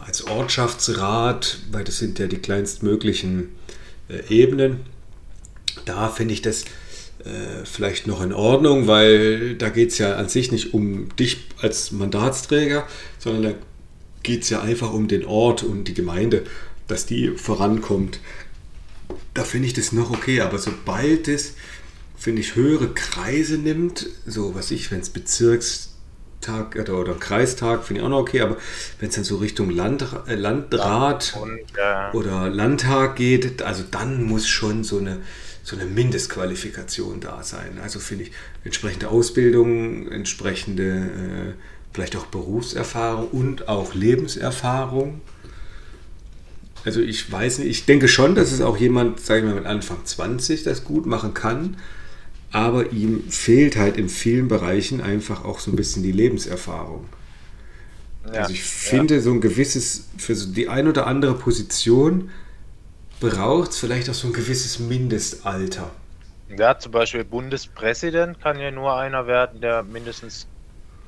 als 0.00 0.26
Ortschaftsrat, 0.26 1.58
weil 1.70 1.84
das 1.84 1.98
sind 1.98 2.18
ja 2.18 2.26
die 2.26 2.38
kleinstmöglichen 2.38 3.50
äh, 4.08 4.22
Ebenen, 4.28 4.80
da 5.84 6.08
finde 6.08 6.34
ich 6.34 6.42
das 6.42 6.64
äh, 7.24 7.64
vielleicht 7.64 8.06
noch 8.06 8.20
in 8.20 8.32
Ordnung, 8.32 8.86
weil 8.86 9.54
da 9.54 9.68
geht 9.68 9.90
es 9.90 9.98
ja 9.98 10.16
an 10.16 10.28
sich 10.28 10.52
nicht 10.52 10.74
um 10.74 11.14
dich 11.16 11.48
als 11.60 11.92
Mandatsträger, 11.92 12.86
sondern 13.18 13.42
da 13.42 13.54
geht 14.22 14.42
es 14.42 14.50
ja 14.50 14.60
einfach 14.60 14.92
um 14.92 15.08
den 15.08 15.24
Ort 15.24 15.62
und 15.62 15.84
die 15.84 15.94
Gemeinde, 15.94 16.44
dass 16.88 17.06
die 17.06 17.28
vorankommt. 17.28 18.20
Da 19.34 19.44
finde 19.44 19.68
ich 19.68 19.74
das 19.74 19.92
noch 19.92 20.10
okay, 20.10 20.40
aber 20.40 20.58
sobald 20.58 21.28
es, 21.28 21.54
finde 22.16 22.42
ich, 22.42 22.54
höhere 22.54 22.92
Kreise 22.92 23.56
nimmt, 23.56 24.08
so 24.26 24.54
was 24.54 24.70
ich, 24.70 24.90
wenn 24.90 25.00
es 25.00 25.10
Bezirkstag 26.42 26.76
oder, 26.76 26.98
oder 26.98 27.14
Kreistag, 27.14 27.84
finde 27.84 28.00
ich 28.00 28.06
auch 28.06 28.10
noch 28.10 28.18
okay, 28.18 28.40
aber 28.40 28.56
wenn 28.98 29.08
es 29.08 29.14
dann 29.14 29.24
so 29.24 29.36
Richtung 29.36 29.70
Land, 29.70 30.04
äh, 30.26 30.34
Landrat 30.34 31.38
und, 31.40 31.58
äh, 31.76 32.16
oder 32.16 32.50
Landtag 32.50 33.16
geht, 33.16 33.62
also 33.62 33.84
dann 33.90 34.22
muss 34.24 34.48
schon 34.48 34.84
so 34.84 34.98
eine 34.98 35.20
so 35.64 35.76
eine 35.76 35.84
Mindestqualifikation 35.86 37.20
da 37.20 37.44
sein. 37.44 37.78
Also 37.80 38.00
finde 38.00 38.24
ich 38.24 38.32
entsprechende 38.64 39.06
Ausbildung, 39.08 40.10
entsprechende 40.10 40.82
äh, 40.82 41.52
vielleicht 41.92 42.16
auch 42.16 42.26
Berufserfahrung 42.26 43.28
und 43.28 43.68
auch 43.68 43.94
Lebenserfahrung. 43.94 45.20
Also 46.84 47.00
ich 47.00 47.30
weiß 47.30 47.60
nicht, 47.60 47.68
ich 47.68 47.86
denke 47.86 48.08
schon, 48.08 48.34
dass 48.34 48.50
es 48.50 48.60
auch 48.60 48.76
jemand, 48.76 49.20
sage 49.20 49.42
ich 49.42 49.46
mal, 49.46 49.54
mit 49.54 49.66
Anfang 49.66 50.04
20 50.04 50.64
das 50.64 50.82
gut 50.82 51.06
machen 51.06 51.32
kann, 51.32 51.76
aber 52.52 52.92
ihm 52.92 53.28
fehlt 53.30 53.76
halt 53.76 53.96
in 53.96 54.08
vielen 54.08 54.48
Bereichen 54.48 55.00
einfach 55.00 55.44
auch 55.44 55.58
so 55.58 55.70
ein 55.70 55.76
bisschen 55.76 56.02
die 56.02 56.12
Lebenserfahrung. 56.12 57.06
Ja, 58.26 58.42
also 58.42 58.52
ich 58.52 58.62
finde 58.62 59.16
ja. 59.16 59.20
so 59.20 59.32
ein 59.32 59.40
gewisses, 59.40 60.08
für 60.18 60.34
so 60.34 60.52
die 60.52 60.68
ein 60.68 60.86
oder 60.86 61.06
andere 61.06 61.34
Position 61.34 62.30
braucht 63.20 63.70
es 63.70 63.78
vielleicht 63.78 64.08
auch 64.10 64.14
so 64.14 64.28
ein 64.28 64.32
gewisses 64.32 64.78
Mindestalter. 64.78 65.90
Ja, 66.56 66.78
zum 66.78 66.92
Beispiel 66.92 67.24
Bundespräsident 67.24 68.40
kann 68.40 68.58
ja 68.58 68.70
nur 68.70 68.96
einer 68.96 69.26
werden, 69.26 69.60
der 69.60 69.82
mindestens, 69.82 70.46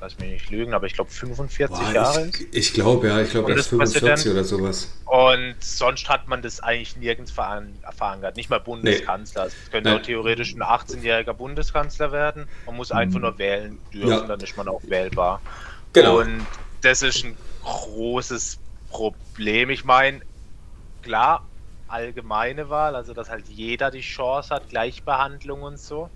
lass 0.01 0.17
mich 0.19 0.29
nicht 0.29 0.49
lügen, 0.49 0.73
aber 0.73 0.87
ich 0.87 0.93
glaube 0.93 1.09
45 1.09 1.77
Boah, 1.77 1.93
Jahre 1.93 2.21
ist. 2.21 2.41
Ich 2.51 2.73
glaube, 2.73 3.07
ja, 3.07 3.21
ich 3.21 3.31
glaube 3.31 3.53
erst 3.53 3.69
45 3.69 4.31
oder 4.31 4.43
sowas. 4.43 4.93
Und 5.05 5.55
sonst 5.59 6.09
hat 6.09 6.27
man 6.27 6.41
das 6.41 6.59
eigentlich 6.59 6.97
nirgends 6.97 7.31
verankert. 7.31 8.35
Nicht 8.35 8.49
mal 8.49 8.59
Bundeskanzler. 8.59 9.45
Nee. 9.45 9.51
Es 9.63 9.71
könnte 9.71 9.89
Nein. 9.89 9.99
auch 9.99 10.05
theoretisch 10.05 10.53
ein 10.53 10.63
18-jähriger 10.63 11.33
Bundeskanzler 11.33 12.11
werden. 12.11 12.47
Man 12.65 12.75
muss 12.75 12.91
einfach 12.91 13.19
nur 13.19 13.37
wählen 13.37 13.79
dürfen, 13.93 14.09
ja. 14.09 14.21
dann 14.21 14.39
ist 14.39 14.57
man 14.57 14.67
auch 14.67 14.81
wählbar. 14.83 15.41
Genau. 15.93 16.19
Und 16.19 16.45
das 16.81 17.01
ist 17.01 17.23
ein 17.23 17.37
großes 17.63 18.59
Problem. 18.89 19.69
Ich 19.69 19.85
meine, 19.85 20.21
klar, 21.01 21.45
allgemeine 21.87 22.69
Wahl, 22.69 22.95
also 22.95 23.13
dass 23.13 23.29
halt 23.29 23.47
jeder 23.47 23.91
die 23.91 24.01
Chance 24.01 24.53
hat, 24.53 24.69
Gleichbehandlung 24.69 25.63
und 25.63 25.79
so. 25.79 26.09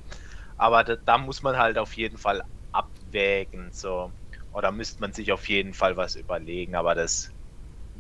Aber 0.58 0.84
da, 0.84 0.96
da 0.98 1.18
muss 1.18 1.42
man 1.42 1.58
halt 1.58 1.78
auf 1.78 1.94
jeden 1.94 2.18
Fall 2.18 2.44
abwägen, 2.72 3.70
so. 3.72 4.12
Oder 4.54 4.72
müsste 4.72 5.02
man 5.02 5.14
sich 5.14 5.32
auf 5.32 5.48
jeden 5.48 5.74
Fall 5.74 5.96
was 5.98 6.16
überlegen, 6.16 6.76
aber 6.76 6.96
das 6.96 7.32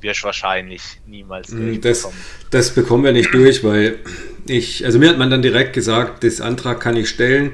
wirst 0.01 0.23
wahrscheinlich 0.23 0.81
niemals 1.05 1.51
mm, 1.51 1.81
das, 1.81 2.07
das 2.51 2.73
bekommen 2.73 3.03
wir 3.03 3.11
nicht 3.11 3.33
durch, 3.33 3.63
weil 3.63 3.99
ich, 4.47 4.85
also 4.85 4.97
mir 4.97 5.09
hat 5.09 5.17
man 5.17 5.29
dann 5.29 5.41
direkt 5.41 5.73
gesagt, 5.73 6.23
das 6.23 6.39
Antrag 6.39 6.79
kann 6.79 6.95
ich 6.95 7.09
stellen, 7.09 7.51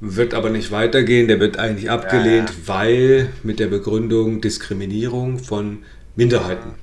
wird 0.00 0.34
aber 0.34 0.50
nicht 0.50 0.70
weitergehen, 0.70 1.26
der 1.26 1.40
wird 1.40 1.58
eigentlich 1.58 1.90
abgelehnt, 1.90 2.50
ja, 2.50 2.56
ja. 2.56 2.66
weil 2.66 3.32
mit 3.42 3.60
der 3.60 3.68
Begründung 3.68 4.42
Diskriminierung 4.42 5.38
von 5.38 5.84
Minderheiten 6.16 6.74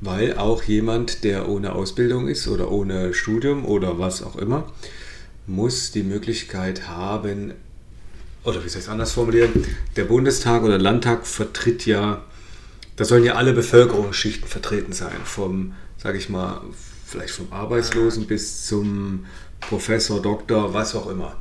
weil 0.00 0.36
auch 0.36 0.62
jemand, 0.62 1.24
der 1.24 1.48
ohne 1.48 1.74
Ausbildung 1.74 2.28
ist 2.28 2.48
oder 2.48 2.70
ohne 2.70 3.14
Studium 3.14 3.64
oder 3.64 3.98
was 3.98 4.22
auch 4.22 4.36
immer, 4.36 4.72
muss 5.46 5.90
die 5.92 6.02
Möglichkeit 6.02 6.88
haben, 6.88 7.54
oder 8.46 8.64
wie 8.64 8.68
soll 8.68 8.78
ich 8.78 8.86
es 8.86 8.88
anders 8.88 9.12
formulieren, 9.12 9.66
der 9.96 10.04
Bundestag 10.04 10.62
oder 10.62 10.78
Landtag 10.78 11.26
vertritt 11.26 11.84
ja, 11.84 12.22
da 12.94 13.04
sollen 13.04 13.24
ja 13.24 13.34
alle 13.34 13.52
Bevölkerungsschichten 13.52 14.48
vertreten 14.48 14.92
sein, 14.92 15.16
vom, 15.24 15.74
sage 15.98 16.16
ich 16.18 16.28
mal, 16.28 16.60
vielleicht 17.06 17.34
vom 17.34 17.52
Arbeitslosen 17.52 18.26
bis 18.26 18.66
zum 18.66 19.26
Professor, 19.60 20.22
Doktor, 20.22 20.72
was 20.72 20.94
auch 20.94 21.08
immer. 21.08 21.36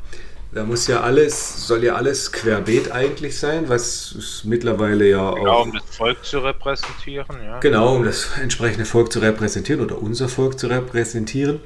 Da 0.52 0.64
muss 0.64 0.88
ja 0.88 1.02
alles, 1.02 1.68
soll 1.68 1.84
ja 1.84 1.96
alles 1.96 2.32
querbeet 2.32 2.92
eigentlich 2.92 3.38
sein, 3.38 3.68
was 3.68 4.42
mittlerweile 4.46 5.10
ja 5.10 5.30
auch. 5.30 5.36
Genau, 5.36 5.62
um 5.64 5.74
das 5.74 5.84
Volk 5.98 6.24
zu 6.24 6.40
repräsentieren, 6.40 7.44
ja. 7.44 7.60
Genau, 7.60 7.96
um 7.96 8.06
das 8.06 8.30
entsprechende 8.42 8.86
Volk 8.86 9.12
zu 9.12 9.20
repräsentieren 9.20 9.82
oder 9.82 10.02
unser 10.02 10.30
Volk 10.30 10.58
zu 10.58 10.68
repräsentieren. 10.68 11.60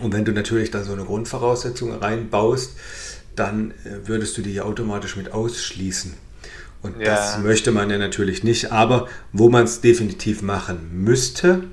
Und 0.00 0.14
wenn 0.14 0.24
du 0.24 0.32
natürlich 0.32 0.70
da 0.70 0.84
so 0.84 0.92
eine 0.92 1.04
Grundvoraussetzung 1.04 1.92
reinbaust, 1.92 2.76
dann 3.38 3.72
äh, 3.84 4.06
würdest 4.06 4.36
du 4.38 4.42
die 4.42 4.54
ja 4.54 4.62
automatisch 4.64 5.16
mit 5.16 5.32
ausschließen. 5.32 6.14
Und 6.82 7.00
ja. 7.00 7.14
das 7.14 7.38
möchte 7.38 7.72
man 7.72 7.90
ja 7.90 7.98
natürlich 7.98 8.44
nicht. 8.44 8.72
Aber 8.72 9.08
wo 9.32 9.48
man 9.48 9.64
es 9.64 9.80
definitiv 9.80 10.42
machen 10.42 10.90
müsste, 10.92 11.64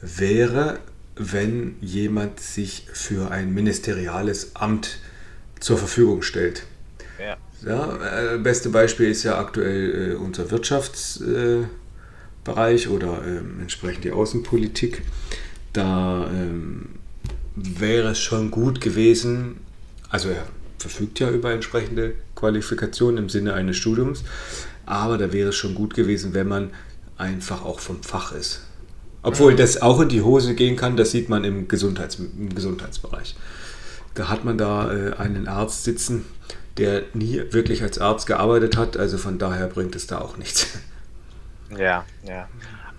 wäre, 0.00 0.78
wenn 1.16 1.76
jemand 1.80 2.40
sich 2.40 2.86
für 2.92 3.30
ein 3.30 3.52
ministeriales 3.52 4.54
Amt 4.54 4.98
zur 5.60 5.78
Verfügung 5.78 6.22
stellt. 6.22 6.64
Ja. 7.18 7.36
ja 7.64 8.34
äh, 8.34 8.38
beste 8.38 8.68
Beispiel 8.68 9.10
ist 9.10 9.22
ja 9.22 9.38
aktuell 9.38 10.12
äh, 10.12 10.14
unser 10.14 10.50
Wirtschaftsbereich 10.50 11.66
äh, 12.86 12.88
oder 12.88 13.22
ähm, 13.26 13.60
entsprechend 13.60 14.04
die 14.04 14.12
Außenpolitik. 14.12 15.02
Da 15.72 16.30
ähm, 16.30 16.90
wäre 17.56 18.10
es 18.10 18.20
schon 18.20 18.50
gut 18.50 18.80
gewesen, 18.80 19.56
also 20.10 20.28
verfügt 20.86 21.18
ja 21.18 21.30
über 21.30 21.52
entsprechende 21.52 22.14
Qualifikationen 22.36 23.24
im 23.24 23.28
Sinne 23.28 23.54
eines 23.54 23.76
Studiums, 23.76 24.22
aber 24.84 25.18
da 25.18 25.32
wäre 25.32 25.48
es 25.48 25.56
schon 25.56 25.74
gut 25.74 25.94
gewesen, 25.94 26.32
wenn 26.32 26.46
man 26.46 26.70
einfach 27.18 27.64
auch 27.64 27.80
vom 27.80 28.02
Fach 28.02 28.32
ist. 28.32 28.62
Obwohl 29.22 29.56
das 29.56 29.82
auch 29.82 30.00
in 30.00 30.08
die 30.08 30.22
Hose 30.22 30.54
gehen 30.54 30.76
kann, 30.76 30.96
das 30.96 31.10
sieht 31.10 31.28
man 31.28 31.42
im, 31.42 31.66
Gesundheits-, 31.66 32.18
im 32.18 32.54
Gesundheitsbereich. 32.54 33.34
Da 34.14 34.28
hat 34.28 34.44
man 34.44 34.56
da 34.56 34.92
äh, 34.92 35.14
einen 35.14 35.48
Arzt 35.48 35.82
sitzen, 35.82 36.24
der 36.76 37.02
nie 37.12 37.42
wirklich 37.50 37.82
als 37.82 37.98
Arzt 37.98 38.26
gearbeitet 38.26 38.76
hat, 38.76 38.96
also 38.96 39.18
von 39.18 39.38
daher 39.38 39.66
bringt 39.66 39.96
es 39.96 40.06
da 40.06 40.20
auch 40.20 40.36
nichts. 40.36 40.78
Ja, 41.76 42.04
ja. 42.22 42.48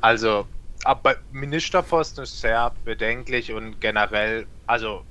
Also, 0.01 0.45
aber 0.83 1.15
Ministerposten 1.31 2.23
ist 2.23 2.41
sehr 2.41 2.73
bedenklich 2.83 3.53
und 3.53 3.79
generell, 3.79 4.45
also 4.65 5.03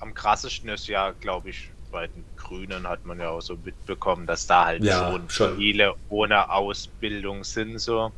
am 0.00 0.14
krassesten 0.14 0.68
ist 0.68 0.88
ja, 0.88 1.12
glaube 1.12 1.50
ich, 1.50 1.70
bei 1.90 2.08
den 2.08 2.24
Grünen 2.36 2.86
hat 2.88 3.06
man 3.06 3.18
ja 3.20 3.30
auch 3.30 3.40
so 3.40 3.56
mitbekommen, 3.64 4.26
dass 4.26 4.46
da 4.46 4.66
halt 4.66 4.84
ja, 4.84 5.10
schon, 5.10 5.30
schon 5.30 5.56
viele 5.56 5.94
ohne 6.08 6.50
Ausbildung 6.50 7.44
sind 7.44 7.78
so. 7.78 8.12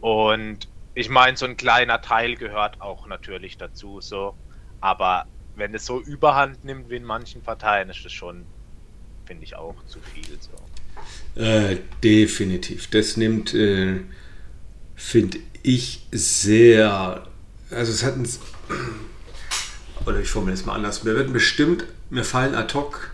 Und 0.00 0.68
ich 0.94 1.08
meine, 1.08 1.36
so 1.36 1.46
ein 1.46 1.56
kleiner 1.56 2.02
Teil 2.02 2.36
gehört 2.36 2.80
auch 2.80 3.06
natürlich 3.06 3.56
dazu 3.56 4.00
so, 4.00 4.34
aber 4.80 5.26
wenn 5.56 5.74
es 5.74 5.86
so 5.86 6.00
überhand 6.00 6.64
nimmt 6.64 6.90
wie 6.90 6.96
in 6.96 7.04
manchen 7.04 7.42
Parteien, 7.42 7.90
ist 7.90 8.04
das 8.04 8.12
schon, 8.12 8.44
finde 9.26 9.44
ich, 9.44 9.56
auch 9.56 9.76
zu 9.86 9.98
viel. 10.00 10.38
So. 10.40 11.40
Äh, 11.40 11.78
definitiv. 12.02 12.88
Das 12.90 13.16
nimmt, 13.16 13.54
äh, 13.54 14.00
finde 14.96 15.38
ich, 15.62 16.06
sehr. 16.10 17.26
Also, 17.70 17.92
es 17.92 18.04
hat 18.04 18.16
uns. 18.16 18.40
Oder 20.06 20.20
ich 20.20 20.30
formuliere 20.30 20.58
es 20.58 20.66
mal 20.66 20.74
anders. 20.74 21.04
Mir 21.04 21.14
werden 21.14 21.32
bestimmt, 21.32 21.84
mir 22.10 22.24
fallen 22.24 22.54
ad 22.54 22.74
hoc 22.74 23.10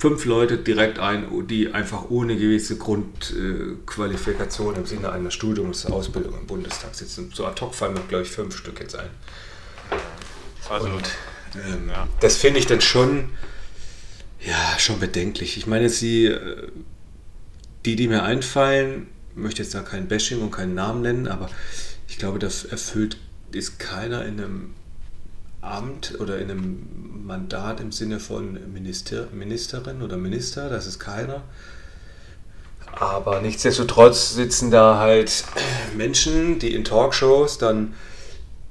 fünf 0.00 0.24
Leute 0.24 0.56
direkt 0.56 0.98
ein, 0.98 1.46
die 1.46 1.74
einfach 1.74 2.08
ohne 2.08 2.34
gewisse 2.36 2.78
Grundqualifikation 2.78 4.76
im 4.76 4.86
Sinne 4.86 5.12
einer 5.12 5.30
Studiumsausbildung 5.30 6.38
im 6.38 6.46
Bundestag 6.46 6.94
sitzen. 6.94 7.30
So 7.34 7.44
ad 7.46 7.60
hoc 7.60 7.74
fallen 7.74 7.92
mir, 7.92 8.00
glaube 8.00 8.24
ich, 8.24 8.30
fünf 8.30 8.56
Stück 8.56 8.80
jetzt 8.80 8.96
ein. 8.96 9.10
Also, 10.70 10.88
und 10.88 11.10
ähm, 11.54 11.90
ja. 11.90 12.08
das 12.20 12.38
finde 12.38 12.60
ich 12.60 12.66
dann 12.66 12.80
schon, 12.80 13.28
ja, 14.40 14.78
schon 14.78 14.98
bedenklich. 15.00 15.58
Ich 15.58 15.66
meine, 15.66 15.90
sie, 15.90 16.26
äh, 16.26 16.68
die, 17.84 17.94
die 17.94 18.08
mir 18.08 18.22
einfallen, 18.22 19.08
möchte 19.34 19.62
jetzt 19.62 19.74
da 19.74 19.82
kein 19.82 20.08
Bashing 20.08 20.40
und 20.40 20.50
keinen 20.50 20.74
Namen 20.74 21.02
nennen, 21.02 21.28
aber 21.28 21.50
ich 22.08 22.16
glaube, 22.16 22.38
das 22.38 22.64
erfüllt 22.64 23.18
ist 23.52 23.78
keiner 23.78 24.24
in 24.24 24.40
einem 24.40 24.74
Amt 25.60 26.18
oder 26.20 26.38
in 26.38 26.50
einem 26.50 27.26
Mandat 27.26 27.80
im 27.80 27.92
Sinne 27.92 28.18
von 28.18 28.58
Minister, 28.72 29.28
Ministerin 29.32 30.02
oder 30.02 30.16
Minister, 30.16 30.68
das 30.68 30.86
ist 30.86 30.98
keiner. 30.98 31.42
Aber 32.92 33.40
nichtsdestotrotz 33.40 34.34
sitzen 34.34 34.70
da 34.70 34.98
halt 34.98 35.44
Menschen, 35.96 36.58
die 36.58 36.74
in 36.74 36.84
Talkshows 36.84 37.58
dann 37.58 37.94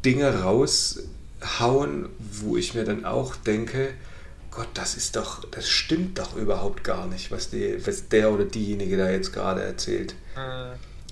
Dinge 0.04 0.42
raushauen, 0.42 2.10
wo 2.18 2.58
ich 2.58 2.74
mir 2.74 2.84
dann 2.84 3.06
auch 3.06 3.36
denke, 3.36 3.90
Gott, 4.52 4.68
das 4.74 4.96
ist 4.96 5.16
doch, 5.16 5.46
das 5.52 5.70
stimmt 5.70 6.20
doch 6.20 6.36
überhaupt 6.36 6.84
gar 6.84 7.08
nicht, 7.08 7.32
was, 7.32 7.50
die, 7.50 7.86
was 7.86 8.10
der 8.10 8.32
oder 8.32 8.46
diejenige 8.46 8.98
da 8.98 9.10
jetzt 9.10 9.32
gerade 9.32 9.62
erzählt. 9.62 10.16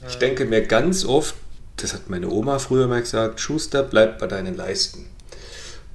Ich 0.07 0.15
denke 0.15 0.45
mir 0.45 0.65
ganz 0.65 1.05
oft, 1.05 1.35
das 1.77 1.93
hat 1.93 2.09
meine 2.09 2.29
Oma 2.29 2.59
früher 2.59 2.87
mal 2.87 3.01
gesagt, 3.01 3.39
Schuster, 3.39 3.83
bleib 3.83 4.19
bei 4.19 4.27
deinen 4.27 4.55
Leisten. 4.55 5.05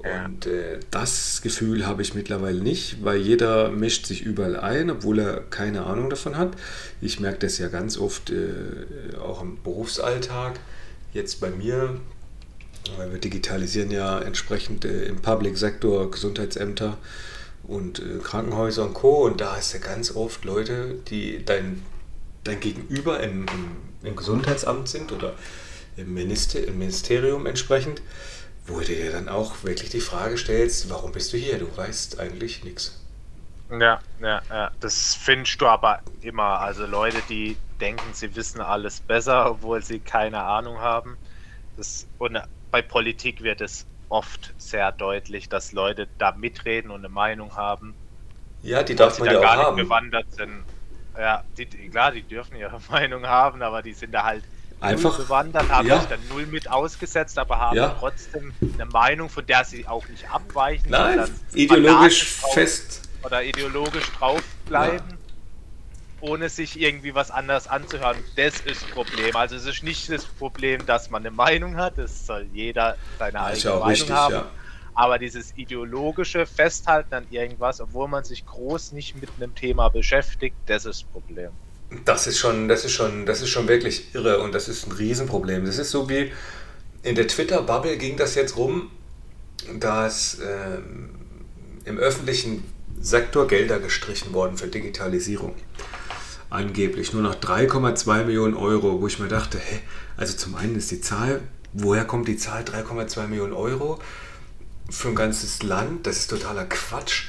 Und 0.03 0.47
äh, 0.47 0.81
das 0.91 1.43
Gefühl 1.43 1.87
habe 1.87 2.03
ich 2.03 2.15
mittlerweile 2.15 2.61
nicht, 2.61 3.05
weil 3.05 3.19
jeder 3.19 3.71
mischt 3.71 4.07
sich 4.07 4.23
überall 4.23 4.59
ein, 4.59 4.91
obwohl 4.91 5.21
er 5.21 5.41
keine 5.43 5.85
Ahnung 5.85 6.11
davon 6.11 6.37
hat. 6.37 6.57
Ich 7.01 7.21
merke 7.21 7.39
das 7.39 7.59
ja 7.59 7.69
ganz 7.69 7.99
oft 7.99 8.31
äh, 8.31 9.17
auch 9.23 9.43
im 9.43 9.63
Berufsalltag. 9.63 10.59
Jetzt 11.13 11.41
bei 11.41 11.51
mir, 11.51 12.01
weil 12.97 13.13
wir 13.13 13.21
digitalisieren 13.21 13.93
ja 13.93 14.21
entsprechend 14.21 14.85
äh, 14.85 15.05
im 15.05 15.23
Public 15.23 15.57
Sektor 15.57 16.11
Gesundheitsämter 16.11 16.99
und 17.63 18.01
äh, 18.01 18.19
Krankenhäuser 18.21 18.85
und 18.85 18.95
Co. 18.95 19.25
Und 19.27 19.41
da 19.41 19.57
hast 19.57 19.73
du 19.73 19.79
ganz 19.79 20.17
oft 20.17 20.45
Leute, 20.45 20.97
die 21.11 21.45
dein, 21.45 21.81
dein 22.43 22.59
Gegenüber 22.59 23.21
im, 23.21 23.47
im, 23.47 24.09
im 24.09 24.17
Gesundheitsamt 24.17 24.89
sind 24.89 25.13
oder 25.13 25.35
im, 25.97 26.13
Minister, 26.13 26.67
im 26.67 26.79
Ministerium 26.79 27.47
entsprechend 27.47 28.03
wo 28.67 28.81
du 28.81 28.87
dir 28.87 29.13
dann 29.13 29.29
auch 29.29 29.63
wirklich 29.65 29.91
die 29.91 30.01
Frage 30.01 30.37
stellst, 30.39 30.89
warum 30.91 31.13
bist 31.13 31.33
du 31.33 31.37
hier? 31.37 31.59
Du 31.59 31.77
weißt 31.77 32.19
eigentlich 32.19 32.65
nichts. 32.65 33.01
Ja, 33.71 34.03
ja, 34.19 34.43
ja. 34.51 34.71
Das 34.81 35.15
findest 35.15 35.61
du 35.61 35.67
aber 35.67 36.03
immer. 36.21 36.61
Also 36.61 36.87
Leute, 36.87 37.23
die 37.23 37.65
denken, 37.81 38.13
sie 38.13 38.35
wissen 38.37 38.61
alles 38.61 39.01
besser, 39.01 39.51
obwohl 39.51 39.83
sie 39.83 40.01
keine 40.01 40.43
Ahnung 40.43 40.79
haben. 40.81 41.19
Das, 41.77 42.09
und 42.19 42.39
bei 42.71 42.83
Politik 42.83 43.43
wird 43.43 43.61
es 43.63 43.89
oft 44.09 44.55
sehr 44.59 44.93
deutlich, 44.93 45.49
dass 45.49 45.73
Leute 45.73 46.09
da 46.19 46.33
mitreden 46.33 46.91
und 46.91 47.01
eine 47.01 47.09
Meinung 47.09 47.57
haben. 47.57 47.99
Ja, 48.63 48.83
die 48.83 48.95
darf 48.95 49.19
man 49.19 49.31
ja 49.31 49.41
auch 49.41 49.43
gar 49.43 49.57
haben. 49.57 49.77
nicht 49.77 49.89
bewandert 49.89 50.31
sind. 50.33 50.67
Ja, 51.17 51.45
die, 51.59 51.67
klar, 51.91 52.13
die 52.13 52.27
dürfen 52.27 52.57
ihre 52.57 52.81
Meinung 52.91 53.27
haben, 53.27 53.63
aber 53.63 53.83
die 53.83 53.93
sind 53.95 54.13
da 54.13 54.25
halt 54.25 54.49
einfach 54.83 55.17
bewandert, 55.17 55.69
haben 55.71 55.89
ja. 55.89 56.01
sich 56.01 56.09
dann 56.09 56.21
null 56.29 56.47
mit 56.47 56.71
ausgesetzt, 56.71 57.39
aber 57.39 57.59
haben 57.59 57.77
ja. 57.77 57.97
trotzdem 57.99 58.53
eine 58.75 58.87
Meinung, 58.87 59.29
von 59.29 59.47
der 59.47 59.65
sie 59.65 59.87
auch 59.87 60.07
nicht 60.09 60.31
abweichen. 60.31 60.91
Nein, 60.91 61.29
ideologisch 61.55 62.25
fest. 62.53 63.09
Oder 63.23 63.45
ideologisch 63.45 64.11
draufbleiben, 64.19 65.11
ja. 65.11 65.17
ohne 66.21 66.49
sich 66.49 66.81
irgendwie 66.81 67.15
was 67.15 67.31
anderes 67.31 67.69
anzuhören. 67.69 68.17
Das 68.35 68.61
ist 68.61 68.83
das 68.83 68.91
Problem. 68.91 69.37
Also 69.37 69.55
es 69.55 69.65
ist 69.65 69.85
nicht 69.85 70.11
das 70.11 70.25
Problem, 70.25 70.85
dass 70.87 71.11
man 71.11 71.23
eine 71.23 71.31
Meinung 71.31 71.77
hat, 71.77 71.99
das 71.99 72.27
soll 72.27 72.47
jeder 72.53 72.97
seine 73.19 73.41
eigene 73.41 73.71
Meinung 73.71 73.89
richtig, 73.89 74.11
haben. 74.11 74.35
Ja. 74.35 74.51
Aber 74.95 75.19
dieses 75.19 75.57
ideologische 75.57 76.45
Festhalten 76.45 77.15
an 77.15 77.27
irgendwas, 77.31 77.81
obwohl 77.81 78.09
man 78.09 78.25
sich 78.25 78.45
groß 78.45 78.93
nicht 78.93 79.19
mit 79.21 79.31
einem 79.37 79.55
Thema 79.55 79.89
beschäftigt, 79.89 80.57
das 80.67 80.85
ist 80.85 81.03
das 81.03 81.11
Problem. 81.11 81.53
Das 82.05 82.27
ist 82.27 82.39
schon, 82.39 82.69
das 82.69 82.85
ist 82.85 82.93
schon, 82.93 83.27
das 83.27 83.43
ist 83.43 83.51
schon 83.51 83.69
wirklich 83.69 84.15
irre 84.15 84.41
und 84.41 84.55
das 84.55 84.69
ist 84.69 84.87
ein 84.87 84.93
Riesenproblem. 84.93 85.65
Das 85.65 85.79
ist 85.79 85.91
so 85.91 86.09
wie 86.09 86.33
in 87.03 87.15
der 87.15 87.27
Twitter-Bubble 87.27 87.97
ging 87.97 88.17
das 88.17 88.35
jetzt 88.35 88.57
rum, 88.57 88.91
dass 89.79 90.39
ähm, 90.41 91.11
im 91.85 91.99
öffentlichen 91.99 92.65
Sektor 93.01 93.49
Gelder 93.49 93.81
gestrichen 93.81 94.33
worden 94.33 94.57
für 94.57 94.69
Digitalisierung. 94.69 95.55
Angeblich 96.51 97.13
nur 97.13 97.23
noch 97.23 97.35
3,2 97.35 98.25
Millionen 98.25 98.55
Euro, 98.55 99.01
wo 99.01 99.07
ich 99.07 99.19
mir 99.19 99.29
dachte, 99.29 99.59
hä, 99.59 99.81
also 100.17 100.37
zum 100.37 100.55
einen 100.55 100.77
ist 100.77 100.91
die 100.91 101.01
Zahl, 101.01 101.41
woher 101.73 102.05
kommt 102.05 102.29
die 102.29 102.37
Zahl 102.37 102.63
3,2 102.63 103.27
Millionen 103.27 103.55
Euro 103.55 103.99
für 104.91 105.09
ein 105.09 105.15
ganzes 105.15 105.63
Land? 105.63 106.07
Das 106.07 106.19
ist 106.19 106.31
totaler 106.31 106.67
Quatsch 106.67 107.25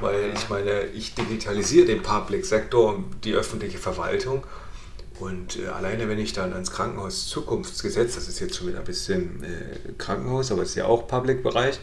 weil 0.00 0.32
ich 0.34 0.48
meine, 0.48 0.86
ich 0.86 1.14
digitalisiere 1.14 1.86
den 1.86 2.02
Public 2.02 2.44
Sektor 2.44 2.94
und 2.94 3.24
die 3.24 3.34
öffentliche 3.34 3.78
Verwaltung. 3.78 4.44
Und 5.20 5.58
äh, 5.58 5.68
alleine 5.68 6.08
wenn 6.08 6.18
ich 6.18 6.32
dann 6.32 6.52
ans 6.52 6.72
Krankenhaus 6.72 7.28
Zukunftsgesetz, 7.28 8.14
das 8.14 8.28
ist 8.28 8.40
jetzt 8.40 8.56
schon 8.56 8.68
wieder 8.68 8.78
ein 8.78 8.84
bisschen 8.84 9.44
äh, 9.44 9.92
Krankenhaus, 9.98 10.50
aber 10.50 10.62
es 10.62 10.70
ist 10.70 10.74
ja 10.76 10.86
auch 10.86 11.06
Public-Bereich, 11.06 11.78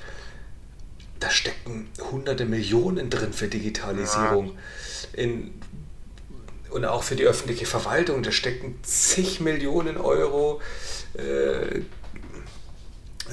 da 1.20 1.30
stecken 1.30 1.90
hunderte 2.12 2.46
Millionen 2.46 3.10
drin 3.10 3.34
für 3.34 3.48
Digitalisierung. 3.48 4.58
In, 5.14 5.54
und 6.72 6.86
auch 6.86 7.04
für 7.04 7.16
die 7.16 7.26
öffentliche 7.26 7.66
Verwaltung, 7.66 8.24
da 8.24 8.32
stecken 8.32 8.78
zig 8.84 9.40
Millionen 9.40 9.98
Euro, 9.98 10.62
äh, 11.14 11.82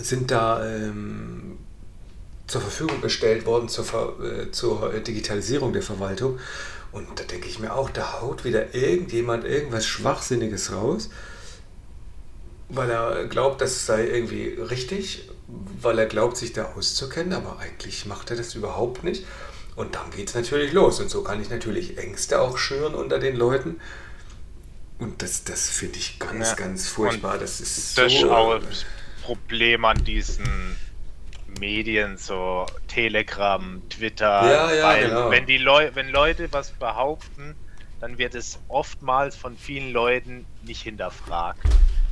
sind 0.00 0.30
da 0.30 0.66
ähm, 0.66 1.58
zur 2.46 2.60
Verfügung 2.60 3.00
gestellt 3.00 3.46
worden 3.46 3.68
zur, 3.68 3.84
äh, 4.22 4.50
zur 4.50 4.92
Digitalisierung 5.00 5.72
der 5.72 5.82
Verwaltung. 5.82 6.38
Und 6.92 7.08
da 7.18 7.24
denke 7.24 7.48
ich 7.48 7.58
mir 7.58 7.74
auch, 7.74 7.90
da 7.90 8.20
haut 8.20 8.44
wieder 8.44 8.74
irgendjemand 8.74 9.44
irgendwas 9.44 9.86
Schwachsinniges 9.86 10.72
raus, 10.72 11.10
weil 12.68 12.90
er 12.90 13.26
glaubt, 13.26 13.60
das 13.60 13.86
sei 13.86 14.06
irgendwie 14.06 14.48
richtig, 14.48 15.28
weil 15.80 15.98
er 15.98 16.06
glaubt, 16.06 16.36
sich 16.36 16.52
da 16.52 16.72
auszukennen, 16.76 17.32
aber 17.32 17.58
eigentlich 17.58 18.06
macht 18.06 18.30
er 18.30 18.36
das 18.36 18.54
überhaupt 18.54 19.04
nicht. 19.04 19.24
Und 19.74 19.94
dann 19.94 20.10
geht 20.10 20.28
es 20.28 20.34
natürlich 20.34 20.72
los. 20.72 21.00
Und 21.00 21.10
so 21.10 21.22
kann 21.22 21.40
ich 21.42 21.50
natürlich 21.50 21.98
Ängste 21.98 22.40
auch 22.40 22.56
schüren 22.56 22.94
unter 22.94 23.18
den 23.18 23.36
Leuten. 23.36 23.78
Und 24.98 25.20
das, 25.20 25.44
das 25.44 25.68
finde 25.68 25.98
ich 25.98 26.18
ganz, 26.18 26.48
ja. 26.48 26.54
ganz 26.54 26.88
furchtbar. 26.88 27.36
Das 27.36 27.60
ist 27.60 27.98
das 27.98 28.10
so. 28.12 28.18
ist 28.18 28.24
auch 28.24 28.58
das 28.58 28.86
Problem 29.22 29.84
an 29.84 30.02
diesen 30.02 30.76
Medien, 31.58 32.16
so 32.16 32.66
Telegram, 32.88 33.82
Twitter, 33.88 34.26
ja, 34.26 34.72
ja, 34.72 34.84
weil 34.84 35.08
genau. 35.08 35.30
wenn 35.30 35.46
die 35.46 35.58
Leu 35.58 35.90
wenn 35.94 36.08
Leute 36.08 36.48
was 36.52 36.70
behaupten, 36.70 37.54
dann 38.00 38.18
wird 38.18 38.34
es 38.34 38.58
oftmals 38.68 39.36
von 39.36 39.56
vielen 39.56 39.92
Leuten 39.92 40.46
nicht 40.62 40.82
hinterfragt. 40.82 41.60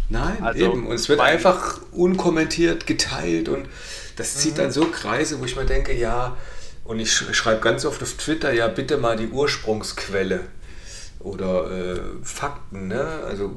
Nein, 0.08 0.42
also, 0.42 0.64
eben. 0.64 0.86
Und 0.86 0.94
es 0.94 1.08
wird 1.08 1.20
einfach 1.20 1.80
unkommentiert 1.92 2.86
geteilt 2.86 3.48
und 3.48 3.68
das 4.16 4.36
zieht 4.36 4.54
mhm. 4.54 4.58
dann 4.58 4.70
so 4.70 4.86
Kreise, 4.86 5.40
wo 5.40 5.44
ich 5.44 5.56
mir 5.56 5.64
denke, 5.64 5.94
ja, 5.94 6.36
und 6.84 7.00
ich 7.00 7.12
schreibe 7.12 7.60
ganz 7.60 7.84
oft 7.84 8.02
auf 8.02 8.12
Twitter, 8.14 8.52
ja, 8.52 8.68
bitte 8.68 8.98
mal 8.98 9.16
die 9.16 9.28
Ursprungsquelle 9.28 10.40
oder 11.20 11.70
äh, 11.70 12.00
Fakten, 12.22 12.88
ne? 12.88 13.22
Also 13.26 13.56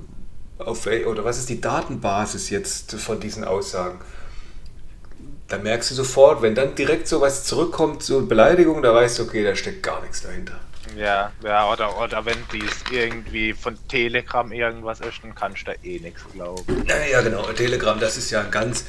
auf, 0.57 0.87
oder 0.87 1.25
was 1.25 1.37
ist 1.37 1.49
die 1.49 1.61
Datenbasis 1.61 2.49
jetzt 2.49 2.93
von 2.95 3.19
diesen 3.19 3.43
Aussagen? 3.43 3.99
Da 5.47 5.57
merkst 5.57 5.91
du 5.91 5.95
sofort, 5.95 6.41
wenn 6.41 6.55
dann 6.55 6.75
direkt 6.75 7.07
so 7.07 7.21
was 7.21 7.43
zurückkommt, 7.45 8.03
so 8.03 8.17
eine 8.17 8.27
Beleidigung, 8.27 8.81
da 8.81 8.93
weißt 8.93 9.19
du, 9.19 9.23
okay, 9.23 9.43
da 9.43 9.55
steckt 9.55 9.83
gar 9.83 10.01
nichts 10.01 10.21
dahinter. 10.21 10.59
Ja, 10.95 11.31
ja, 11.43 11.71
oder, 11.71 12.01
oder 12.01 12.25
wenn 12.25 12.37
dies 12.51 12.83
irgendwie 12.91 13.53
von 13.53 13.77
Telegram 13.87 14.51
irgendwas 14.51 14.99
ist, 15.01 15.19
dann 15.23 15.35
kannst 15.35 15.61
du 15.61 15.71
da 15.71 15.73
eh 15.83 15.99
nichts 15.99 16.23
glauben. 16.33 16.83
Ja, 16.87 16.97
ja, 17.05 17.21
genau. 17.21 17.43
Telegram, 17.51 17.99
das 17.99 18.17
ist 18.17 18.31
ja 18.31 18.43
ganz 18.43 18.85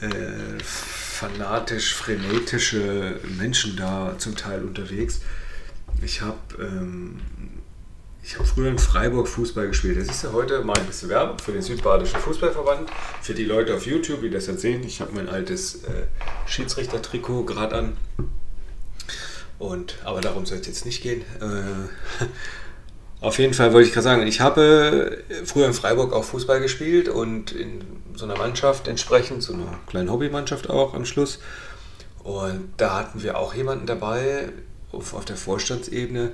äh, 0.00 0.62
fanatisch, 0.62 1.94
frenetische 1.94 3.20
Menschen 3.38 3.76
da 3.76 4.14
zum 4.18 4.36
Teil 4.36 4.62
unterwegs. 4.62 5.20
Ich 6.02 6.20
habe 6.20 6.38
ähm, 6.58 7.20
ich 8.22 8.36
habe 8.36 8.46
früher 8.46 8.68
in 8.68 8.78
Freiburg 8.78 9.26
Fußball 9.26 9.66
gespielt. 9.66 9.98
Das 9.98 10.08
ist 10.08 10.22
ja 10.22 10.32
heute 10.32 10.62
mal 10.62 10.78
ein 10.78 10.86
bisschen 10.86 11.08
Werbung 11.08 11.38
für 11.38 11.52
den 11.52 11.62
Südbadischen 11.62 12.20
Fußballverband. 12.20 12.88
Für 13.20 13.34
die 13.34 13.44
Leute 13.44 13.74
auf 13.74 13.84
YouTube, 13.84 14.20
die 14.20 14.30
das 14.30 14.46
jetzt 14.46 14.60
sehen, 14.60 14.84
ich 14.84 15.00
habe 15.00 15.12
mein 15.12 15.28
altes 15.28 15.82
äh, 15.84 16.06
Schiedsrichter-Trikot 16.46 17.44
gerade 17.44 17.76
an. 17.76 17.96
Und, 19.58 19.96
aber 20.04 20.20
darum 20.20 20.46
soll 20.46 20.58
es 20.58 20.66
jetzt 20.66 20.86
nicht 20.86 21.02
gehen. 21.02 21.22
Äh, 21.40 22.24
auf 23.20 23.38
jeden 23.38 23.54
Fall 23.54 23.72
wollte 23.72 23.88
ich 23.88 23.92
gerade 23.92 24.04
sagen, 24.04 24.26
ich 24.26 24.40
habe 24.40 25.24
früher 25.44 25.66
in 25.66 25.74
Freiburg 25.74 26.12
auch 26.12 26.24
Fußball 26.24 26.60
gespielt 26.60 27.08
und 27.08 27.50
in 27.50 27.82
so 28.14 28.24
einer 28.24 28.38
Mannschaft 28.38 28.86
entsprechend, 28.86 29.42
so 29.42 29.54
einer 29.54 29.80
kleinen 29.88 30.12
Hobbymannschaft 30.12 30.70
auch 30.70 30.94
am 30.94 31.04
Schluss. 31.06 31.40
Und 32.22 32.72
da 32.76 32.98
hatten 32.98 33.22
wir 33.22 33.36
auch 33.36 33.52
jemanden 33.54 33.86
dabei 33.86 34.50
auf, 34.92 35.12
auf 35.14 35.24
der 35.24 35.36
Vorstandsebene, 35.36 36.32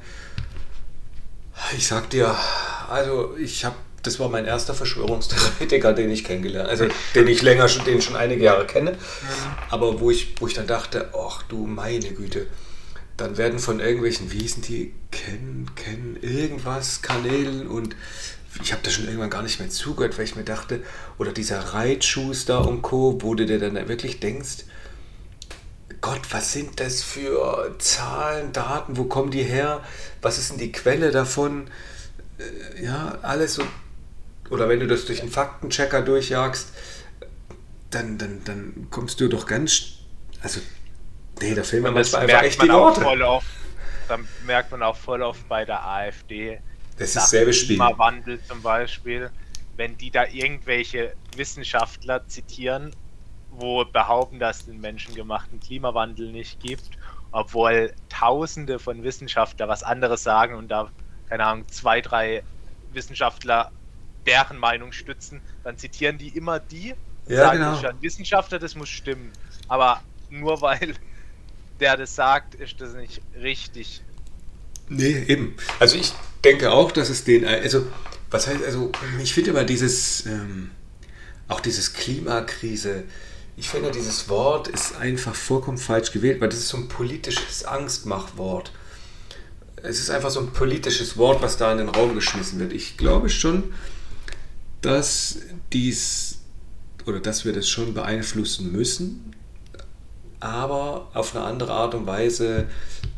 ich 1.76 1.86
sag 1.86 2.10
dir, 2.10 2.34
also 2.88 3.36
ich 3.36 3.64
habe, 3.64 3.76
das 4.02 4.18
war 4.18 4.28
mein 4.28 4.46
erster 4.46 4.74
Verschwörungstheoretiker, 4.74 5.92
den 5.92 6.10
ich 6.10 6.24
kennengelernt, 6.24 6.68
also 6.68 6.86
den 7.14 7.26
ich 7.26 7.42
länger 7.42 7.68
schon, 7.68 7.84
den 7.84 8.00
schon 8.00 8.16
einige 8.16 8.44
Jahre 8.44 8.66
kenne, 8.66 8.96
aber 9.70 10.00
wo 10.00 10.10
ich, 10.10 10.34
wo 10.40 10.46
ich 10.46 10.54
dann 10.54 10.66
dachte, 10.66 11.12
ach 11.14 11.42
du 11.42 11.66
meine 11.66 12.12
Güte, 12.12 12.46
dann 13.16 13.36
werden 13.36 13.58
von 13.58 13.80
irgendwelchen, 13.80 14.30
wie 14.32 14.38
hießen 14.38 14.62
die, 14.62 14.94
kennen, 15.10 15.70
kennen, 15.74 16.16
irgendwas, 16.20 17.02
Kanälen 17.02 17.66
und 17.66 17.96
ich 18.62 18.72
habe 18.72 18.82
da 18.82 18.90
schon 18.90 19.04
irgendwann 19.06 19.30
gar 19.30 19.42
nicht 19.42 19.60
mehr 19.60 19.68
zugehört, 19.68 20.16
weil 20.18 20.24
ich 20.24 20.36
mir 20.36 20.44
dachte, 20.44 20.82
oder 21.18 21.32
dieser 21.32 21.60
Reitschuster 21.60 22.66
und 22.66 22.82
Co., 22.82 23.18
wo 23.20 23.34
du 23.34 23.46
dir 23.46 23.58
dann 23.58 23.88
wirklich 23.88 24.20
denkst, 24.20 24.64
Gott, 26.00 26.20
was 26.30 26.52
sind 26.52 26.80
das 26.80 27.02
für 27.02 27.74
Zahlen, 27.78 28.52
Daten, 28.52 28.96
wo 28.96 29.04
kommen 29.04 29.30
die 29.30 29.42
her? 29.42 29.82
Was 30.22 30.38
ist 30.38 30.50
denn 30.50 30.58
die 30.58 30.72
Quelle 30.72 31.10
davon? 31.10 31.68
Äh, 32.38 32.84
ja, 32.84 33.18
alles 33.22 33.54
so. 33.54 33.64
Oder 34.50 34.68
wenn 34.68 34.80
du 34.80 34.86
das 34.86 35.06
durch 35.06 35.20
einen 35.20 35.30
Faktenchecker 35.30 36.02
durchjagst, 36.02 36.72
dann, 37.90 38.18
dann, 38.18 38.42
dann 38.44 38.86
kommst 38.90 39.20
du 39.20 39.28
doch 39.28 39.46
ganz. 39.46 39.94
Also, 40.40 40.60
nee, 41.40 41.54
da 41.54 41.62
fehlen 41.62 41.82
mir 41.82 41.90
manchmal 41.90 42.22
einfach 42.22 42.42
echt 42.42 42.62
die 42.62 42.68
Worte. 42.68 43.04
Oft, 43.26 43.46
dann 44.08 44.26
merkt 44.46 44.70
man 44.70 44.82
auch 44.82 44.96
voll 44.96 45.22
oft 45.22 45.48
bei 45.48 45.64
der 45.64 45.84
AfD. 45.84 46.60
Das 46.96 47.14
ist 47.14 47.30
selbe 47.30 47.52
Spiel. 47.52 47.76
Klimawandel 47.76 48.40
zum 48.44 48.62
Beispiel, 48.62 49.30
wenn 49.76 49.96
die 49.96 50.10
da 50.10 50.26
irgendwelche 50.26 51.14
Wissenschaftler 51.36 52.26
zitieren 52.26 52.94
wo 53.60 53.84
behaupten, 53.84 54.38
dass 54.38 54.58
es 54.60 54.66
den 54.66 54.80
menschengemachten 54.80 55.60
Klimawandel 55.60 56.30
nicht 56.30 56.60
gibt, 56.60 56.90
obwohl 57.32 57.92
Tausende 58.08 58.78
von 58.78 59.02
Wissenschaftlern 59.02 59.68
was 59.68 59.82
anderes 59.82 60.22
sagen 60.22 60.54
und 60.54 60.68
da, 60.68 60.90
keine 61.28 61.44
Ahnung, 61.44 61.68
zwei, 61.68 62.00
drei 62.00 62.42
Wissenschaftler 62.92 63.70
deren 64.26 64.58
Meinung 64.58 64.92
stützen, 64.92 65.40
dann 65.64 65.78
zitieren 65.78 66.18
die 66.18 66.28
immer 66.28 66.60
die. 66.60 66.94
Ja, 67.26 67.48
sagen, 67.48 67.58
genau. 67.58 67.80
Schon, 67.80 68.02
Wissenschaftler, 68.02 68.58
das 68.58 68.74
muss 68.74 68.88
stimmen. 68.88 69.32
Aber 69.68 70.02
nur 70.30 70.60
weil 70.60 70.94
der 71.80 71.96
das 71.96 72.14
sagt, 72.14 72.54
ist 72.54 72.80
das 72.80 72.94
nicht 72.94 73.20
richtig. 73.40 74.02
Nee, 74.88 75.24
eben. 75.28 75.56
Also 75.78 75.96
ich 75.96 76.12
denke 76.44 76.72
auch, 76.72 76.92
dass 76.92 77.10
es 77.10 77.24
den, 77.24 77.44
also 77.44 77.86
was 78.30 78.46
heißt, 78.46 78.64
also 78.64 78.90
ich 79.22 79.32
finde 79.32 79.50
immer 79.50 79.64
dieses, 79.64 80.26
ähm, 80.26 80.70
auch 81.46 81.60
dieses 81.60 81.92
Klimakrise, 81.92 83.04
ich 83.58 83.68
finde, 83.68 83.90
dieses 83.90 84.28
Wort 84.28 84.68
ist 84.68 84.96
einfach 84.96 85.34
vollkommen 85.34 85.78
falsch 85.78 86.12
gewählt, 86.12 86.40
weil 86.40 86.48
das 86.48 86.60
ist 86.60 86.68
so 86.68 86.76
ein 86.76 86.86
politisches 86.86 87.64
Angstmachwort. 87.64 88.70
Es 89.82 89.98
ist 89.98 90.10
einfach 90.10 90.30
so 90.30 90.38
ein 90.38 90.52
politisches 90.52 91.16
Wort, 91.16 91.42
was 91.42 91.56
da 91.56 91.72
in 91.72 91.78
den 91.78 91.88
Raum 91.88 92.14
geschmissen 92.14 92.60
wird. 92.60 92.72
Ich 92.72 92.96
glaube 92.96 93.28
schon, 93.28 93.72
dass 94.80 95.40
dies 95.72 96.38
oder 97.04 97.18
dass 97.18 97.44
wir 97.44 97.52
das 97.52 97.68
schon 97.68 97.94
beeinflussen 97.94 98.70
müssen, 98.70 99.34
aber 100.38 101.10
auf 101.14 101.34
eine 101.34 101.44
andere 101.44 101.72
Art 101.72 101.96
und 101.96 102.06
Weise 102.06 102.68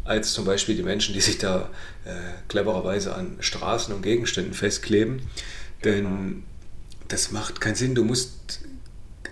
als 0.05 0.33
zum 0.33 0.47
Beispiel 0.47 0.75
die 0.75 0.83
Menschen, 0.83 1.13
die 1.13 1.21
sich 1.21 1.37
da 1.37 1.69
äh, 2.07 2.13
clevererweise 2.49 3.15
an 3.15 3.37
Straßen 3.41 3.95
und 3.95 4.01
Gegenständen 4.01 4.55
festkleben. 4.55 5.21
Denn 5.85 6.45
das 7.09 7.31
macht 7.31 7.61
keinen 7.61 7.75
Sinn. 7.75 7.95
Du 7.95 8.05
musst 8.05 8.61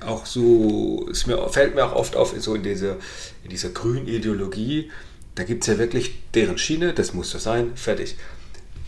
auch 0.05 0.27
so, 0.27 1.09
es 1.11 1.27
mir, 1.27 1.49
fällt 1.49 1.75
mir 1.75 1.85
auch 1.85 1.95
oft 1.95 2.17
auf, 2.17 2.35
so 2.39 2.55
in 2.55 2.63
dieser, 2.63 2.97
in 3.45 3.51
dieser 3.51 3.71
grünen 3.71 4.07
Ideologie, 4.07 4.91
da 5.35 5.45
gibt 5.45 5.63
es 5.63 5.69
ja 5.69 5.79
wirklich 5.79 6.19
deren 6.35 6.59
Schiene, 6.59 6.93
das 6.93 7.15
muss 7.15 7.31
so 7.31 7.39
sein, 7.39 7.77
fertig. 7.77 8.17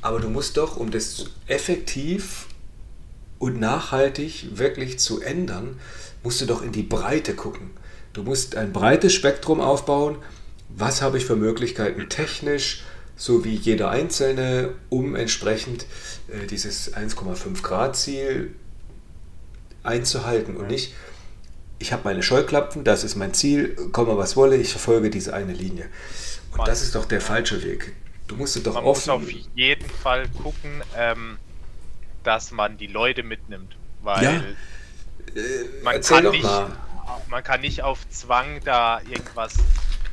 Aber 0.03 0.20
du 0.20 0.29
musst 0.29 0.57
doch, 0.57 0.77
um 0.77 0.90
das 0.90 1.27
effektiv 1.46 2.46
und 3.38 3.61
nachhaltig 3.61 4.59
wirklich 4.59 4.99
zu 4.99 5.20
ändern, 5.20 5.79
musst 6.23 6.40
du 6.40 6.46
doch 6.46 6.62
in 6.62 6.73
die 6.73 6.83
Breite 6.83 7.35
gucken. 7.35 7.70
Du 8.12 8.23
musst 8.23 8.57
ein 8.57 8.73
breites 8.73 9.12
Spektrum 9.12 9.61
aufbauen. 9.61 10.16
Was 10.68 11.03
habe 11.03 11.18
ich 11.18 11.25
für 11.25 11.37
Möglichkeiten 11.37 12.09
technisch, 12.09 12.83
so 13.16 13.44
wie 13.44 13.55
jeder 13.55 13.90
Einzelne, 13.90 14.70
um 14.88 15.14
entsprechend 15.14 15.87
äh, 16.29 16.46
dieses 16.46 16.94
1,5 16.94 17.62
Grad 17.62 17.96
Ziel 17.96 18.55
einzuhalten 19.83 20.57
und 20.57 20.69
nicht, 20.69 20.95
ich 21.79 21.93
habe 21.93 22.03
meine 22.05 22.23
Scheuklappen, 22.23 22.85
das 22.85 23.05
ist 23.05 23.16
mein 23.16 23.33
Ziel, 23.35 23.75
komme 23.93 24.16
was 24.16 24.37
wolle, 24.37 24.57
ich 24.57 24.71
verfolge 24.71 25.11
diese 25.11 25.33
eine 25.35 25.53
Linie. 25.53 25.88
Und 26.53 26.59
man, 26.59 26.66
das 26.66 26.83
ist 26.83 26.95
doch 26.95 27.07
der 27.07 27.21
falsche 27.21 27.62
Weg. 27.62 27.95
Du 28.29 28.37
musst 28.37 28.64
doch 28.66 28.75
man 28.75 28.85
offen... 28.85 29.01
muss 29.01 29.09
auf 29.09 29.31
jeden 29.55 29.88
Fall 29.88 30.29
gucken, 30.29 30.83
ähm, 30.97 31.38
dass 32.23 32.51
man 32.51 32.77
die 32.77 32.87
Leute 32.87 33.23
mitnimmt, 33.23 33.77
weil 34.03 34.25
ja. 34.25 34.31
äh, 35.40 35.83
man, 35.83 36.01
kann 36.03 36.31
nicht, 36.31 36.49
man 37.29 37.43
kann 37.43 37.61
nicht 37.62 37.83
auf 37.83 38.09
Zwang 38.11 38.61
da 38.64 39.01
irgendwas 39.11 39.55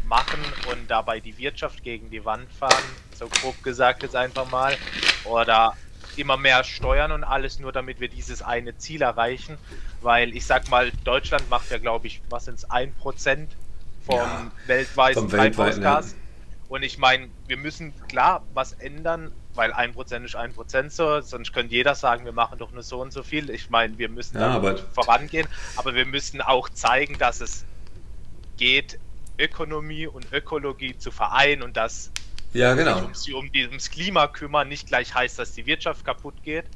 machen 0.05 0.39
und 0.71 0.89
dabei 0.89 1.19
die 1.19 1.37
Wirtschaft 1.37 1.83
gegen 1.83 2.09
die 2.09 2.23
Wand 2.23 2.51
fahren, 2.53 2.83
so 3.13 3.27
grob 3.27 3.61
gesagt 3.61 4.03
jetzt 4.03 4.15
einfach 4.15 4.49
mal, 4.49 4.77
oder 5.25 5.75
immer 6.19 6.37
mehr 6.37 6.63
steuern 6.63 7.11
und 7.11 7.23
alles 7.23 7.59
nur, 7.59 7.71
damit 7.71 7.99
wir 7.99 8.07
dieses 8.07 8.41
eine 8.41 8.77
Ziel 8.77 9.01
erreichen. 9.01 9.57
Weil 10.01 10.35
ich 10.35 10.45
sag 10.45 10.69
mal, 10.69 10.91
Deutschland 11.03 11.49
macht 11.49 11.71
ja, 11.71 11.77
glaube 11.77 12.07
ich, 12.07 12.21
was 12.29 12.45
sind 12.45 12.55
es, 12.55 12.69
1% 12.69 13.47
vom 14.05 14.15
ja, 14.15 14.51
weltweiten 14.65 15.29
Treibhausgas. 15.29 16.11
Ja. 16.11 16.17
Und 16.69 16.83
ich 16.83 16.97
meine, 16.97 17.29
wir 17.47 17.57
müssen 17.57 17.93
klar 18.07 18.43
was 18.53 18.73
ändern, 18.73 19.31
weil 19.53 19.73
1% 19.73 20.25
ist 20.25 20.35
1% 20.35 20.89
so, 20.89 21.21
sonst 21.21 21.53
könnte 21.53 21.73
jeder 21.73 21.95
sagen, 21.95 22.25
wir 22.25 22.33
machen 22.33 22.57
doch 22.57 22.71
nur 22.71 22.83
so 22.83 23.01
und 23.01 23.13
so 23.13 23.23
viel. 23.23 23.49
Ich 23.49 23.69
meine, 23.69 23.97
wir 23.97 24.09
müssen 24.09 24.37
ja, 24.37 24.49
aber 24.49 24.77
vorangehen, 24.77 25.47
aber 25.77 25.95
wir 25.95 26.05
müssen 26.05 26.41
auch 26.41 26.69
zeigen, 26.69 27.17
dass 27.17 27.41
es 27.41 27.65
geht, 28.57 28.99
Ökonomie 29.39 30.07
und 30.07 30.31
Ökologie 30.33 30.97
zu 30.97 31.11
vereinen 31.11 31.61
und 31.61 31.77
dass 31.77 32.11
ja, 32.53 32.73
genau. 32.73 33.11
sich 33.13 33.33
um, 33.33 33.41
um 33.41 33.51
dieses 33.51 33.89
Klima 33.89 34.27
kümmern 34.27 34.67
nicht 34.67 34.87
gleich 34.87 35.13
heißt, 35.13 35.39
dass 35.39 35.53
die 35.53 35.65
Wirtschaft 35.65 36.03
kaputt 36.03 36.41
geht. 36.43 36.69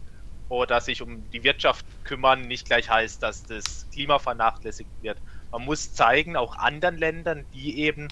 Oder 0.47 0.81
sich 0.81 1.01
um 1.01 1.29
die 1.29 1.45
Wirtschaft 1.45 1.85
kümmern 2.03 2.41
nicht 2.41 2.65
gleich 2.65 2.89
heißt, 2.89 3.23
dass 3.23 3.43
das 3.43 3.87
Klima 3.93 4.19
vernachlässigt 4.19 4.91
wird. 4.99 5.21
Man 5.49 5.63
muss 5.63 5.93
zeigen, 5.93 6.35
auch 6.35 6.57
anderen 6.57 6.97
Ländern, 6.97 7.47
die 7.53 7.79
eben 7.79 8.09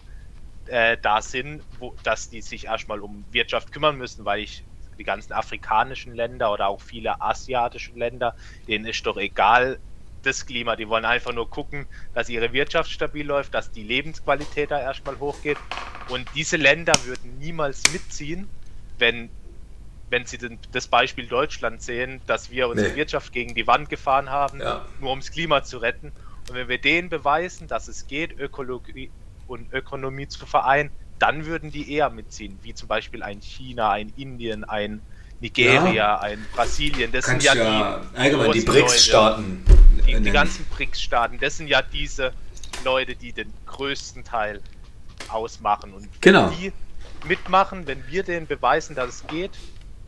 äh, 0.68 0.98
da 1.02 1.22
sind, 1.22 1.64
wo, 1.78 1.98
dass 2.04 2.30
die 2.30 2.42
sich 2.42 2.66
erstmal 2.66 3.02
um 3.02 3.26
Wirtschaft 3.32 3.74
kümmern 3.74 3.98
müssen, 3.98 4.24
weil 4.24 4.40
ich 4.40 4.66
die 4.98 5.04
ganzen 5.04 5.34
afrikanischen 5.34 6.14
Länder 6.14 6.54
oder 6.54 6.68
auch 6.68 6.82
viele 6.82 7.20
asiatische 7.22 7.94
Länder, 7.94 8.36
denen 8.68 8.86
ist 8.86 9.06
doch 9.06 9.18
egal, 9.18 9.80
das 10.24 10.46
Klima. 10.46 10.76
Die 10.76 10.88
wollen 10.88 11.06
einfach 11.06 11.34
nur 11.34 11.50
gucken, 11.50 11.86
dass 12.14 12.30
ihre 12.30 12.54
Wirtschaft 12.54 12.92
stabil 12.92 13.26
läuft, 13.26 13.54
dass 13.54 13.72
die 13.72 13.84
Lebensqualität 13.84 14.72
da 14.72 14.80
erstmal 14.80 15.20
hochgeht. 15.20 15.58
Und 16.10 16.28
diese 16.36 16.58
Länder 16.58 16.94
würden 17.06 17.38
niemals 17.40 17.92
mitziehen, 17.94 18.50
wenn, 18.98 19.30
wenn 20.10 20.26
sie 20.26 20.38
den, 20.38 20.60
das 20.72 20.88
Beispiel 20.88 21.28
Deutschland 21.28 21.82
sehen, 21.82 22.22
dass 22.28 22.52
wir 22.52 22.68
unsere 22.68 22.90
nee. 22.90 22.96
Wirtschaft 22.96 23.32
gegen 23.32 23.56
die 23.56 23.68
Wand 23.68 23.90
gefahren 23.90 24.30
haben, 24.30 24.60
ja. 24.60 24.86
nur 25.00 25.12
ums 25.12 25.32
Klima 25.32 25.64
zu 25.64 25.78
retten. 25.78 26.12
Und 26.50 26.56
wenn 26.56 26.68
wir 26.68 26.80
denen 26.80 27.10
beweisen, 27.10 27.68
dass 27.68 27.88
es 27.88 28.08
geht, 28.08 28.38
Ökologie 28.40 29.12
und 29.48 29.72
Ökonomie 29.74 30.28
zu 30.28 30.46
vereinen, 30.46 30.90
dann 31.20 31.46
würden 31.46 31.72
die 31.72 31.94
eher 31.94 32.10
mitziehen, 32.10 32.58
wie 32.64 32.74
zum 32.74 32.88
Beispiel 32.88 33.24
ein 33.24 33.42
China, 33.42 33.92
ein 33.92 34.14
Indien, 34.16 34.64
ein 34.64 35.02
Nigeria, 35.42 35.94
ja. 35.94 36.20
ein 36.20 36.46
Brasilien. 36.54 37.12
Das 37.12 37.26
Kannst 37.26 37.48
sind 37.48 37.58
ja, 37.58 37.64
ja 37.64 38.02
die 38.14 38.18
allgemein 38.18 38.52
die 38.54 38.62
BRICS-Staaten 38.62 39.64
die, 40.18 40.24
die 40.24 40.32
ganzen 40.32 40.66
BRICS-Staaten, 40.66 41.40
das 41.40 41.58
sind 41.58 41.68
ja 41.68 41.82
diese 41.82 42.34
Leute, 42.84 43.16
die 43.16 43.32
den 43.32 43.54
größten 43.66 44.24
Teil 44.24 44.62
ausmachen. 45.30 45.94
Und 45.94 46.08
genau. 46.22 46.50
die 46.50 46.72
mitmachen, 47.28 47.88
wenn 47.88 48.06
wir 48.08 48.24
denen 48.24 48.48
beweisen, 48.48 48.96
dass 48.96 49.16
es 49.16 49.28
geht, 49.28 49.52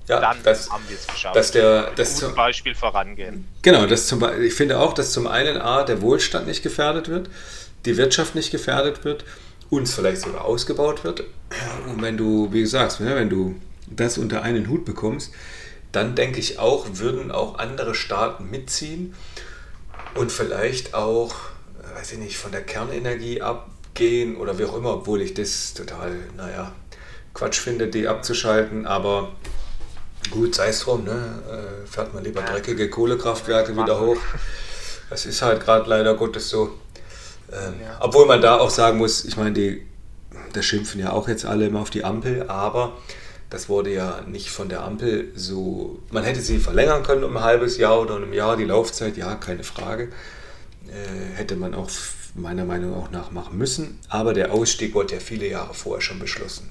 ja, 0.07 0.19
dann 0.19 0.37
das, 0.43 0.69
haben 0.69 0.83
wir 0.87 0.97
es 0.97 1.07
geschafft. 1.07 1.35
Dass 1.35 1.51
der, 1.51 1.91
das 1.91 2.17
zum 2.17 2.35
Beispiel 2.35 2.75
vorangehen. 2.75 3.47
Genau, 3.61 3.85
das 3.85 4.07
zum, 4.07 4.23
ich 4.41 4.53
finde 4.53 4.79
auch, 4.79 4.93
dass 4.93 5.13
zum 5.13 5.27
einen 5.27 5.57
A, 5.57 5.83
der 5.83 6.01
Wohlstand 6.01 6.47
nicht 6.47 6.63
gefährdet 6.63 7.07
wird, 7.07 7.29
die 7.85 7.97
Wirtschaft 7.97 8.35
nicht 8.35 8.51
gefährdet 8.51 9.03
wird, 9.05 9.25
uns 9.69 9.93
vielleicht 9.93 10.21
sogar 10.21 10.43
ausgebaut 10.45 11.03
wird. 11.03 11.23
Und 11.87 12.01
wenn 12.01 12.17
du, 12.17 12.51
wie 12.51 12.61
gesagt, 12.61 12.99
ne, 12.99 13.15
wenn 13.15 13.29
du 13.29 13.55
das 13.87 14.17
unter 14.17 14.41
einen 14.41 14.67
Hut 14.69 14.85
bekommst, 14.85 15.33
dann 15.91 16.15
denke 16.15 16.39
ich 16.39 16.59
auch, 16.59 16.87
würden 16.93 17.31
auch 17.31 17.57
andere 17.57 17.95
Staaten 17.95 18.49
mitziehen 18.49 19.13
und 20.15 20.31
vielleicht 20.31 20.93
auch, 20.93 21.33
weiß 21.95 22.13
ich 22.13 22.19
nicht, 22.19 22.37
von 22.37 22.51
der 22.51 22.61
Kernenergie 22.61 23.41
abgehen 23.41 24.35
oder 24.35 24.57
wie 24.57 24.65
auch 24.65 24.75
immer, 24.75 24.93
obwohl 24.95 25.21
ich 25.21 25.33
das 25.33 25.73
total, 25.73 26.15
naja, 26.35 26.73
Quatsch 27.33 27.59
finde, 27.59 27.87
die 27.87 28.07
abzuschalten, 28.07 28.85
aber 28.85 29.31
gut, 30.31 30.55
sei 30.55 30.69
es 30.69 30.81
drum, 30.81 31.05
ne? 31.05 31.41
Äh, 31.49 31.87
fährt 31.87 32.13
man 32.13 32.23
lieber 32.23 32.41
dreckige 32.41 32.89
Kohlekraftwerke 32.89 33.75
wieder 33.75 33.99
hoch. 33.99 34.17
Das 35.09 35.25
ist 35.25 35.41
halt 35.41 35.61
gerade 35.61 35.89
leider 35.89 36.15
Gottes 36.15 36.49
so. 36.49 36.77
Ähm, 37.51 37.75
ja. 37.81 37.97
Obwohl 37.99 38.25
man 38.25 38.41
da 38.41 38.59
auch 38.59 38.69
sagen 38.69 38.97
muss, 38.97 39.25
ich 39.25 39.35
meine, 39.37 39.51
die, 39.51 39.85
da 40.53 40.61
schimpfen 40.61 41.01
ja 41.01 41.11
auch 41.11 41.27
jetzt 41.27 41.45
alle 41.45 41.67
immer 41.67 41.81
auf 41.81 41.89
die 41.89 42.03
Ampel, 42.03 42.49
aber 42.49 42.93
das 43.51 43.69
wurde 43.69 43.93
ja 43.93 44.21
nicht 44.25 44.49
von 44.49 44.69
der 44.69 44.83
Ampel 44.83 45.31
so. 45.35 45.99
Man 46.09 46.23
hätte 46.23 46.41
sie 46.41 46.57
verlängern 46.57 47.03
können 47.03 47.23
um 47.23 47.37
ein 47.37 47.43
halbes 47.43 47.77
Jahr 47.77 48.01
oder 48.01 48.15
um 48.15 48.23
ein 48.23 48.33
Jahr, 48.33 48.57
die 48.57 48.65
Laufzeit, 48.65 49.17
ja, 49.17 49.35
keine 49.35 49.63
Frage. 49.63 50.09
Äh, 50.87 51.37
hätte 51.37 51.55
man 51.55 51.75
auch 51.75 51.89
meiner 52.33 52.65
Meinung 52.65 52.91
nach 52.91 53.11
nachmachen 53.11 53.57
müssen. 53.57 53.99
Aber 54.09 54.33
der 54.33 54.51
Ausstieg 54.53 54.95
wurde 54.95 55.15
ja 55.15 55.19
viele 55.19 55.47
Jahre 55.47 55.73
vorher 55.73 56.01
schon 56.01 56.17
beschlossen 56.17 56.69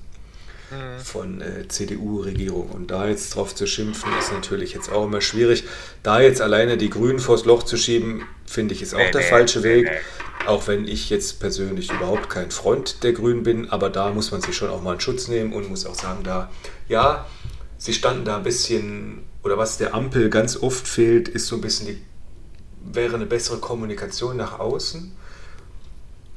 mhm. 0.70 1.00
von 1.02 1.40
äh, 1.40 1.68
CDU-Regierung. 1.68 2.70
Und 2.70 2.90
da 2.90 3.08
jetzt 3.08 3.34
drauf 3.34 3.54
zu 3.54 3.66
schimpfen, 3.66 4.10
ist 4.18 4.32
natürlich 4.32 4.72
jetzt 4.74 4.90
auch 4.90 5.04
immer 5.04 5.20
schwierig. 5.20 5.64
Da 6.02 6.20
jetzt 6.20 6.40
alleine 6.40 6.76
die 6.76 6.90
Grünen 6.90 7.18
vors 7.18 7.44
Loch 7.44 7.62
zu 7.62 7.76
schieben, 7.76 8.22
finde 8.46 8.74
ich, 8.74 8.82
ist 8.82 8.94
auch 8.94 8.98
nee, 8.98 9.10
der 9.10 9.20
nee, 9.20 9.26
falsche 9.28 9.62
Weg. 9.62 9.84
Nee, 9.84 10.46
Auch 10.46 10.66
wenn 10.66 10.86
ich 10.86 11.10
jetzt 11.10 11.40
persönlich 11.40 11.92
überhaupt 11.92 12.30
kein 12.30 12.50
Freund 12.50 13.02
der 13.02 13.12
Grünen 13.12 13.42
bin, 13.42 13.70
aber 13.70 13.90
da 13.90 14.10
muss 14.10 14.30
man 14.30 14.40
sich 14.40 14.56
schon 14.56 14.70
auch 14.70 14.82
mal 14.82 14.92
einen 14.92 15.00
Schutz 15.00 15.28
nehmen 15.28 15.52
und 15.52 15.68
muss 15.68 15.86
auch 15.86 15.94
sagen, 15.94 16.22
da, 16.24 16.50
ja, 16.88 17.26
sie 17.78 17.92
standen 17.92 18.24
da 18.24 18.36
ein 18.36 18.42
bisschen, 18.42 19.24
oder 19.42 19.58
was 19.58 19.78
der 19.78 19.94
Ampel 19.94 20.30
ganz 20.30 20.56
oft 20.56 20.86
fehlt, 20.86 21.28
ist 21.28 21.46
so 21.46 21.56
ein 21.56 21.60
bisschen 21.60 21.86
die, 21.86 22.02
wäre 22.92 23.16
eine 23.16 23.26
bessere 23.26 23.58
Kommunikation 23.58 24.36
nach 24.36 24.58
außen. 24.58 25.12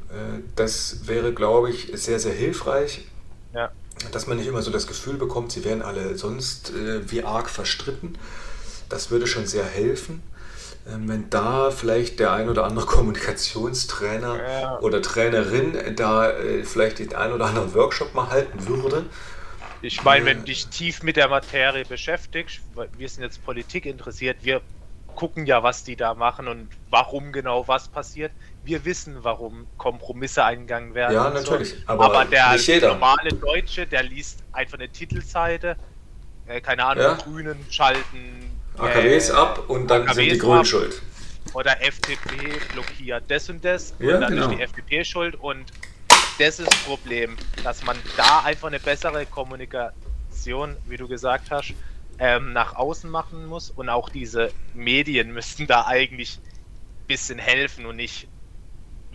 Äh, 0.10 0.42
das 0.56 1.08
wäre, 1.08 1.34
glaube 1.34 1.70
ich, 1.72 1.92
sehr, 1.94 2.20
sehr 2.20 2.34
hilfreich. 2.34 3.06
Ja. 3.54 3.72
Dass 4.12 4.28
man 4.28 4.38
nicht 4.38 4.48
immer 4.48 4.62
so 4.62 4.72
das 4.72 4.88
Gefühl 4.88 5.16
bekommt, 5.16 5.52
sie 5.52 5.64
wären 5.64 5.82
alle 5.82 6.18
sonst 6.18 6.72
äh, 6.72 7.10
wie 7.10 7.24
arg 7.24 7.50
verstritten. 7.50 8.18
Das 8.90 9.12
würde 9.12 9.28
schon 9.28 9.46
sehr 9.46 9.66
helfen. 9.66 10.22
Ähm, 10.88 11.08
wenn 11.08 11.30
da 11.30 11.72
vielleicht 11.72 12.20
der 12.20 12.34
ein 12.34 12.50
oder 12.50 12.66
andere 12.66 12.86
Kommunikationstrainer 12.88 14.38
ja. 14.44 14.80
oder 14.80 15.02
Trainerin 15.02 15.96
da 15.96 16.30
äh, 16.32 16.64
vielleicht 16.64 17.00
den 17.00 17.16
ein 17.16 17.32
oder 17.32 17.46
anderen 17.46 17.74
Workshop 17.74 18.14
mal 18.14 18.30
halten 18.30 18.68
würde. 18.68 19.06
Ich 19.82 20.04
meine, 20.04 20.26
wenn 20.26 20.40
du 20.40 20.46
dich 20.46 20.68
tief 20.68 21.04
mit 21.04 21.18
der 21.18 21.28
Materie 21.28 21.84
beschäftigst, 21.84 22.62
wir 22.98 23.10
sind 23.10 23.24
jetzt 23.24 23.44
Politik 23.44 23.86
interessiert, 23.86 24.38
wir 24.42 24.62
gucken 25.14 25.46
ja, 25.46 25.62
was 25.62 25.84
die 25.84 25.96
da 25.96 26.14
machen 26.14 26.48
und 26.48 26.70
warum 26.90 27.32
genau 27.32 27.68
was 27.68 27.90
passiert. 27.90 28.32
Wir 28.64 28.86
wissen, 28.86 29.18
warum 29.22 29.68
Kompromisse 29.78 30.44
eingegangen 30.46 30.94
werden. 30.94 31.14
Ja, 31.14 31.30
natürlich. 31.30 31.72
So. 31.72 31.76
Aber, 31.88 32.06
aber, 32.06 32.26
der 32.26 32.58
normale 32.82 33.34
Deutsche, 33.34 33.86
der 33.86 34.04
liest 34.04 34.44
einfach 34.54 34.78
eine 34.78 34.90
Titelseite, 34.90 35.76
äh, 36.48 36.62
keine 36.62 36.86
Ahnung, 36.86 37.04
ja. 37.04 37.14
Grünen 37.16 37.58
schalten 37.70 38.52
AKWs 38.78 39.30
äh, 39.30 39.34
ab 39.34 39.64
und 39.68 39.88
dann 39.88 40.04
AKWs 40.04 40.16
sind 40.16 40.32
die 40.32 40.38
Grünen 40.38 40.66
schuld. 40.66 41.02
Oder 41.54 41.82
FDP 41.82 42.60
blockiert 42.74 43.26
das 43.28 43.50
und 43.50 43.64
das 43.64 43.94
ja, 44.00 44.16
und 44.16 44.22
dann 44.22 44.34
genau. 44.34 44.50
ist 44.50 44.58
die 44.58 44.62
FDP 44.62 45.04
schuld 45.04 45.36
und 45.36 45.66
das 46.40 46.60
ist 46.60 46.72
das 46.72 46.80
Problem, 46.80 47.36
dass 47.64 47.84
man 47.84 47.98
da 48.18 48.40
einfach 48.40 48.70
eine 48.70 48.80
bessere 48.80 49.26
Kommunikation, 49.26 50.76
wie 50.88 50.98
du 50.98 51.08
gesagt 51.08 51.52
hast, 51.52 51.74
ähm, 52.20 52.54
nach 52.54 52.76
außen 52.76 53.10
machen 53.10 53.46
muss 53.46 53.70
und 53.70 53.90
auch 53.90 54.10
diese 54.10 54.52
Medien 54.74 55.32
müssten 55.34 55.68
da 55.68 55.86
eigentlich 55.86 56.40
ein 56.40 57.08
bisschen 57.08 57.38
helfen 57.38 57.86
und 57.86 57.98
nicht 57.98 58.28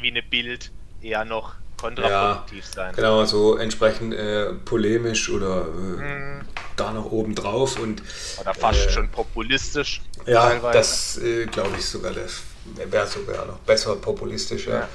wie 0.00 0.10
eine 0.10 0.22
Bild 0.22 0.70
eher 1.00 1.24
noch 1.24 1.54
kontraproduktiv 1.78 2.64
ja, 2.66 2.72
sein. 2.72 2.94
Genau, 2.94 3.24
so 3.24 3.56
entsprechend 3.56 4.12
äh, 4.14 4.52
polemisch 4.64 5.30
oder 5.30 5.66
äh, 5.66 6.02
mhm. 6.02 6.40
da 6.76 6.92
noch 6.92 7.10
oben 7.10 7.34
drauf 7.34 7.78
und 7.78 8.02
oder 8.40 8.52
fast 8.54 8.86
äh, 8.86 8.90
schon 8.90 9.08
populistisch. 9.08 10.02
Ja, 10.26 10.48
teilweise. 10.48 10.78
das 10.78 11.18
äh, 11.18 11.46
glaube 11.46 11.76
ich 11.78 11.86
sogar, 11.86 12.12
das 12.12 12.42
wäre 12.90 13.06
sogar 13.06 13.46
noch 13.46 13.58
besser 13.60 13.96
populistisch. 13.96 14.66
Ja. 14.66 14.80
ja. 14.80 14.88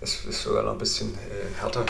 Das 0.00 0.24
ist 0.24 0.42
sogar 0.42 0.62
noch 0.62 0.72
ein 0.72 0.78
bisschen 0.78 1.12
äh, 1.14 1.60
härter 1.60 1.84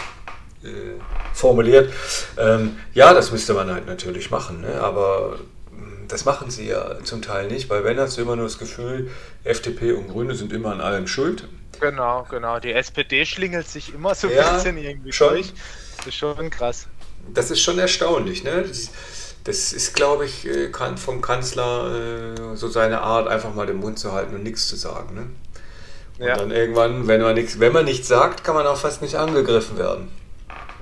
äh, 0.65 0.99
formuliert. 1.35 1.93
Ähm, 2.39 2.79
ja, 2.95 3.13
das 3.13 3.31
müsste 3.31 3.55
man 3.55 3.71
halt 3.71 3.87
natürlich 3.87 4.31
machen, 4.31 4.63
ne? 4.63 4.81
aber 4.81 5.39
hm, 5.71 6.09
das 6.09 6.25
machen 6.25 6.51
sie 6.51 6.69
ja 6.69 7.03
zum 7.05 7.21
Teil 7.21 7.49
nicht, 7.49 7.69
weil 7.69 7.85
wenn 7.85 7.99
hast 8.01 8.17
du 8.17 8.23
immer 8.23 8.35
nur 8.35 8.47
das 8.47 8.59
Gefühl, 8.59 9.11
FDP 9.45 9.93
und 9.93 10.09
Grüne 10.09 10.35
sind 10.35 10.53
immer 10.55 10.73
an 10.73 10.81
allem 10.81 11.07
schuld. 11.07 11.47
Genau, 11.81 12.27
genau. 12.29 12.59
Die 12.59 12.73
SPD 12.73 13.25
schlingelt 13.25 13.69
sich 13.69 13.95
immer 13.95 14.15
so 14.15 14.29
ein 14.29 14.35
ja, 14.35 14.53
bisschen 14.53 14.79
irgendwie 14.79 15.13
schon. 15.13 15.31
durch. 15.31 15.53
Das 15.99 16.07
ist 16.07 16.15
schon 16.15 16.51
krass. 16.51 16.87
Das 17.35 17.51
ist 17.51 17.61
schon 17.61 17.79
erstaunlich, 17.79 18.45
ne? 18.45 18.63
Das, 18.63 18.91
das 19.45 19.73
ist, 19.73 19.95
glaube 19.95 20.27
ich, 20.27 20.47
äh, 20.47 20.71
vom 20.97 21.21
Kanzler 21.23 22.35
äh, 22.35 22.57
so 22.57 22.69
seine 22.69 23.01
Art, 23.01 23.29
einfach 23.29 23.55
mal 23.55 23.67
den 23.67 23.79
Mund 23.79 23.99
zu 23.99 24.13
halten 24.13 24.35
und 24.35 24.43
nichts 24.43 24.69
zu 24.69 24.77
sagen. 24.77 25.15
Ne? 25.15 25.31
Und 26.19 26.27
ja. 26.27 26.37
dann 26.37 26.51
irgendwann, 26.51 27.07
wenn 27.07 27.23
man, 27.23 27.35
nichts, 27.35 27.59
wenn 27.61 27.73
man 27.73 27.85
nichts 27.85 28.09
sagt, 28.09 28.45
kann 28.45 28.55
man 28.55 28.67
auch 28.67 28.77
fast 28.77 29.03
nicht 29.03 29.15
angegriffen 29.15 29.79
werden. 29.79 30.11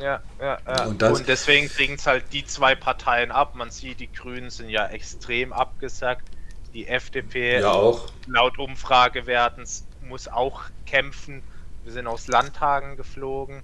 Ja, 0.00 0.20
ja, 0.40 0.58
ja. 0.66 0.84
Und, 0.84 1.02
und 1.02 1.28
deswegen 1.28 1.68
kriegen 1.68 1.94
es 1.94 2.06
halt 2.06 2.24
die 2.32 2.44
zwei 2.44 2.74
Parteien 2.74 3.30
ab. 3.30 3.54
Man 3.54 3.70
sieht, 3.70 4.00
die 4.00 4.12
Grünen 4.12 4.50
sind 4.50 4.68
ja 4.68 4.86
extrem 4.86 5.52
abgesagt. 5.52 6.28
Die 6.74 6.88
FDP, 6.88 7.60
ja 7.60 7.70
auch. 7.70 8.08
laut 8.26 8.58
Umfragewerten, 8.58 9.64
muss 10.08 10.28
auch 10.28 10.62
kämpfen. 10.86 11.42
Wir 11.84 11.92
sind 11.92 12.06
aus 12.06 12.28
Landtagen 12.28 12.96
geflogen. 12.96 13.62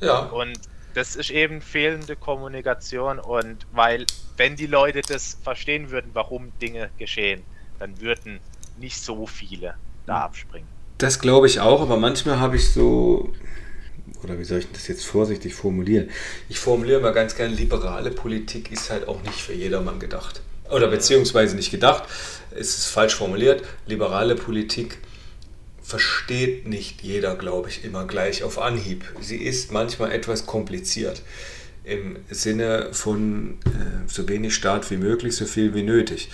Ja. 0.00 0.20
Und 0.20 0.58
das 0.94 1.16
ist 1.16 1.30
eben 1.30 1.60
fehlende 1.60 2.16
Kommunikation. 2.16 3.18
Und 3.18 3.66
weil, 3.72 4.06
wenn 4.36 4.56
die 4.56 4.66
Leute 4.66 5.00
das 5.00 5.38
verstehen 5.42 5.90
würden, 5.90 6.10
warum 6.14 6.52
Dinge 6.60 6.90
geschehen, 6.98 7.42
dann 7.78 8.00
würden 8.00 8.40
nicht 8.78 9.00
so 9.00 9.26
viele 9.26 9.74
da 10.06 10.20
abspringen. 10.20 10.68
Das 10.98 11.18
glaube 11.18 11.46
ich 11.46 11.60
auch, 11.60 11.80
aber 11.80 11.96
manchmal 11.96 12.38
habe 12.38 12.56
ich 12.56 12.70
so, 12.70 13.32
oder 14.22 14.38
wie 14.38 14.44
soll 14.44 14.60
ich 14.60 14.70
das 14.70 14.86
jetzt 14.86 15.04
vorsichtig 15.04 15.54
formulieren? 15.54 16.08
Ich 16.48 16.58
formuliere 16.58 17.00
mal 17.00 17.12
ganz 17.12 17.34
gerne, 17.34 17.54
liberale 17.54 18.10
Politik 18.10 18.70
ist 18.70 18.90
halt 18.90 19.08
auch 19.08 19.22
nicht 19.22 19.40
für 19.40 19.52
jedermann 19.52 19.98
gedacht. 19.98 20.42
Oder 20.70 20.88
beziehungsweise 20.88 21.56
nicht 21.56 21.70
gedacht, 21.70 22.04
es 22.52 22.78
ist 22.78 22.86
falsch 22.86 23.14
formuliert. 23.16 23.64
Liberale 23.86 24.34
Politik 24.34 24.98
versteht 25.84 26.66
nicht 26.66 27.02
jeder, 27.02 27.36
glaube 27.36 27.68
ich, 27.68 27.84
immer 27.84 28.06
gleich 28.06 28.42
auf 28.42 28.58
Anhieb. 28.58 29.04
Sie 29.20 29.36
ist 29.36 29.70
manchmal 29.70 30.10
etwas 30.12 30.46
kompliziert 30.46 31.22
im 31.84 32.16
Sinne 32.30 32.88
von 32.92 33.58
äh, 33.66 34.08
so 34.08 34.26
wenig 34.26 34.54
Staat 34.54 34.90
wie 34.90 34.96
möglich, 34.96 35.36
so 35.36 35.44
viel 35.44 35.74
wie 35.74 35.82
nötig. 35.82 36.30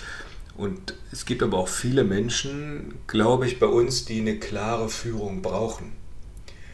Und 0.55 0.95
es 1.11 1.25
gibt 1.25 1.43
aber 1.43 1.57
auch 1.57 1.67
viele 1.67 2.05
Menschen, 2.05 2.95
glaube 3.07 3.45
ich, 3.45 3.59
bei 3.59 3.65
uns, 3.65 4.05
die 4.05 4.21
eine 4.21 4.39
klare 4.39 4.87
Führung 4.87 5.41
brauchen. 5.41 5.87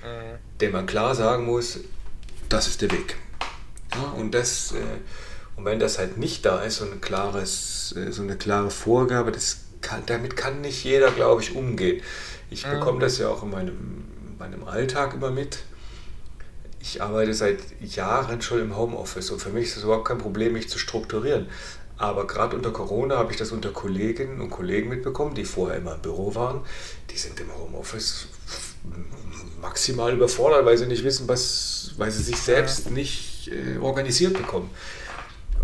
Mhm. 0.04 0.38
Dem 0.62 0.72
man 0.74 0.86
klar 0.86 1.16
sagen 1.16 1.46
muss, 1.46 1.80
das 2.50 2.68
ist 2.68 2.84
der 2.84 2.92
Weg. 2.92 3.18
Ja, 3.96 4.12
und, 4.12 4.36
das, 4.36 4.74
äh, 4.74 5.56
und 5.56 5.66
wenn 5.66 5.80
das 5.80 5.98
halt 5.98 6.18
nicht 6.18 6.46
da 6.46 6.62
ist, 6.62 6.78
so, 6.78 6.86
ein 6.86 7.02
klares, 7.02 7.96
äh, 7.98 8.12
so 8.12 8.22
eine 8.22 8.36
klare 8.36 8.70
Vorgabe, 8.70 9.32
das 9.32 9.62
kann, 9.82 10.04
damit 10.06 10.36
kann 10.38 10.62
nicht 10.62 10.84
jeder, 10.84 11.10
glaube 11.12 11.42
ich, 11.42 11.56
umgehen. 11.56 12.02
Ich 12.50 12.66
mhm. 12.66 12.72
bekomme 12.72 13.00
das 13.00 13.18
ja 13.18 13.30
auch 13.30 13.44
in 13.44 13.52
meinem, 13.52 14.06
meinem 14.38 14.68
Alltag 14.68 15.14
immer 15.14 15.32
mit. 15.32 15.60
Ich 16.80 17.02
arbeite 17.02 17.34
seit 17.34 17.60
Jahren 17.82 18.42
schon 18.42 18.62
im 18.62 18.78
Homeoffice 18.78 19.32
und 19.32 19.40
für 19.40 19.50
mich 19.50 19.66
ist 19.66 19.78
es 19.78 19.84
überhaupt 19.84 20.08
kein 20.08 20.20
Problem, 20.20 20.54
mich 20.54 20.70
zu 20.70 20.80
strukturieren. 20.80 21.48
Aber 21.98 22.28
gerade 22.28 22.56
unter 22.56 22.72
Corona 22.72 23.18
habe 23.18 23.32
ich 23.32 23.38
das 23.38 23.52
unter 23.52 23.72
Kolleginnen 23.72 24.40
und 24.40 24.52
Kollegen 24.52 24.88
mitbekommen, 24.88 25.34
die 25.34 25.46
vorher 25.46 25.78
immer 25.78 25.96
im 25.96 26.02
Büro 26.02 26.36
waren. 26.36 26.62
Die 27.10 27.18
sind 27.18 27.40
im 27.40 27.48
Homeoffice 27.58 28.28
maximal 29.62 30.14
überfordert, 30.14 30.66
weil 30.66 30.78
sie 30.78 30.86
nicht 30.86 31.04
wissen, 31.04 31.28
was, 31.28 31.94
weil 31.98 32.12
sie 32.12 32.22
sich 32.22 32.38
selbst 32.38 32.92
nicht 32.92 33.50
äh, 33.50 33.78
organisiert 33.80 34.34
bekommen. 34.34 34.70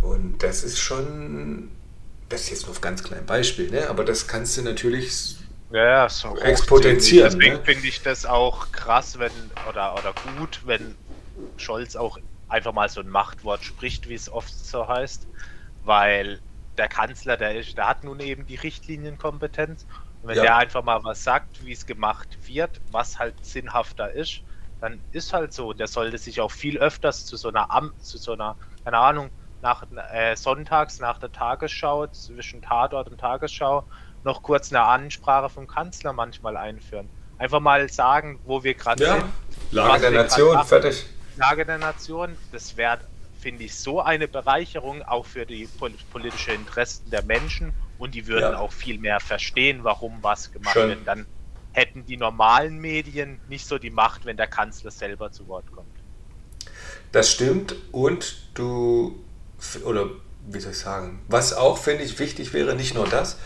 Und 0.01 0.41
das 0.41 0.63
ist 0.63 0.79
schon, 0.79 1.69
das 2.29 2.41
ist 2.41 2.49
jetzt 2.49 2.61
nur 2.63 2.71
auf 2.71 2.81
ganz 2.81 3.03
kleinen 3.03 3.25
Beispiel, 3.25 3.69
ne? 3.69 3.89
aber 3.89 4.03
das 4.03 4.27
kannst 4.27 4.57
du 4.57 4.63
natürlich 4.63 5.38
ja, 5.74 6.07
so 6.07 6.38
exponentieren. 6.38 7.32
Deswegen 7.32 7.55
ne? 7.55 7.63
finde 7.63 7.88
ich 7.88 8.01
das 8.01 8.26
auch 8.26 8.71
krass, 8.71 9.17
wenn 9.19 9.32
oder, 9.67 9.93
oder 9.93 10.13
gut, 10.38 10.61
wenn 10.65 10.95
Scholz 11.57 11.95
auch 11.95 12.19
einfach 12.47 12.74
mal 12.74 12.89
so 12.89 13.01
ein 13.01 13.09
Machtwort 13.09 13.63
spricht, 13.63 14.07
wie 14.07 14.13
es 14.13 14.32
oft 14.32 14.53
so 14.53 14.88
heißt, 14.88 15.28
weil 15.84 16.39
der 16.78 16.88
Kanzler, 16.88 17.38
der 17.38 17.55
ist, 17.55 17.78
der 17.78 17.88
hat 17.88 18.03
nun 18.03 18.19
eben 18.19 18.45
die 18.45 18.55
Richtlinienkompetenz. 18.55 19.86
Und 20.21 20.30
wenn 20.30 20.38
ja. 20.38 20.43
der 20.43 20.57
einfach 20.57 20.84
mal 20.84 21.03
was 21.03 21.24
sagt, 21.24 21.65
wie 21.65 21.71
es 21.71 21.86
gemacht 21.86 22.38
wird, 22.43 22.80
was 22.91 23.19
halt 23.19 23.43
sinnhafter 23.43 24.11
ist, 24.11 24.41
dann 24.80 25.01
ist 25.11 25.34
halt 25.34 25.53
so. 25.53 25.74
Der 25.74 25.88
sollte 25.88 26.17
sich 26.17 26.39
auch 26.39 26.51
viel 26.51 26.78
öfters 26.78 27.26
zu 27.26 27.36
so 27.36 27.49
einer 27.49 27.71
Am 27.71 27.93
zu 27.99 28.17
so 28.17 28.34
einer, 28.34 28.55
keine 28.84 28.97
Ahnung, 28.97 29.30
nach 29.61 29.86
äh, 30.11 30.36
sonntags 30.36 30.99
nach 30.99 31.17
der 31.17 31.32
Tagesschau, 31.32 32.07
zwischen 32.07 32.61
Tatort 32.61 33.09
und 33.09 33.17
Tagesschau, 33.17 33.86
noch 34.24 34.41
kurz 34.41 34.71
eine 34.71 34.84
Ansprache 34.84 35.49
vom 35.49 35.67
Kanzler 35.67 36.13
manchmal 36.13 36.57
einführen. 36.57 37.09
Einfach 37.38 37.59
mal 37.59 37.89
sagen, 37.89 38.39
wo 38.45 38.63
wir 38.63 38.74
gerade 38.74 39.03
ja. 39.03 39.15
sind. 39.15 39.26
Lage 39.71 40.01
der 40.01 40.11
Nation, 40.11 40.65
fertig. 40.65 41.05
Lage 41.36 41.65
der 41.65 41.78
Nation, 41.78 42.38
das 42.51 42.78
wäre, 42.78 42.99
finde 43.39 43.63
ich, 43.63 43.76
so 43.76 44.01
eine 44.01 44.28
Bereicherung 44.28 45.01
auch 45.01 45.26
für 45.26 45.45
die 45.45 45.67
politischen 46.11 46.55
Interessen 46.55 47.09
der 47.09 47.24
Menschen 47.24 47.74
und 47.97 48.15
die 48.15 48.28
würden 48.28 48.51
ja. 48.51 48.59
auch 48.59 48.71
viel 48.71 48.99
mehr 48.99 49.19
verstehen, 49.19 49.84
warum 49.84 50.19
was 50.21 50.51
gemacht 50.51 50.74
Schön. 50.74 50.89
wird. 50.89 51.07
Dann 51.07 51.26
hätten 51.74 52.05
die 52.05 52.17
normalen 52.17 52.80
Medien 52.80 53.39
nicht 53.49 53.65
so 53.67 53.78
die 53.80 53.89
Macht, 53.89 54.26
wenn 54.26 54.38
der 54.38 54.47
Kanzler 54.47 54.91
selber 54.91 55.32
zu 55.32 55.47
Wort 55.47 55.65
kommt. 55.71 55.88
Das 57.11 57.32
stimmt 57.32 57.76
und 57.91 58.36
du, 58.53 59.24
oder 59.84 60.07
wie 60.47 60.59
soll 60.59 60.71
ich 60.71 60.80
sagen, 60.80 61.21
was 61.28 61.53
auch, 61.53 61.78
finde 61.78 62.03
ich, 62.03 62.19
wichtig 62.19 62.53
wäre, 62.53 62.76
nicht 62.76 62.93
nur 62.93 63.07
das, 63.07 63.38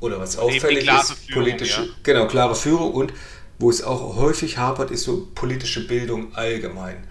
oder 0.00 0.20
was 0.20 0.36
auffällig 0.38 0.86
ist, 0.88 1.12
Führung, 1.12 1.44
politische, 1.44 1.82
ja. 1.82 1.88
genau, 2.02 2.26
klare 2.26 2.54
Führung 2.54 2.92
und 2.92 3.12
wo 3.58 3.70
es 3.70 3.82
auch 3.82 4.16
häufig 4.16 4.58
hapert, 4.58 4.90
ist 4.90 5.02
so 5.02 5.28
politische 5.34 5.86
Bildung 5.86 6.34
allgemein. 6.36 7.04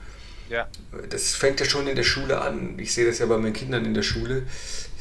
Ja. 0.49 0.67
Das 1.09 1.35
fängt 1.35 1.59
ja 1.59 1.65
schon 1.65 1.87
in 1.87 1.95
der 1.97 2.03
Schule 2.03 2.39
an. 2.39 2.79
Ich 2.79 2.93
sehe 2.93 3.05
das 3.05 3.19
ja 3.19 3.25
bei 3.25 3.37
meinen 3.37 3.51
Kindern 3.53 3.83
in 3.83 3.93
der 3.93 4.01
Schule. 4.03 4.43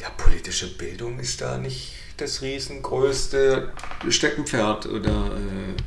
Ja, 0.00 0.10
politische 0.10 0.76
Bildung 0.76 1.20
ist 1.20 1.40
da 1.40 1.56
nicht 1.58 1.92
das 2.16 2.42
riesengrößte 2.42 3.72
Steckenpferd 4.08 4.86
oder 4.86 5.30
äh, 5.36 5.80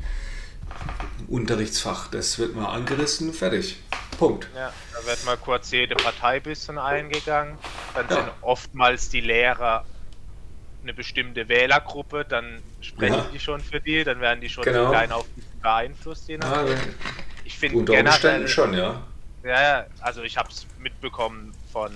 Unterrichtsfach. 1.27 2.07
Das 2.07 2.39
wird 2.39 2.55
mal 2.55 2.67
angerissen, 2.67 3.33
fertig. 3.33 3.77
Punkt. 4.17 4.47
Ja, 4.55 4.71
da 4.93 5.05
wird 5.07 5.25
mal 5.25 5.37
kurz 5.37 5.71
jede 5.71 5.95
Partei 5.95 6.37
ein 6.37 6.43
bisschen 6.43 6.77
eingegangen. 6.77 7.57
Dann 7.93 8.05
Ja. 8.09 8.15
sind 8.15 8.31
oftmals 8.41 9.09
die 9.09 9.21
Lehrer 9.21 9.85
eine 10.81 10.93
bestimmte 10.93 11.47
Wählergruppe, 11.49 12.25
dann 12.25 12.61
sprechen 12.81 13.15
Ja. 13.15 13.29
die 13.33 13.39
schon 13.39 13.61
für 13.61 13.79
die, 13.81 14.03
dann 14.03 14.21
werden 14.21 14.41
die 14.41 14.49
schon 14.49 14.63
Genau. 14.63 14.89
klein 14.89 15.11
auf 15.11 15.25
beeinflusst. 15.61 16.27
Je 16.29 16.35
Ja, 16.35 16.39
nachdem. 16.39 16.77
ich 17.43 17.57
finde 17.57 17.77
unter 17.77 17.93
Umständen 17.99 18.47
schon, 18.47 18.73
ja. 18.73 19.05
Ja, 19.43 19.61
ja, 19.61 19.85
also 20.01 20.23
ich 20.23 20.37
habe 20.37 20.49
es 20.49 20.65
mitbekommen 20.77 21.53
von 21.71 21.91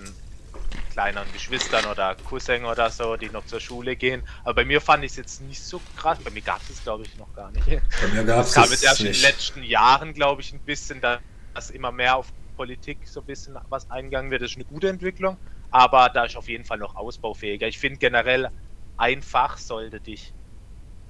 kleineren 0.92 1.28
Geschwistern 1.34 1.86
oder 1.86 2.16
Cousin 2.30 2.66
oder 2.66 2.90
so, 2.90 3.16
die 3.16 3.30
noch 3.30 3.46
zur 3.46 3.60
Schule 3.60 3.96
gehen. 3.96 4.22
Aber 4.44 4.56
bei 4.56 4.66
mir 4.66 4.80
fand 4.80 5.04
ich 5.04 5.12
es 5.12 5.18
jetzt 5.18 5.42
nicht 5.42 5.62
so 5.62 5.82
krass. 5.98 6.20
Bei 6.24 6.30
mir 6.30 6.42
gab 6.42 6.62
es 6.62 6.70
es, 6.70 6.84
glaube 6.84 7.04
ich, 7.04 7.18
noch 7.18 7.34
gar 7.34 7.52
nicht. 7.52 7.66
Bei 7.68 8.08
mir 8.14 8.24
gab 8.24 8.42
Es 8.42 8.50
es 8.50 8.54
kam 8.54 8.70
jetzt 8.70 8.84
erst 8.84 9.00
in 9.00 9.06
den 9.08 9.12
nicht. 9.14 9.24
letzten 9.24 9.64
Jahren, 9.64 10.14
glaube 10.14 10.42
ich, 10.42 10.52
ein 10.54 10.60
bisschen, 10.60 11.02
da- 11.02 11.20
dass 11.54 11.70
immer 11.70 11.92
mehr 11.92 12.16
auf 12.18 12.28
Politik 12.56 13.00
so 13.08 13.22
ein 13.22 13.26
bisschen 13.26 13.58
was 13.70 13.90
eingegangen 13.90 14.30
wird. 14.30 14.42
Das 14.44 14.52
ist 14.52 14.58
eine 14.58 14.66
gute 14.66 14.88
Entwicklung, 14.90 15.38
aber 15.72 16.10
da 16.10 16.26
ist 16.26 16.36
auf 16.38 16.48
jeden 16.48 16.64
Fall 16.66 16.78
noch 16.78 16.96
ausbaufähiger. 16.96 17.68
Ich 17.68 17.80
finde 17.80 17.98
generell, 17.98 18.50
ein 18.98 19.22
Fach 19.22 19.58
sollte 19.58 20.00
dich 20.00 20.34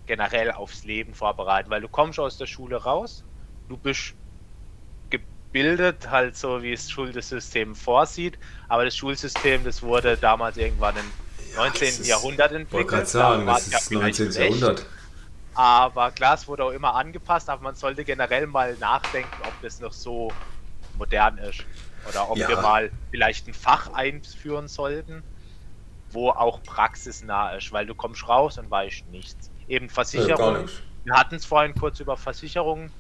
generell 0.06 0.52
aufs 0.52 0.84
Leben 0.84 1.14
vorbereiten, 1.14 1.70
weil 1.70 1.82
du 1.82 1.88
kommst 1.88 2.20
aus 2.20 2.38
der 2.38 2.46
Schule 2.48 2.78
raus, 2.78 3.24
du 3.70 3.78
bist 3.78 4.14
gebildet, 5.10 6.10
halt 6.10 6.36
so 6.36 6.62
wie 6.64 6.74
es 6.74 6.84
das 6.84 6.92
Schulsystem 6.92 7.76
vorsieht, 7.76 8.38
aber 8.68 8.86
das 8.86 8.96
Schulsystem, 8.96 9.64
das 9.64 9.82
wurde 9.82 10.18
damals 10.18 10.58
irgendwann 10.58 10.96
im 10.98 11.56
19. 11.56 11.88
das 11.90 12.00
ist- 12.00 12.08
Jahrhundert 12.08 12.52
Ich 12.52 12.58
entwickelt. 12.58 12.74
wollte 12.74 12.96
gerade 12.96 13.06
sagen, 13.06 13.46
das 13.46 13.68
es 13.68 13.74
ist 13.74 13.88
vielleicht 13.88 14.20
19. 14.20 14.32
schlecht. 14.34 14.40
Jahrhundert. 14.62 14.86
Aber 15.56 16.10
Glas 16.12 16.48
wurde 16.48 16.64
auch 16.66 16.72
immer 16.72 16.96
angepasst, 16.96 17.48
aber 17.50 17.62
man 17.62 17.76
sollte 17.76 18.04
generell 18.04 18.48
mal 18.48 18.76
nachdenken, 18.80 19.30
ob 19.44 19.54
das 19.62 19.80
noch 19.80 19.94
so 19.94 20.32
modern 20.98 21.38
ist. 21.38 21.64
Oder 22.10 22.30
ob 22.30 22.38
Ja. 22.38 22.50
wir 22.50 22.58
mal 22.60 22.92
vielleicht 23.12 23.48
ein 23.48 23.54
Fach 23.54 23.94
einführen 23.94 24.68
sollten, 24.68 25.24
wo 26.14 26.30
auch 26.30 26.62
praxisnah 26.64 27.52
ist, 27.56 27.72
weil 27.72 27.86
du 27.86 27.96
kommst 27.96 28.28
raus 28.28 28.58
und 28.58 28.70
weißt 28.70 29.08
nichts. 29.08 29.52
Eben 29.68 29.90
Versicherungen. 29.90 30.70
wir 31.04 31.14
hatten 31.16 31.36
es 31.36 31.46
vorhin 31.46 31.74
kurz 31.76 32.00
über 32.00 32.18
Versicherungen. 32.18 32.92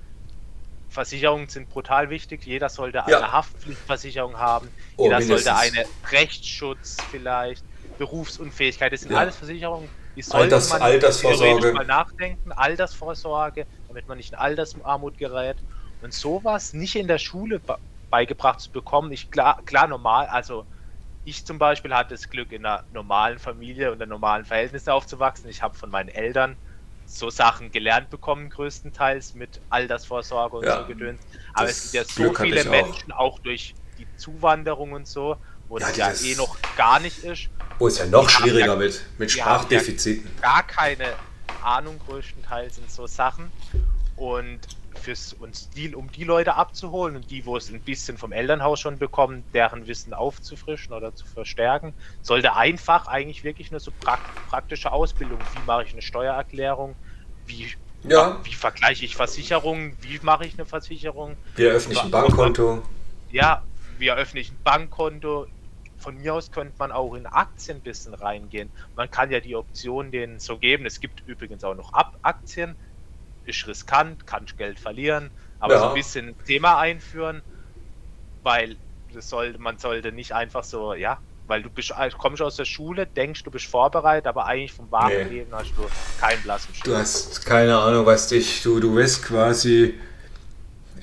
Versicherungen 0.89 1.47
sind 1.47 1.69
brutal 1.69 2.09
wichtig. 2.09 2.45
Jeder 2.45 2.69
sollte 2.69 2.99
Ja. 3.07 3.17
eine 3.17 3.31
Haftpflichtversicherung 3.31 4.37
haben. 4.37 4.69
Oh, 4.97 5.05
Jeder 5.05 5.21
sollte 5.21 5.49
mindestens. 5.51 5.77
eine 5.77 5.85
Rechtsschutz 6.11 6.97
vielleicht, 7.09 7.63
Berufsunfähigkeit. 7.97 8.93
Das 8.93 9.01
sind 9.01 9.11
Ja. 9.11 9.19
alles 9.19 9.35
Versicherungen, 9.37 9.89
die 10.15 10.21
sollte 10.21 10.55
Alters- 10.55 10.69
man 10.69 10.81
Altersvorsorge. 10.83 11.73
mal 11.73 11.85
nachdenken. 11.85 12.51
Altersvorsorge, 12.51 13.65
damit 13.87 14.07
man 14.07 14.17
nicht 14.17 14.31
in 14.33 14.37
Altersarmut 14.37 15.17
gerät. 15.17 15.57
Und 16.01 16.13
sowas 16.13 16.73
nicht 16.73 16.95
in 16.95 17.07
der 17.07 17.17
Schule 17.17 17.59
be- 17.59 17.77
beigebracht 18.11 18.59
zu 18.59 18.69
bekommen, 18.71 19.11
ich 19.11 19.31
klar, 19.31 19.61
klar 19.65 19.87
normal, 19.87 20.27
also 20.27 20.65
ich 21.25 21.45
zum 21.45 21.57
Beispiel 21.57 21.93
hatte 21.93 22.13
das 22.15 22.29
Glück, 22.29 22.51
in 22.51 22.65
einer 22.65 22.83
normalen 22.91 23.39
Familie 23.39 23.91
und 23.91 24.01
in 24.01 24.09
normalen 24.09 24.45
Verhältnissen 24.45 24.89
aufzuwachsen. 24.89 25.49
Ich 25.49 25.61
habe 25.61 25.75
von 25.77 25.89
meinen 25.89 26.09
Eltern 26.09 26.57
so 27.05 27.29
Sachen 27.29 27.71
gelernt 27.71 28.09
bekommen, 28.09 28.49
größtenteils 28.49 29.33
mit 29.35 29.61
Altersvorsorge 29.69 30.57
und 30.57 30.65
Ja, 30.65 30.81
so 30.81 30.87
gedöns. 30.87 31.21
Aber 31.53 31.69
es 31.69 31.81
gibt 31.83 31.93
ja 31.93 32.03
so 32.03 32.23
Glück 32.23 32.39
viele 32.39 32.61
auch. 32.61 32.69
Menschen, 32.71 33.11
auch 33.11 33.39
durch 33.39 33.75
die 33.97 34.07
Zuwanderung 34.17 34.93
und 34.93 35.07
so, 35.07 35.37
wo 35.67 35.77
Ja, 35.77 35.87
das 35.91 35.97
ja 35.97 36.31
eh 36.31 36.35
noch 36.35 36.57
gar 36.75 36.99
nicht 36.99 37.19
ist, 37.19 37.49
Wo 37.79 37.87
es 37.87 37.97
ja 37.97 38.05
noch 38.05 38.27
Die 38.27 38.33
schwieriger 38.33 38.73
ja- 38.73 38.79
wird, 38.79 39.01
mit 39.17 39.29
haben 39.31 39.37
ja- 39.37 39.43
Sprachdefiziten. 39.43 40.29
gar 40.41 40.63
keine 40.63 41.13
Ahnung 41.63 41.99
größtenteils 41.99 42.77
in 42.77 42.87
so 42.87 43.07
Sachen. 43.07 43.51
Und 44.15 44.59
fürs 45.03 45.33
uns 45.33 45.69
die, 45.69 45.93
um 45.93 46.11
die 46.11 46.23
Leute 46.23 46.55
abzuholen 46.55 47.15
und 47.15 47.29
die, 47.29 47.45
wo 47.45 47.57
es 47.57 47.69
ein 47.69 47.81
bisschen 47.81 48.17
vom 48.17 48.31
Elternhaus 48.31 48.79
schon 48.79 48.97
bekommen, 48.97 49.43
deren 49.53 49.85
Wissen 49.85 50.13
aufzufrischen 50.13 50.93
oder 50.93 51.13
zu 51.13 51.25
verstärken, 51.25 51.93
sollte 52.21 52.55
einfach 52.55 53.07
eigentlich 53.07 53.43
wirklich 53.43 53.69
nur 53.69 53.79
so 53.79 53.91
prak 53.91 54.21
praktische 54.49 54.91
Ausbildung. 54.91 55.39
Wie 55.53 55.65
mache 55.67 55.83
ich 55.83 55.91
eine 55.91 56.01
Steuererklärung? 56.01 56.95
Wie, 57.45 57.67
Ja. 58.03 58.39
wie 58.43 58.53
vergleiche 58.53 59.05
ich 59.05 59.15
Versicherungen? 59.15 59.97
Wie 60.01 60.19
mache 60.23 60.45
ich 60.45 60.53
eine 60.53 60.65
Versicherung? 60.65 61.35
Wir 61.55 61.71
öffnen 61.71 61.97
ein 61.97 62.11
Bankkonto. 62.11 62.81
Ja, 63.29 63.61
wie 63.97 64.07
eröffne 64.07 64.39
ich 64.39 64.51
ein 64.51 64.57
Bankkonto? 64.63 65.47
Von 65.97 66.17
mir 66.17 66.33
aus 66.33 66.51
könnte 66.51 66.73
man 66.79 66.91
auch 66.91 67.13
in 67.13 67.25
Aktien 67.25 67.77
ein 67.77 67.81
bisschen 67.81 68.13
reingehen. 68.13 68.69
Man 68.95 69.09
kann 69.09 69.31
ja 69.31 69.39
die 69.39 69.55
Option 69.55 70.11
denen 70.11 70.39
so 70.39 70.57
geben. 70.57 70.85
Es 70.85 70.99
gibt 70.99 71.23
übrigens 71.27 71.63
auch 71.63 71.75
noch 71.75 71.93
Ab 71.93 72.17
Aktien. 72.21 72.75
Ist 73.43 73.67
riskant, 73.67 74.25
kann 74.25 74.45
Geld 74.57 74.79
verlieren, 74.79 75.31
aber 75.59 75.73
Ja. 75.75 75.79
so 75.79 75.87
ein 75.87 75.93
bisschen 75.93 76.35
Thema 76.45 76.79
einführen, 76.79 77.43
weil 78.43 78.79
das 79.13 79.29
sollte, 79.29 79.59
man 79.59 79.77
sollte 79.77 80.11
nicht 80.11 80.33
einfach 80.33 80.63
so, 80.63 80.93
ja, 80.93 81.21
weil 81.47 81.63
du 81.63 81.69
bist, 81.69 81.93
kommst 82.17 82.41
aus 82.41 82.55
der 82.55 82.65
Schule, 82.65 83.07
denkst, 83.07 83.43
du 83.43 83.51
bist 83.51 83.65
vorbereitet, 83.65 84.27
aber 84.27 84.45
eigentlich 84.45 84.73
vom 84.73 84.91
wahren 84.91 85.17
Nee. 85.17 85.27
Leben 85.27 85.53
hast 85.55 85.75
du 85.77 85.91
keinen 86.17 86.41
blassen 86.41 86.73
Du 86.83 86.91
Schimmer. 86.91 86.97
hast 86.97 87.45
keine 87.45 87.77
Ahnung, 87.77 88.05
was 88.05 88.27
dich, 88.27 88.61
du, 88.63 88.79
du 88.79 88.95
wirst 88.95 89.23
quasi, 89.23 89.95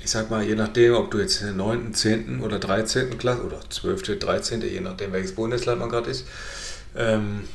ich 0.03 0.11
sag 0.11 0.30
mal, 0.30 0.43
je 0.43 0.55
nachdem, 0.55 0.95
ob 0.95 1.11
du 1.11 1.18
jetzt 1.18 1.41
in 1.41 1.47
der 1.49 1.57
9., 1.57 1.95
10. 1.95 2.41
oder 2.43 2.59
13. 2.59 3.18
Klasse 3.18 3.45
oder 3.45 3.61
12., 3.68 4.18
13., 4.18 4.61
je 4.62 4.80
nachdem, 4.80 5.12
welches 5.12 5.34
Bundesland 5.34 5.80
man 5.80 5.88
gerade 5.91 6.11
ist, 6.11 6.26
ähm, 6.97 7.49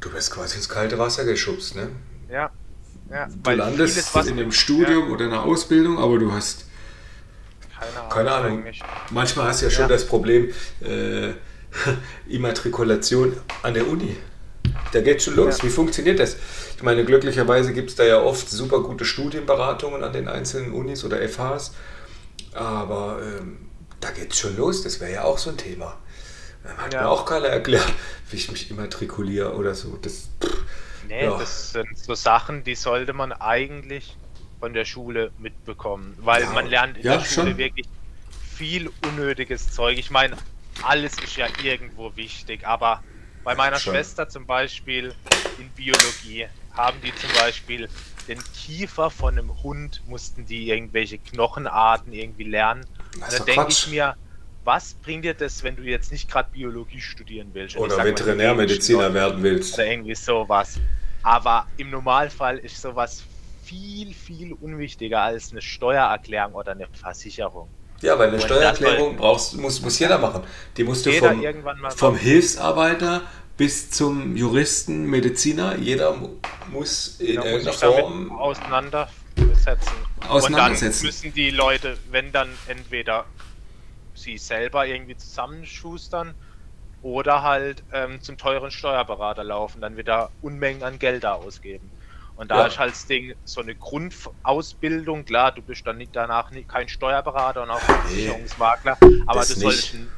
du 0.00 0.10
wirst 0.12 0.30
quasi 0.30 0.56
ins 0.56 0.68
kalte 0.70 0.98
Wasser 0.98 1.24
geschubst, 1.26 1.74
ne? 1.76 1.90
Ja, 2.28 2.52
ja, 3.10 3.28
Du 3.42 3.50
landest 3.50 4.14
was- 4.14 4.26
in 4.26 4.38
einem 4.38 4.52
Studium 4.52 5.10
oder 5.12 5.26
einer 5.26 5.42
Ausbildung, 5.44 5.98
aber 5.98 6.18
du 6.18 6.32
hast 6.32 6.64
keine 7.78 7.90
Ahnung, 8.00 8.10
Keine 8.10 8.32
Ahnung. 8.32 8.64
Manchmal 9.10 9.48
hast 9.48 9.60
du 9.60 9.66
ja 9.66 9.70
schon 9.70 9.82
Ja. 9.82 9.88
das 9.88 10.06
Problem, 10.06 10.50
äh, 10.82 11.32
Immatrikulation 12.28 13.36
an 13.62 13.74
der 13.74 13.86
Uni. 13.86 14.16
Da 14.92 15.00
geht 15.00 15.22
schon 15.22 15.36
los. 15.36 15.58
Ja. 15.58 15.64
Wie 15.64 15.68
funktioniert 15.70 16.18
das? 16.18 16.36
Ich 16.76 16.82
meine, 16.82 17.04
glücklicherweise 17.04 17.72
gibt 17.72 17.90
es 17.90 17.96
da 17.96 18.04
ja 18.04 18.20
oft 18.20 18.48
super 18.50 18.80
gute 18.82 19.04
Studienberatungen 19.04 20.02
an 20.02 20.12
den 20.12 20.26
einzelnen 20.28 20.72
Unis 20.72 21.04
oder 21.04 21.18
FHs. 21.28 21.72
Aber 22.54 23.20
ähm, 23.22 23.58
da 24.00 24.10
geht 24.10 24.32
es 24.32 24.38
schon 24.38 24.56
los. 24.56 24.82
Das 24.82 25.00
wäre 25.00 25.12
ja 25.12 25.24
auch 25.24 25.38
so 25.38 25.50
ein 25.50 25.56
Thema. 25.56 25.96
Hat 26.78 26.94
Ja. 26.94 27.02
mir 27.02 27.08
auch 27.10 27.24
keiner 27.26 27.46
erklärt, 27.48 27.86
wie 28.30 28.36
ich 28.36 28.50
mich 28.50 28.70
immatrikuliere 28.70 29.54
oder 29.54 29.74
so. 29.74 29.98
Das, 30.02 30.28
pff, 30.42 30.56
Nee, 31.08 31.24
Ja. 31.24 31.38
das 31.38 31.72
sind 31.72 31.96
so 31.98 32.14
Sachen, 32.14 32.64
die 32.64 32.74
sollte 32.74 33.12
man 33.12 33.32
eigentlich 33.32 34.16
von 34.60 34.72
der 34.72 34.84
Schule 34.84 35.32
mitbekommen, 35.38 36.14
weil 36.18 36.42
Ja, 36.42 36.50
man 36.50 36.66
lernt 36.66 36.96
in 36.98 37.04
ja, 37.04 37.16
der 37.18 37.24
Schule 37.24 37.48
schon. 37.50 37.58
wirklich 37.58 37.86
viel 38.56 38.90
unnötiges 39.06 39.70
Zeug. 39.72 39.98
Ich 39.98 40.10
meine, 40.10 40.36
alles 40.82 41.18
ist 41.22 41.36
ja 41.36 41.46
irgendwo 41.62 42.14
wichtig, 42.16 42.66
aber 42.66 43.02
bei 43.44 43.54
meiner 43.54 43.78
schon. 43.78 43.94
Schwester 43.94 44.28
zum 44.28 44.46
Beispiel 44.46 45.14
in 45.58 45.70
Biologie 45.70 46.46
haben 46.72 47.00
die 47.02 47.14
zum 47.14 47.30
Beispiel 47.38 47.88
den 48.28 48.42
Kiefer 48.54 49.10
von 49.10 49.38
einem 49.38 49.62
Hund, 49.62 50.02
mussten 50.06 50.46
die 50.46 50.68
irgendwelche 50.68 51.18
Knochenarten 51.18 52.12
irgendwie 52.12 52.44
lernen. 52.44 52.84
Und 53.14 53.32
da 53.32 53.38
denke 53.38 53.68
ich 53.70 53.86
mir, 53.86 54.16
was 54.64 54.94
bringt 54.94 55.24
dir 55.24 55.34
das, 55.34 55.62
wenn 55.62 55.76
du 55.76 55.82
jetzt 55.84 56.10
nicht 56.10 56.28
gerade 56.28 56.48
Biologie 56.52 57.00
studieren 57.00 57.50
willst? 57.52 57.76
Oder 57.76 58.02
Veterinärmediziner 58.02 59.14
werden 59.14 59.42
willst. 59.42 59.74
oder 59.74 59.86
irgendwie 59.86 60.14
sowas. 60.16 60.80
Aber 61.26 61.66
im 61.76 61.90
Normalfall 61.90 62.58
ist 62.58 62.80
sowas 62.80 63.24
viel, 63.64 64.14
viel 64.14 64.52
unwichtiger 64.52 65.22
als 65.22 65.50
eine 65.50 65.60
Steuererklärung 65.60 66.54
oder 66.54 66.70
eine 66.70 66.86
Versicherung. 66.92 67.68
Ja, 68.00 68.16
weil 68.16 68.28
eine 68.28 68.36
Und 68.36 68.44
Steuererklärung 68.44 69.16
brauchst, 69.16 69.56
muss, 69.56 69.80
muss 69.80 69.98
jeder 69.98 70.18
machen. 70.18 70.44
Die 70.76 70.84
musst 70.84 71.04
du 71.04 71.10
vom, 71.10 71.42
vom. 71.96 72.16
Hilfsarbeiter 72.16 73.22
bis 73.56 73.90
zum 73.90 74.36
Juristen, 74.36 75.06
Mediziner, 75.06 75.76
jeder 75.76 76.14
mu- 76.14 76.28
muss 76.70 77.18
in 77.18 77.36
muss 77.36 77.44
irgendeiner 77.44 77.76
damit 77.76 78.00
Form 78.00 78.38
auseinandersetzen. 78.38 79.10
Auseinandersetzen. 80.28 80.86
Und 80.86 81.02
dann 81.02 81.06
müssen 81.06 81.34
die 81.34 81.50
Leute, 81.50 81.98
wenn 82.12 82.30
dann 82.30 82.50
entweder 82.68 83.24
sie 84.14 84.38
selber 84.38 84.86
irgendwie 84.86 85.16
zusammenschustern 85.16 86.34
oder 87.06 87.42
halt 87.42 87.84
ähm, 87.92 88.20
zum 88.20 88.36
teuren 88.36 88.72
Steuerberater 88.72 89.44
laufen, 89.44 89.80
dann 89.80 89.96
wieder 89.96 90.32
Unmengen 90.40 90.82
an 90.82 90.98
Geld 90.98 91.22
da 91.22 91.34
ausgeben. 91.34 91.92
Und 92.34 92.50
da 92.50 92.62
Ja. 92.62 92.66
ist 92.66 92.78
halt 92.80 92.94
das 92.94 93.06
Ding 93.06 93.32
so 93.44 93.60
eine 93.60 93.76
Grundausbildung, 93.76 95.24
klar, 95.24 95.52
du 95.52 95.62
bist 95.62 95.86
dann 95.86 95.98
nicht 95.98 96.16
danach 96.16 96.50
nicht, 96.50 96.68
kein 96.68 96.88
Steuerberater 96.88 97.62
und 97.62 97.70
auch 97.70 97.86
kein 97.86 98.00
Nee, 98.02 98.02
Versicherungsmakler, 98.02 98.98
aber 99.24 99.46
du 99.46 99.54
solltest 99.54 99.94
einen, 99.94 100.16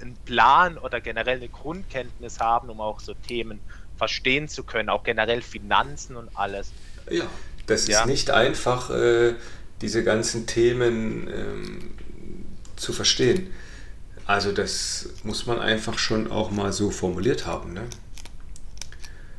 einen 0.00 0.16
Plan 0.24 0.78
oder 0.78 1.00
generell 1.00 1.36
eine 1.38 1.48
Grundkenntnis 1.50 2.40
haben, 2.40 2.70
um 2.70 2.80
auch 2.80 3.00
so 3.00 3.14
Themen 3.14 3.62
verstehen 3.96 4.48
zu 4.48 4.64
können, 4.64 4.88
auch 4.90 5.02
generell 5.02 5.42
Finanzen 5.42 6.16
und 6.16 6.30
alles. 6.36 6.76
Ja, 7.10 7.28
das 7.66 7.86
Ja. 7.86 8.02
ist 8.02 8.06
nicht 8.06 8.30
einfach, 8.30 8.90
äh, 8.90 9.34
diese 9.80 10.02
ganzen 10.04 10.46
Themen 10.46 11.28
ähm, 11.32 11.96
zu 12.76 12.92
verstehen. 12.92 13.52
Also 14.28 14.52
das 14.52 15.08
muss 15.24 15.46
man 15.46 15.58
einfach 15.58 15.98
schon 15.98 16.30
auch 16.30 16.50
mal 16.50 16.70
so 16.70 16.90
formuliert 16.90 17.46
haben. 17.46 17.72
Ne? 17.72 17.88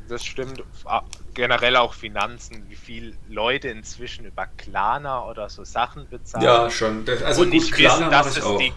Das 0.07 0.25
stimmt. 0.25 0.63
Generell 1.35 1.75
auch 1.75 1.93
Finanzen, 1.93 2.67
wie 2.69 2.75
viel 2.75 3.15
Leute 3.29 3.67
inzwischen 3.67 4.25
über 4.25 4.47
Klarna 4.57 5.25
oder 5.25 5.47
so 5.47 5.63
Sachen 5.63 6.09
bezahlen. 6.09 6.43
Ja, 6.43 6.71
schon. 6.71 7.05
Das, 7.05 7.21
also 7.21 7.43
und 7.43 7.51
gut, 7.51 7.61
nicht 7.61 7.71
Klarna 7.71 8.07
wissen, 8.07 8.11
dass 8.11 8.37
es 8.37 8.43
auch. 8.43 8.57
die. 8.57 8.73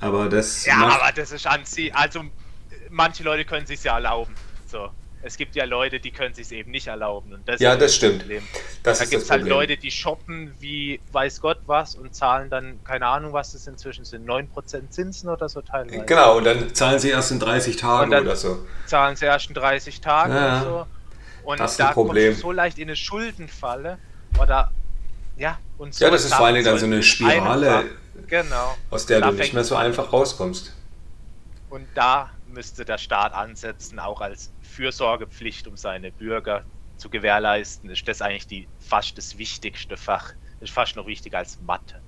Aber 0.00 0.28
das 0.28 0.66
Ja, 0.66 0.76
aber 0.76 1.10
das 1.16 1.32
ist 1.32 1.46
an 1.46 1.64
sie. 1.64 1.90
Also, 1.94 2.24
manche 2.90 3.22
Leute 3.22 3.46
können 3.46 3.64
sich 3.64 3.82
ja 3.82 3.94
erlauben. 3.94 4.34
So. 4.66 4.90
Es 5.26 5.36
gibt 5.36 5.56
ja 5.56 5.64
Leute, 5.64 5.98
die 5.98 6.12
können 6.12 6.34
sich 6.34 6.52
eben 6.52 6.70
nicht 6.70 6.86
erlauben. 6.86 7.32
Und 7.32 7.48
das 7.48 7.60
Ja, 7.60 7.72
ist 7.72 7.80
das 7.82 7.86
das 7.90 7.96
stimmt. 7.96 8.18
Problem. 8.20 8.42
das 8.84 8.98
Da 9.00 9.04
gibt 9.06 9.22
es 9.24 9.30
halt. 9.30 9.44
Leute, 9.44 9.76
die 9.76 9.90
shoppen 9.90 10.54
wie 10.60 11.00
weiß 11.10 11.40
Gott 11.40 11.58
was 11.66 11.96
und 11.96 12.14
zahlen 12.14 12.48
dann, 12.48 12.78
keine 12.84 13.06
Ahnung, 13.08 13.32
was 13.32 13.50
das 13.52 13.66
inzwischen 13.66 14.04
sind, 14.04 14.24
9% 14.24 14.90
Zinsen 14.90 15.28
oder 15.28 15.48
so 15.48 15.62
teilweise. 15.62 16.04
Genau, 16.04 16.36
und 16.36 16.44
dann 16.44 16.72
zahlen 16.76 17.00
sie 17.00 17.10
erst 17.10 17.32
in 17.32 17.40
30 17.40 17.76
Tagen 17.76 18.14
oder 18.14 18.36
so. 18.36 18.64
Zahlen 18.86 19.16
sie 19.16 19.24
erst 19.24 19.48
in 19.48 19.54
30 19.54 20.00
Tagen 20.00 20.32
Ja, 20.32 20.60
oder 20.62 20.62
so. 20.70 20.86
Und 21.42 21.58
das 21.58 21.72
ist 21.72 21.80
ein 21.80 21.88
da 21.88 21.92
kommst 21.92 22.06
Problem. 22.06 22.34
du 22.34 22.40
so 22.40 22.52
leicht 22.52 22.78
in 22.78 22.84
eine 22.88 22.94
Schuldenfalle. 22.96 23.98
Oder, 24.40 24.70
ja, 25.36 25.58
und 25.78 25.92
so 25.92 26.04
Ja, 26.04 26.10
das 26.12 26.24
ist 26.24 26.34
vor 26.34 26.46
allen 26.46 26.54
Dingen 26.54 26.66
dann 26.66 26.78
so 26.78 26.86
eine 26.86 27.02
Spirale, 27.02 27.84
Genau. 28.28 28.76
aus 28.90 29.06
der 29.06 29.20
Da 29.20 29.30
du 29.32 29.36
nicht 29.38 29.54
mehr 29.54 29.64
so 29.64 29.74
einfach 29.74 30.12
rauskommst. 30.12 30.72
Und 31.68 31.86
da 31.96 32.30
müsste 32.48 32.84
der 32.84 32.98
Staat 32.98 33.34
ansetzen, 33.34 33.98
auch 33.98 34.20
als 34.20 34.50
Fürsorgepflicht, 34.76 35.66
um 35.66 35.76
seine 35.76 36.12
Bürger 36.12 36.64
zu 36.98 37.08
gewährleisten. 37.08 37.88
Ist 37.88 38.06
das 38.06 38.20
eigentlich 38.20 38.46
die 38.46 38.68
fast 38.78 39.16
das 39.16 39.38
wichtigste 39.38 39.96
Fach? 39.96 40.34
Ist 40.60 40.72
fast 40.72 40.96
noch 40.96 41.06
wichtiger 41.06 41.38
als 41.38 41.58
Mathe. 41.66 42.00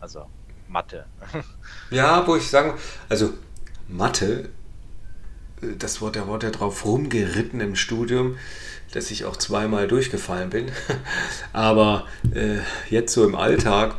Also 0.00 0.26
Mathe. 0.68 1.06
Ja, 1.90 2.26
wo 2.26 2.34
ich 2.34 2.48
sagen, 2.48 2.74
also 3.08 3.32
Mathe, 3.88 4.50
äh, 5.62 5.76
das 5.78 6.00
Wort, 6.00 6.16
der 6.16 6.26
Wort 6.26 6.42
ja 6.42 6.50
drauf 6.50 6.84
rumgeritten 6.84 7.60
im 7.60 7.76
Studium, 7.76 8.38
dass 8.92 9.12
ich 9.12 9.24
auch 9.24 9.36
zweimal 9.36 9.86
durchgefallen 9.86 10.50
bin. 10.50 10.72
Aber 11.52 12.06
äh, 12.34 12.58
jetzt 12.90 13.12
so 13.12 13.24
im 13.24 13.36
Alltag, 13.36 13.96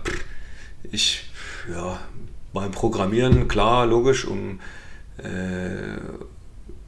ich, 0.91 1.30
ja, 1.71 1.99
beim 2.51 2.71
Programmieren, 2.71 3.47
klar, 3.47 3.86
logisch, 3.86 4.25
um 4.25 4.59
äh, 5.17 5.97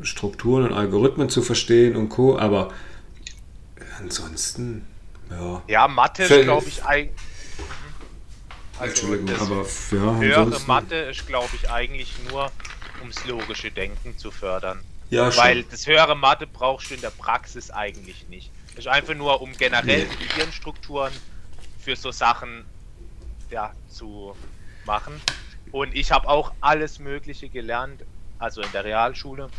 Strukturen 0.02 0.66
und 0.66 0.74
Algorithmen 0.74 1.30
zu 1.30 1.42
verstehen 1.42 1.96
und 1.96 2.10
Co. 2.10 2.38
Aber 2.38 2.74
ansonsten, 4.00 4.88
ja. 5.30 5.62
Ja, 5.68 5.88
Mathe 5.88 6.24
ist, 6.24 6.44
glaube 6.44 6.68
ich, 6.68 6.84
eigentlich. 6.84 7.16
Also 8.80 8.92
Entschuldigung, 8.92 9.28
das 9.28 9.42
aber 9.42 9.66
ja, 9.92 10.20
höhere 10.20 10.60
Mathe 10.68 10.96
ist, 10.96 11.28
glaube 11.28 11.50
ich, 11.54 11.70
eigentlich 11.70 12.14
nur, 12.30 12.50
ums 13.02 13.26
logische 13.26 13.72
Denken 13.72 14.18
zu 14.18 14.32
fördern. 14.32 14.82
Ja, 15.10 15.32
schon. 15.32 15.44
Weil 15.44 15.64
das 15.64 15.86
höhere 15.88 16.16
Mathe 16.16 16.48
brauchst 16.48 16.90
du 16.90 16.96
in 16.96 17.02
der 17.02 17.10
Praxis 17.10 17.72
eigentlich 17.72 18.28
nicht. 18.30 18.52
Das 18.76 18.86
ist 18.86 18.88
einfach 18.88 19.16
nur, 19.16 19.42
um 19.42 19.52
generell 19.54 20.06
die 20.06 20.28
Gehirnstrukturen 20.28 21.12
für 21.80 21.96
so 21.96 22.12
Sachen 22.12 22.64
ja, 23.50 23.74
zu 23.90 24.36
machen. 24.86 25.20
Und 25.72 25.96
ich 25.96 26.12
habe 26.12 26.28
auch 26.28 26.54
alles 26.62 27.00
Mögliche 27.00 27.50
gelernt, 27.50 28.04
also 28.38 28.62
in 28.62 28.72
der 28.72 28.86
Realschule, 28.86 29.50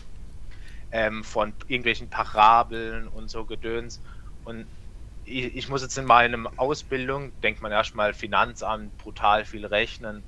ähm, 0.93 1.25
von 1.25 1.53
irgendwelchen 1.69 2.09
Parabeln 2.09 3.09
und 3.09 3.31
so 3.31 3.45
Gedöns. 3.45 4.01
Und 4.45 4.67
ich, 5.25 5.57
ich 5.57 5.69
muss 5.69 5.83
jetzt 5.83 5.97
in 5.99 6.05
meinem 6.05 6.47
Ausbildung, 6.57 7.33
denkt 7.43 7.63
man 7.63 7.73
erstmal 7.73 8.15
Finanzamt, 8.15 8.97
brutal 8.99 9.45
viel 9.45 9.67
rechnen. 9.67 10.23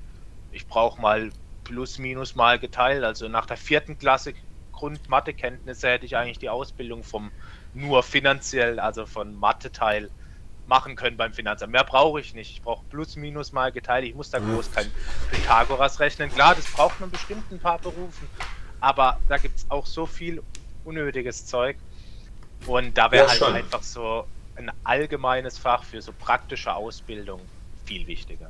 Ich 0.51 0.67
brauche 0.67 1.01
mal 1.01 1.31
plus 1.63 1.97
minus 1.97 2.35
mal 2.35 2.59
geteilt. 2.59 3.03
Also 3.03 3.27
nach 3.27 3.45
der 3.45 3.57
vierten 3.57 3.97
Klasse 3.97 4.33
Grundmathekenntnisse 4.71 5.87
hätte 5.89 6.05
ich 6.05 6.17
eigentlich 6.17 6.39
die 6.39 6.49
Ausbildung 6.49 7.03
vom 7.03 7.31
nur 7.73 8.03
finanziell, 8.03 8.79
also 8.79 9.05
von 9.05 9.35
Mathe-Teil 9.35 10.09
machen 10.67 10.95
können 10.95 11.17
beim 11.17 11.33
Finanzamt. 11.33 11.71
Mehr 11.71 11.83
brauche 11.83 12.19
ich 12.19 12.33
nicht. 12.33 12.51
Ich 12.51 12.61
brauche 12.61 12.83
plus 12.89 13.15
minus 13.15 13.51
mal 13.51 13.71
geteilt. 13.71 14.05
Ich 14.05 14.15
muss 14.15 14.29
da 14.29 14.39
groß 14.39 14.71
kein 14.71 14.89
Pythagoras 15.31 15.99
rechnen. 15.99 16.29
Klar, 16.29 16.55
das 16.55 16.71
braucht 16.71 16.99
man 16.99 17.11
bestimmt 17.11 17.43
in 17.49 17.57
ein 17.57 17.59
paar 17.59 17.79
Berufen. 17.79 18.27
Aber 18.83 19.17
da 19.29 19.37
gibt 19.37 19.57
es 19.59 19.65
auch 19.69 19.85
so 19.85 20.05
viel 20.05 20.41
unnötiges 20.83 21.45
Zeug. 21.45 21.77
Und 22.67 22.97
da 22.97 23.09
wäre 23.11 23.23
Ja, 23.23 23.29
halt 23.29 23.39
schon. 23.39 23.53
einfach 23.53 23.81
so 23.81 24.25
ein 24.57 24.69
allgemeines 24.83 25.57
Fach 25.57 25.83
für 25.85 26.01
so 26.01 26.11
praktische 26.11 26.73
Ausbildung 26.73 27.39
viel 27.85 28.05
wichtiger. 28.07 28.49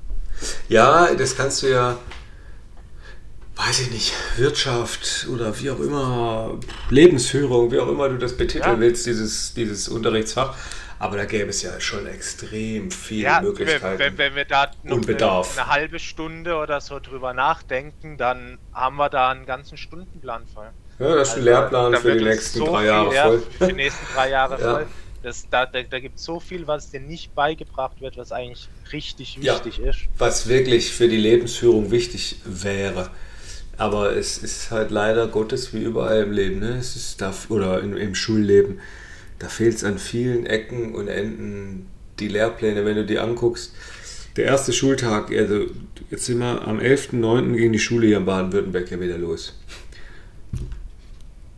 Ja, 0.70 1.14
das 1.14 1.36
kannst 1.38 1.62
du 1.62 1.68
ja, 1.70 1.98
weiß 3.58 3.82
ich 3.82 3.92
nicht, 3.92 4.12
Wirtschaft 4.38 5.28
oder 5.32 5.58
wie 5.60 5.70
auch 5.70 5.80
immer, 5.80 6.58
Lebensführung, 6.90 7.72
wie 7.72 7.80
auch 7.80 7.88
immer 7.88 8.10
du 8.10 8.18
das 8.18 8.36
betiteln 8.36 8.76
Ja. 8.76 8.80
willst, 8.80 9.06
dieses, 9.06 9.54
dieses 9.54 9.88
Unterrichtsfach. 9.88 10.58
Aber 11.04 11.18
da 11.18 11.26
gäbe 11.26 11.50
es 11.50 11.62
ja 11.62 11.80
schon 11.82 12.08
extrem 12.08 12.90
viele 12.92 13.30
Ja, 13.30 13.42
Möglichkeiten. 13.42 13.98
wenn, 14.00 14.18
wenn 14.18 14.36
wir 14.36 14.46
da 14.46 14.72
noch 14.84 14.98
Und 14.98 15.06
eine, 15.08 15.08
Bedarf. 15.08 15.50
eine 15.50 15.68
halbe 15.68 16.00
Stunde 16.00 16.58
oder 16.58 16.80
so 16.82 17.00
drüber 17.00 17.34
nachdenken, 17.34 18.18
dann 18.18 18.60
haben 18.72 18.98
wir 18.98 19.10
da 19.10 19.30
einen 19.32 19.46
ganzen 19.46 19.78
Stundenplan 19.78 20.46
voll. 20.48 20.74
ja, 21.00 21.16
das 21.16 21.30
ist 21.30 21.38
ein 21.38 21.44
Also, 21.44 21.46
Lehrplan 21.46 21.96
für 21.96 22.12
die 22.18 22.24
nächsten 22.24 22.60
so 22.60 22.66
drei 22.66 22.86
Jahre 22.86 23.12
ja, 23.12 23.22
voll. 23.22 23.44
Für 23.58 23.66
die 23.66 23.74
nächsten 23.74 24.08
drei 24.08 24.30
Jahre 24.30 24.60
Ja. 24.62 24.82
voll. 24.82 24.92
Das, 25.22 25.50
da 25.50 25.66
da, 25.66 25.84
da 25.84 26.00
gibt 26.00 26.18
es 26.20 26.24
so 26.26 26.40
viel, 26.40 26.68
was 26.68 26.90
dir 26.92 27.00
nicht 27.00 27.34
beigebracht 27.36 28.02
wird, 28.02 28.18
was 28.18 28.32
eigentlich 28.32 28.72
richtig 28.92 29.40
Ja. 29.42 29.62
wichtig 29.62 29.80
ist. 29.80 30.10
Was 30.18 30.48
wirklich 30.48 30.92
für 30.94 31.08
die 31.08 31.18
Lebensführung 31.18 31.92
wichtig 31.92 32.38
wäre. 32.46 33.10
Aber 33.78 34.16
es 34.16 34.38
ist 34.38 34.72
halt 34.72 34.92
leider 34.92 35.28
Gottes 35.28 35.74
wie 35.74 35.82
überall 35.84 36.24
im 36.24 36.32
Leben, 36.32 36.60
ne? 36.60 36.78
Es 36.80 36.96
ist 36.96 37.22
da, 37.22 37.34
oder 37.50 37.82
in, 37.82 37.98
im 37.98 38.16
Schulleben, 38.16 38.80
da 39.44 39.50
fehlt 39.50 39.76
es 39.76 39.84
an 39.84 39.98
vielen 39.98 40.46
Ecken 40.46 40.96
und 40.96 41.10
Enden 41.10 41.88
die 42.18 42.30
Lehrpläne, 42.30 42.86
wenn 42.86 42.96
du 42.96 43.06
die 43.06 43.20
anguckst. 43.20 43.74
Der 44.38 44.46
erste 44.46 44.72
Schultag, 44.72 45.36
also 45.36 45.66
jetzt 46.10 46.26
sind 46.26 46.40
wir 46.40 46.66
am 46.66 46.80
11.09. 46.80 47.58
ging 47.58 47.74
die 47.74 47.80
Schule 47.80 48.08
hier 48.08 48.18
in 48.18 48.26
Baden-Württemberg 48.26 48.90
ja 48.90 49.02
wieder 49.02 49.18
los. 49.18 49.60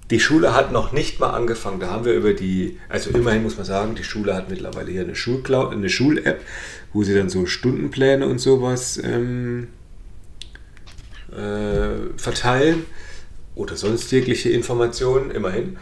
Die 0.10 0.20
Schule 0.20 0.56
hat 0.56 0.72
noch 0.72 0.94
nicht 0.94 1.20
mal 1.20 1.30
angefangen. 1.30 1.80
Da 1.80 1.92
haben 1.92 2.06
wir 2.06 2.14
über 2.14 2.34
die, 2.34 2.80
also 2.90 3.12
immerhin 3.12 3.44
muss 3.44 3.58
man 3.58 3.68
sagen, 3.68 3.94
die 3.94 4.04
Schule 4.04 4.34
hat 4.34 4.50
mittlerweile 4.50 4.92
hier 4.92 5.02
eine 5.02 5.16
Schulcloud, 5.16 5.72
eine 5.72 5.90
Schul-App, 5.90 6.42
wo 6.92 7.04
sie 7.04 7.14
dann 7.14 7.30
so 7.30 7.46
Stundenpläne 7.46 8.26
und 8.26 8.40
sowas 8.40 9.00
ähm, 9.04 9.68
äh, 11.32 12.18
verteilen 12.18 12.86
oder 13.54 13.76
sonst 13.76 14.12
jegliche 14.12 14.50
Informationen, 14.50 15.30
immerhin. 15.30 15.78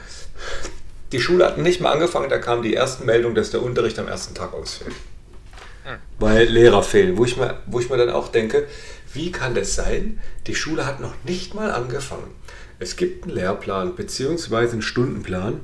Die 1.13 1.21
Schule 1.21 1.45
hat 1.45 1.59
nicht 1.59 1.79
mal 1.79 1.91
angefangen, 1.91 2.29
da 2.29 2.39
kam 2.39 2.63
die 2.63 2.73
erste 2.73 3.05
Meldung, 3.05 3.35
dass 3.35 3.51
der 3.51 3.61
Unterricht 3.61 3.99
am 3.99 4.07
ersten 4.07 4.33
Tag 4.33 4.53
ausfällt. 4.53 4.95
Weil 6.19 6.47
Lehrer 6.47 6.81
fehlen. 6.81 7.17
Wo 7.17 7.25
ich, 7.25 7.37
mir, 7.37 7.59
wo 7.67 7.79
ich 7.79 7.89
mir 7.89 7.97
dann 7.97 8.09
auch 8.09 8.29
denke, 8.29 8.67
wie 9.13 9.31
kann 9.31 9.53
das 9.53 9.75
sein? 9.75 10.19
Die 10.47 10.55
Schule 10.55 10.85
hat 10.85 10.99
noch 10.99 11.13
nicht 11.23 11.53
mal 11.53 11.71
angefangen. 11.71 12.33
Es 12.79 12.95
gibt 12.95 13.25
einen 13.25 13.35
Lehrplan 13.35 13.95
bzw. 13.95 14.55
einen 14.55 14.81
Stundenplan 14.81 15.59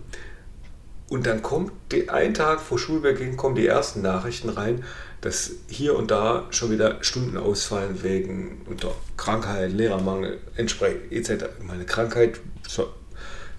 und 1.10 1.26
dann 1.26 1.42
kommt 1.42 1.72
die, 1.92 2.10
ein 2.10 2.36
Tag 2.36 2.62
vor 2.62 2.78
Schulbeginn 2.78 3.36
kommen 3.36 3.56
die 3.56 3.66
ersten 3.66 4.04
Nachrichten 4.04 4.50
rein, 4.50 4.84
dass 5.22 5.52
hier 5.68 5.98
und 5.98 6.12
da 6.12 6.46
schon 6.52 6.72
wieder 6.72 6.98
Stunden 7.02 7.38
ausfallen 7.38 8.04
wegen 8.04 8.62
unter 8.70 8.94
Krankheit, 9.18 9.72
Lehrermangel, 9.72 10.40
entsprechend 10.56 11.12
etc. 11.12 11.46
Meine 11.66 11.86
Krankheit, 11.86 12.40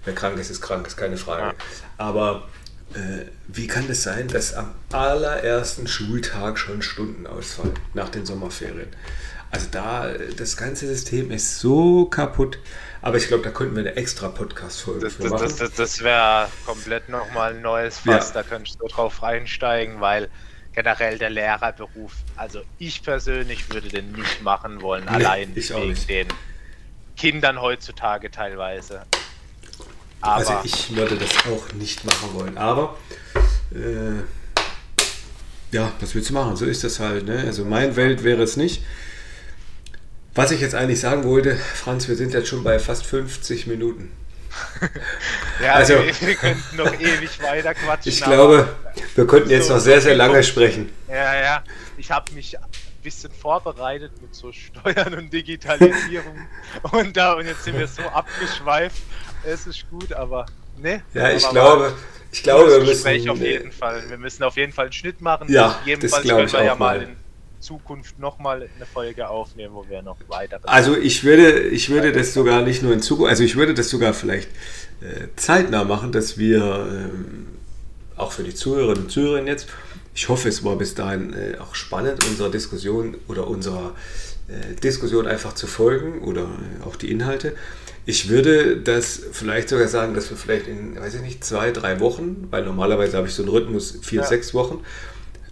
wer 0.05 0.15
krank 0.15 0.37
ist, 0.39 0.49
ist 0.49 0.61
krank, 0.61 0.87
ist 0.87 0.97
keine 0.97 1.17
Frage. 1.17 1.47
Ja. 1.47 1.53
Aber 1.97 2.47
äh, 2.93 3.25
wie 3.47 3.67
kann 3.67 3.89
es 3.89 4.03
sein, 4.03 4.27
dass 4.27 4.53
am 4.53 4.71
allerersten 4.91 5.87
Schultag 5.87 6.57
schon 6.57 6.81
Stunden 6.81 7.27
ausfallen 7.27 7.73
nach 7.93 8.09
den 8.09 8.25
Sommerferien? 8.25 8.87
Also 9.49 9.67
da, 9.69 10.07
das 10.37 10.55
ganze 10.55 10.87
System 10.87 11.29
ist 11.31 11.59
so 11.59 12.05
kaputt. 12.05 12.57
Aber 13.01 13.17
ich 13.17 13.27
glaube, 13.27 13.43
da 13.43 13.49
könnten 13.49 13.75
wir 13.75 13.81
eine 13.81 13.95
extra 13.95 14.29
Podcast-Folge 14.29 15.01
Das, 15.01 15.17
das, 15.17 15.29
machen. 15.31 15.41
das, 15.43 15.55
das, 15.57 15.73
das 15.73 16.03
wäre 16.03 16.47
komplett 16.65 17.09
nochmal 17.09 17.55
ein 17.55 17.61
neues 17.61 17.97
Fass, 17.99 18.29
Ja. 18.29 18.41
da 18.41 18.43
könntest 18.43 18.79
du 18.79 18.87
drauf 18.87 19.21
einsteigen, 19.23 19.99
weil 19.99 20.29
generell 20.73 21.17
der 21.17 21.31
Lehrerberuf, 21.31 22.13
also 22.37 22.61
ich 22.77 23.03
persönlich 23.03 23.69
würde 23.73 23.89
den 23.89 24.11
nicht 24.13 24.41
machen 24.41 24.81
wollen, 24.81 25.07
allein 25.09 25.51
ich 25.55 25.73
auch 25.73 25.81
wegen 25.81 26.07
den 26.07 26.27
Kindern 27.17 27.59
heutzutage 27.59 28.31
teilweise. 28.31 29.01
Aber 30.21 30.35
Also 30.35 30.53
ich 30.63 30.95
würde 30.95 31.15
das 31.17 31.29
auch 31.51 31.73
nicht 31.73 32.05
machen 32.05 32.33
wollen. 32.33 32.57
Aber 32.57 32.97
äh, 33.73 34.21
ja, 35.71 35.91
was 35.99 36.13
willst 36.15 36.29
du 36.29 36.33
machen? 36.33 36.55
So 36.55 36.65
ist 36.65 36.83
das 36.83 36.99
halt. 36.99 37.25
Ne? 37.25 37.39
Also 37.45 37.65
mein 37.65 37.95
Welt 37.95 38.23
wäre 38.23 38.41
es 38.43 38.57
nicht. 38.57 38.83
Was 40.33 40.51
ich 40.51 40.61
jetzt 40.61 40.75
eigentlich 40.75 40.99
sagen 40.99 41.23
wollte, 41.25 41.55
Franz, 41.55 42.07
wir 42.07 42.15
sind 42.15 42.33
jetzt 42.33 42.47
schon 42.47 42.63
bei 42.63 42.79
fast 42.79 43.05
50 43.05 43.67
Minuten. 43.67 44.11
ja, 45.63 45.73
also- 45.73 45.95
wir, 45.95 46.21
wir 46.21 46.35
könnten 46.35 46.75
noch 46.77 46.93
ewig 46.99 47.41
weiter 47.41 47.73
quatschen. 47.73 48.11
Ich 48.11 48.21
glaube, 48.21 48.67
wir 49.15 49.27
könnten 49.27 49.49
jetzt 49.49 49.67
so- 49.67 49.73
noch 49.73 49.79
sehr, 49.81 50.01
sehr 50.01 50.15
lange 50.15 50.43
sprechen. 50.43 50.89
Ja, 51.09 51.35
ja. 51.41 51.63
Ich 51.97 52.11
habe 52.11 52.31
mich 52.33 52.57
ein 52.59 52.65
bisschen 53.03 53.31
vorbereitet 53.31 54.11
mit 54.21 54.33
so 54.35 54.51
Steuern 54.51 55.13
und 55.15 55.31
Digitalisierung 55.33 56.47
und 56.91 57.15
da 57.17 57.33
und 57.33 57.45
jetzt 57.47 57.63
sind 57.63 57.77
wir 57.77 57.87
so 57.87 58.01
abgeschweift. 58.03 59.01
Es 59.45 59.67
ist 59.67 59.89
gut, 59.89 60.13
aber 60.13 60.45
ne. 60.77 61.03
Ja, 61.13 61.31
ich 61.31 61.45
aber 61.45 61.53
glaube, 61.53 61.93
ich 62.31 62.43
glaube, 62.43 62.71
wir 62.71 62.79
müssen. 62.79 63.29
auf 63.29 63.39
jeden 63.39 63.71
Fall. 63.71 64.03
Wir 64.09 64.17
müssen 64.17 64.43
auf 64.43 64.57
jeden 64.57 64.71
Fall 64.71 64.85
einen 64.85 64.93
Schnitt 64.93 65.21
machen. 65.21 65.51
Ja, 65.51 65.79
Jedenfalls 65.85 66.27
können 66.27 66.45
ich 66.45 66.53
wir 66.53 66.63
ja 66.63 66.75
mal 66.75 66.97
mal. 66.97 67.03
in 67.03 67.15
Zukunft 67.59 68.19
nochmal 68.19 68.69
eine 68.75 68.85
Folge 68.85 69.29
aufnehmen, 69.29 69.73
wo 69.73 69.87
wir 69.87 70.01
noch 70.01 70.17
weitere. 70.27 70.61
Also 70.67 70.97
ich 70.97 71.23
würde, 71.23 71.59
ich 71.59 71.89
würde 71.89 72.11
das 72.11 72.33
sogar 72.33 72.61
nicht 72.61 72.83
nur 72.83 72.93
in 72.93 73.01
Zukunft, 73.01 73.29
also 73.29 73.43
ich 73.43 73.55
würde 73.55 73.73
das 73.73 73.89
sogar 73.89 74.13
vielleicht 74.13 74.49
äh, 75.01 75.27
zeitnah 75.35 75.83
machen, 75.83 76.11
dass 76.11 76.37
wir 76.37 76.63
ähm, 76.63 77.47
auch 78.15 78.31
für 78.31 78.43
die 78.43 78.53
Zuhörerinnen 78.53 79.03
und 79.03 79.09
Zuhörer 79.09 79.45
jetzt, 79.45 79.67
ich 80.15 80.29
hoffe, 80.29 80.49
es 80.49 80.63
war 80.63 80.75
bis 80.75 80.95
dahin 80.95 81.33
äh, 81.33 81.57
auch 81.59 81.75
spannend, 81.75 82.25
unserer 82.25 82.49
Diskussion 82.49 83.15
oder 83.27 83.47
unserer 83.47 83.95
äh, 84.47 84.75
Diskussion 84.75 85.27
einfach 85.27 85.53
zu 85.53 85.67
folgen 85.67 86.19
oder 86.19 86.43
äh, 86.43 86.85
auch 86.85 86.95
die 86.95 87.11
Inhalte. 87.11 87.55
Ich 88.05 88.29
würde 88.29 88.77
das 88.77 89.21
vielleicht 89.31 89.69
sogar 89.69 89.87
sagen, 89.87 90.13
dass 90.15 90.29
wir 90.29 90.37
vielleicht 90.37 90.67
in, 90.67 90.99
weiß 90.99 91.15
ich 91.15 91.21
nicht, 91.21 91.43
zwei, 91.43 91.71
drei 91.71 91.99
Wochen, 91.99 92.47
weil 92.49 92.63
normalerweise 92.65 93.15
habe 93.17 93.27
ich 93.27 93.33
so 93.33 93.43
einen 93.43 93.51
Rhythmus 93.51 93.99
vier, 94.01 94.21
Ja. 94.21 94.27
sechs 94.27 94.53
Wochen, 94.53 94.83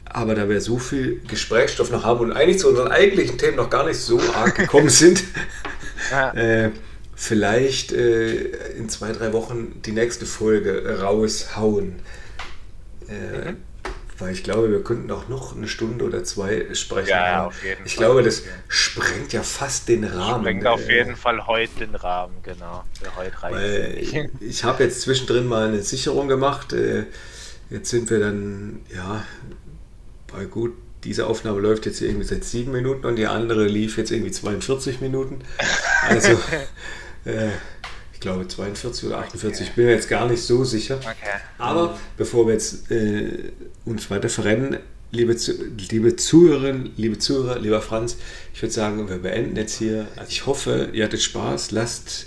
aber 0.05 0.33
da 0.33 0.49
wir 0.49 0.59
so 0.59 0.79
viel 0.79 1.21
Gesprächsstoff 1.27 1.91
noch 1.91 2.03
haben 2.03 2.21
und 2.21 2.31
eigentlich 2.33 2.57
zu 2.59 2.69
unseren 2.69 2.87
eigentlichen 2.87 3.37
Themen 3.37 3.55
noch 3.57 3.69
gar 3.69 3.85
nicht 3.85 3.99
so 3.99 4.19
arg 4.33 4.55
gekommen 4.55 4.89
sind, 4.89 5.23
Ja. 6.11 6.31
äh, 6.33 6.71
vielleicht 7.15 7.91
äh, 7.91 8.35
in 8.77 8.89
zwei, 8.89 9.11
drei 9.11 9.31
Wochen 9.33 9.81
die 9.85 9.91
nächste 9.91 10.25
Folge 10.25 10.99
raushauen. 11.01 11.97
Äh, 13.07 13.53
Weil 14.19 14.33
ich 14.33 14.43
glaube, 14.43 14.69
wir 14.71 14.83
könnten 14.83 15.09
auch 15.11 15.29
noch 15.29 15.55
eine 15.55 15.67
Stunde 15.67 16.05
oder 16.05 16.23
zwei 16.23 16.67
sprechen. 16.73 17.09
Ja, 17.09 17.45
auf 17.45 17.63
jeden 17.63 17.85
ich 17.85 17.95
Fall. 17.95 18.05
glaube, 18.05 18.23
das 18.23 18.43
sprengt 18.67 19.31
ja 19.31 19.43
fast 19.43 19.87
den 19.87 20.03
Rahmen. 20.03 20.43
Sprengt 20.43 20.67
auf 20.67 20.87
äh, 20.89 20.97
jeden 20.97 21.15
Fall 21.15 21.47
heute 21.47 21.71
den 21.79 21.95
Rahmen, 21.95 22.35
genau. 22.43 22.83
Für 23.01 23.15
heute 23.15 23.41
reicht 23.43 23.55
Weil 23.55 23.97
ich, 23.97 24.15
ich 24.41 24.63
habe 24.63 24.83
jetzt 24.83 25.01
zwischendrin 25.01 25.47
mal 25.47 25.69
eine 25.69 25.81
Sicherung 25.81 26.27
gemacht. 26.27 26.73
Äh, 26.73 27.05
Jetzt 27.69 27.91
sind 27.91 28.09
wir 28.09 28.19
dann, 28.19 28.81
ja, 28.93 29.23
bei 30.31 30.45
gut, 30.45 30.73
diese 31.03 31.27
Aufnahme 31.27 31.59
läuft 31.59 31.85
jetzt 31.85 32.01
irgendwie 32.01 32.25
seit 32.25 32.43
sieben 32.43 32.71
Minuten 32.71 33.05
und 33.05 33.15
die 33.15 33.27
andere 33.27 33.65
lief 33.67 33.97
jetzt 33.97 34.11
irgendwie 34.11 34.31
42 34.31 35.01
Minuten. 35.01 35.41
Also, 36.07 36.31
äh, 37.25 37.49
ich 38.19 38.21
glaube 38.21 38.45
42 38.45 39.05
oder 39.05 39.19
48, 39.19 39.69
ich 39.69 39.75
bin 39.75 39.85
mir 39.85 39.93
jetzt 39.93 40.09
gar 40.09 40.27
nicht 40.27 40.41
so 40.41 40.65
sicher. 40.65 40.97
Okay. 40.97 41.39
Aber 41.57 41.97
bevor 42.17 42.47
wir 42.47 42.53
jetzt 42.53 42.91
äh, 42.91 43.53
uns 43.85 44.11
weiter 44.11 44.27
verrennen, 44.27 44.77
liebe, 45.11 45.37
liebe 45.89 46.17
Zuhörerinnen, 46.17 46.91
liebe 46.97 47.17
Zuhörer, 47.17 47.59
lieber 47.59 47.81
Franz, 47.81 48.17
ich 48.53 48.61
würde 48.61 48.73
sagen, 48.73 49.07
wir 49.07 49.19
beenden 49.19 49.55
jetzt 49.55 49.77
hier. 49.77 50.05
Ich 50.27 50.45
hoffe, 50.45 50.89
ihr 50.91 51.05
hattet 51.05 51.21
Spaß. 51.21 51.71
Lasst 51.71 52.25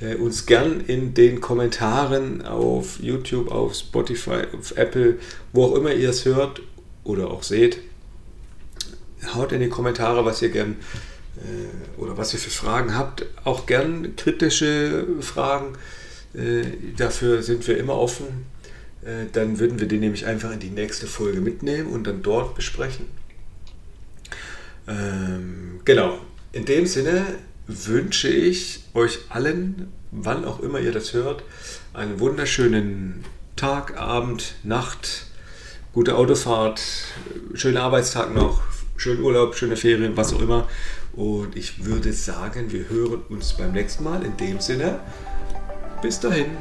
äh, 0.00 0.14
uns 0.14 0.46
gern 0.46 0.80
in 0.86 1.12
den 1.12 1.42
Kommentaren 1.42 2.40
auf 2.46 2.98
YouTube, 2.98 3.50
auf 3.52 3.74
Spotify, 3.74 4.44
auf 4.58 4.74
Apple, 4.78 5.18
wo 5.52 5.66
auch 5.66 5.74
immer 5.74 5.92
ihr 5.92 6.08
es 6.08 6.24
hört 6.24 6.62
oder 7.04 7.30
auch 7.30 7.42
seht, 7.42 7.80
haut 9.34 9.52
in 9.52 9.60
die 9.60 9.68
Kommentare, 9.68 10.24
was 10.24 10.40
ihr 10.40 10.48
gern 10.48 10.76
oder 11.96 12.16
was 12.16 12.34
ihr 12.34 12.40
für 12.40 12.50
Fragen 12.50 12.96
habt. 12.96 13.24
Auch 13.44 13.66
gern 13.66 14.16
kritische 14.16 15.06
Fragen. 15.20 15.74
Äh, 16.34 16.64
dafür 16.96 17.42
sind 17.42 17.66
wir 17.66 17.78
immer 17.78 17.96
offen. 17.96 18.46
Äh, 19.02 19.26
dann 19.32 19.58
würden 19.58 19.80
wir 19.80 19.88
die 19.88 19.98
nämlich 19.98 20.26
einfach 20.26 20.52
in 20.52 20.60
die 20.60 20.70
nächste 20.70 21.06
Folge 21.06 21.40
mitnehmen 21.40 21.90
und 21.90 22.06
dann 22.06 22.22
dort 22.22 22.54
besprechen. 22.54 23.06
Ähm, 24.86 25.80
genau. 25.84 26.18
In 26.52 26.64
dem 26.64 26.86
Sinne 26.86 27.24
wünsche 27.66 28.28
ich 28.28 28.84
euch 28.94 29.20
allen, 29.28 29.92
wann 30.10 30.44
auch 30.44 30.60
immer 30.60 30.80
ihr 30.80 30.92
das 30.92 31.12
hört, 31.12 31.44
einen 31.92 32.18
wunderschönen 32.18 33.24
Tag, 33.56 33.96
Abend, 33.96 34.54
Nacht, 34.64 35.26
gute 35.92 36.16
Autofahrt, 36.16 36.80
schönen 37.54 37.76
Arbeitstag 37.76 38.34
noch, 38.34 38.62
schönen 38.96 39.22
Urlaub, 39.22 39.54
schöne 39.54 39.76
Ferien, 39.76 40.16
was 40.16 40.34
auch 40.34 40.40
immer. 40.40 40.66
Und 41.14 41.56
ich 41.56 41.84
würde 41.84 42.12
sagen, 42.12 42.70
wir 42.72 42.88
hören 42.88 43.22
uns 43.28 43.54
beim 43.54 43.72
nächsten 43.72 44.04
Mal. 44.04 44.24
In 44.24 44.36
dem 44.36 44.60
Sinne, 44.60 45.00
bis 46.02 46.20
dahin. 46.20 46.56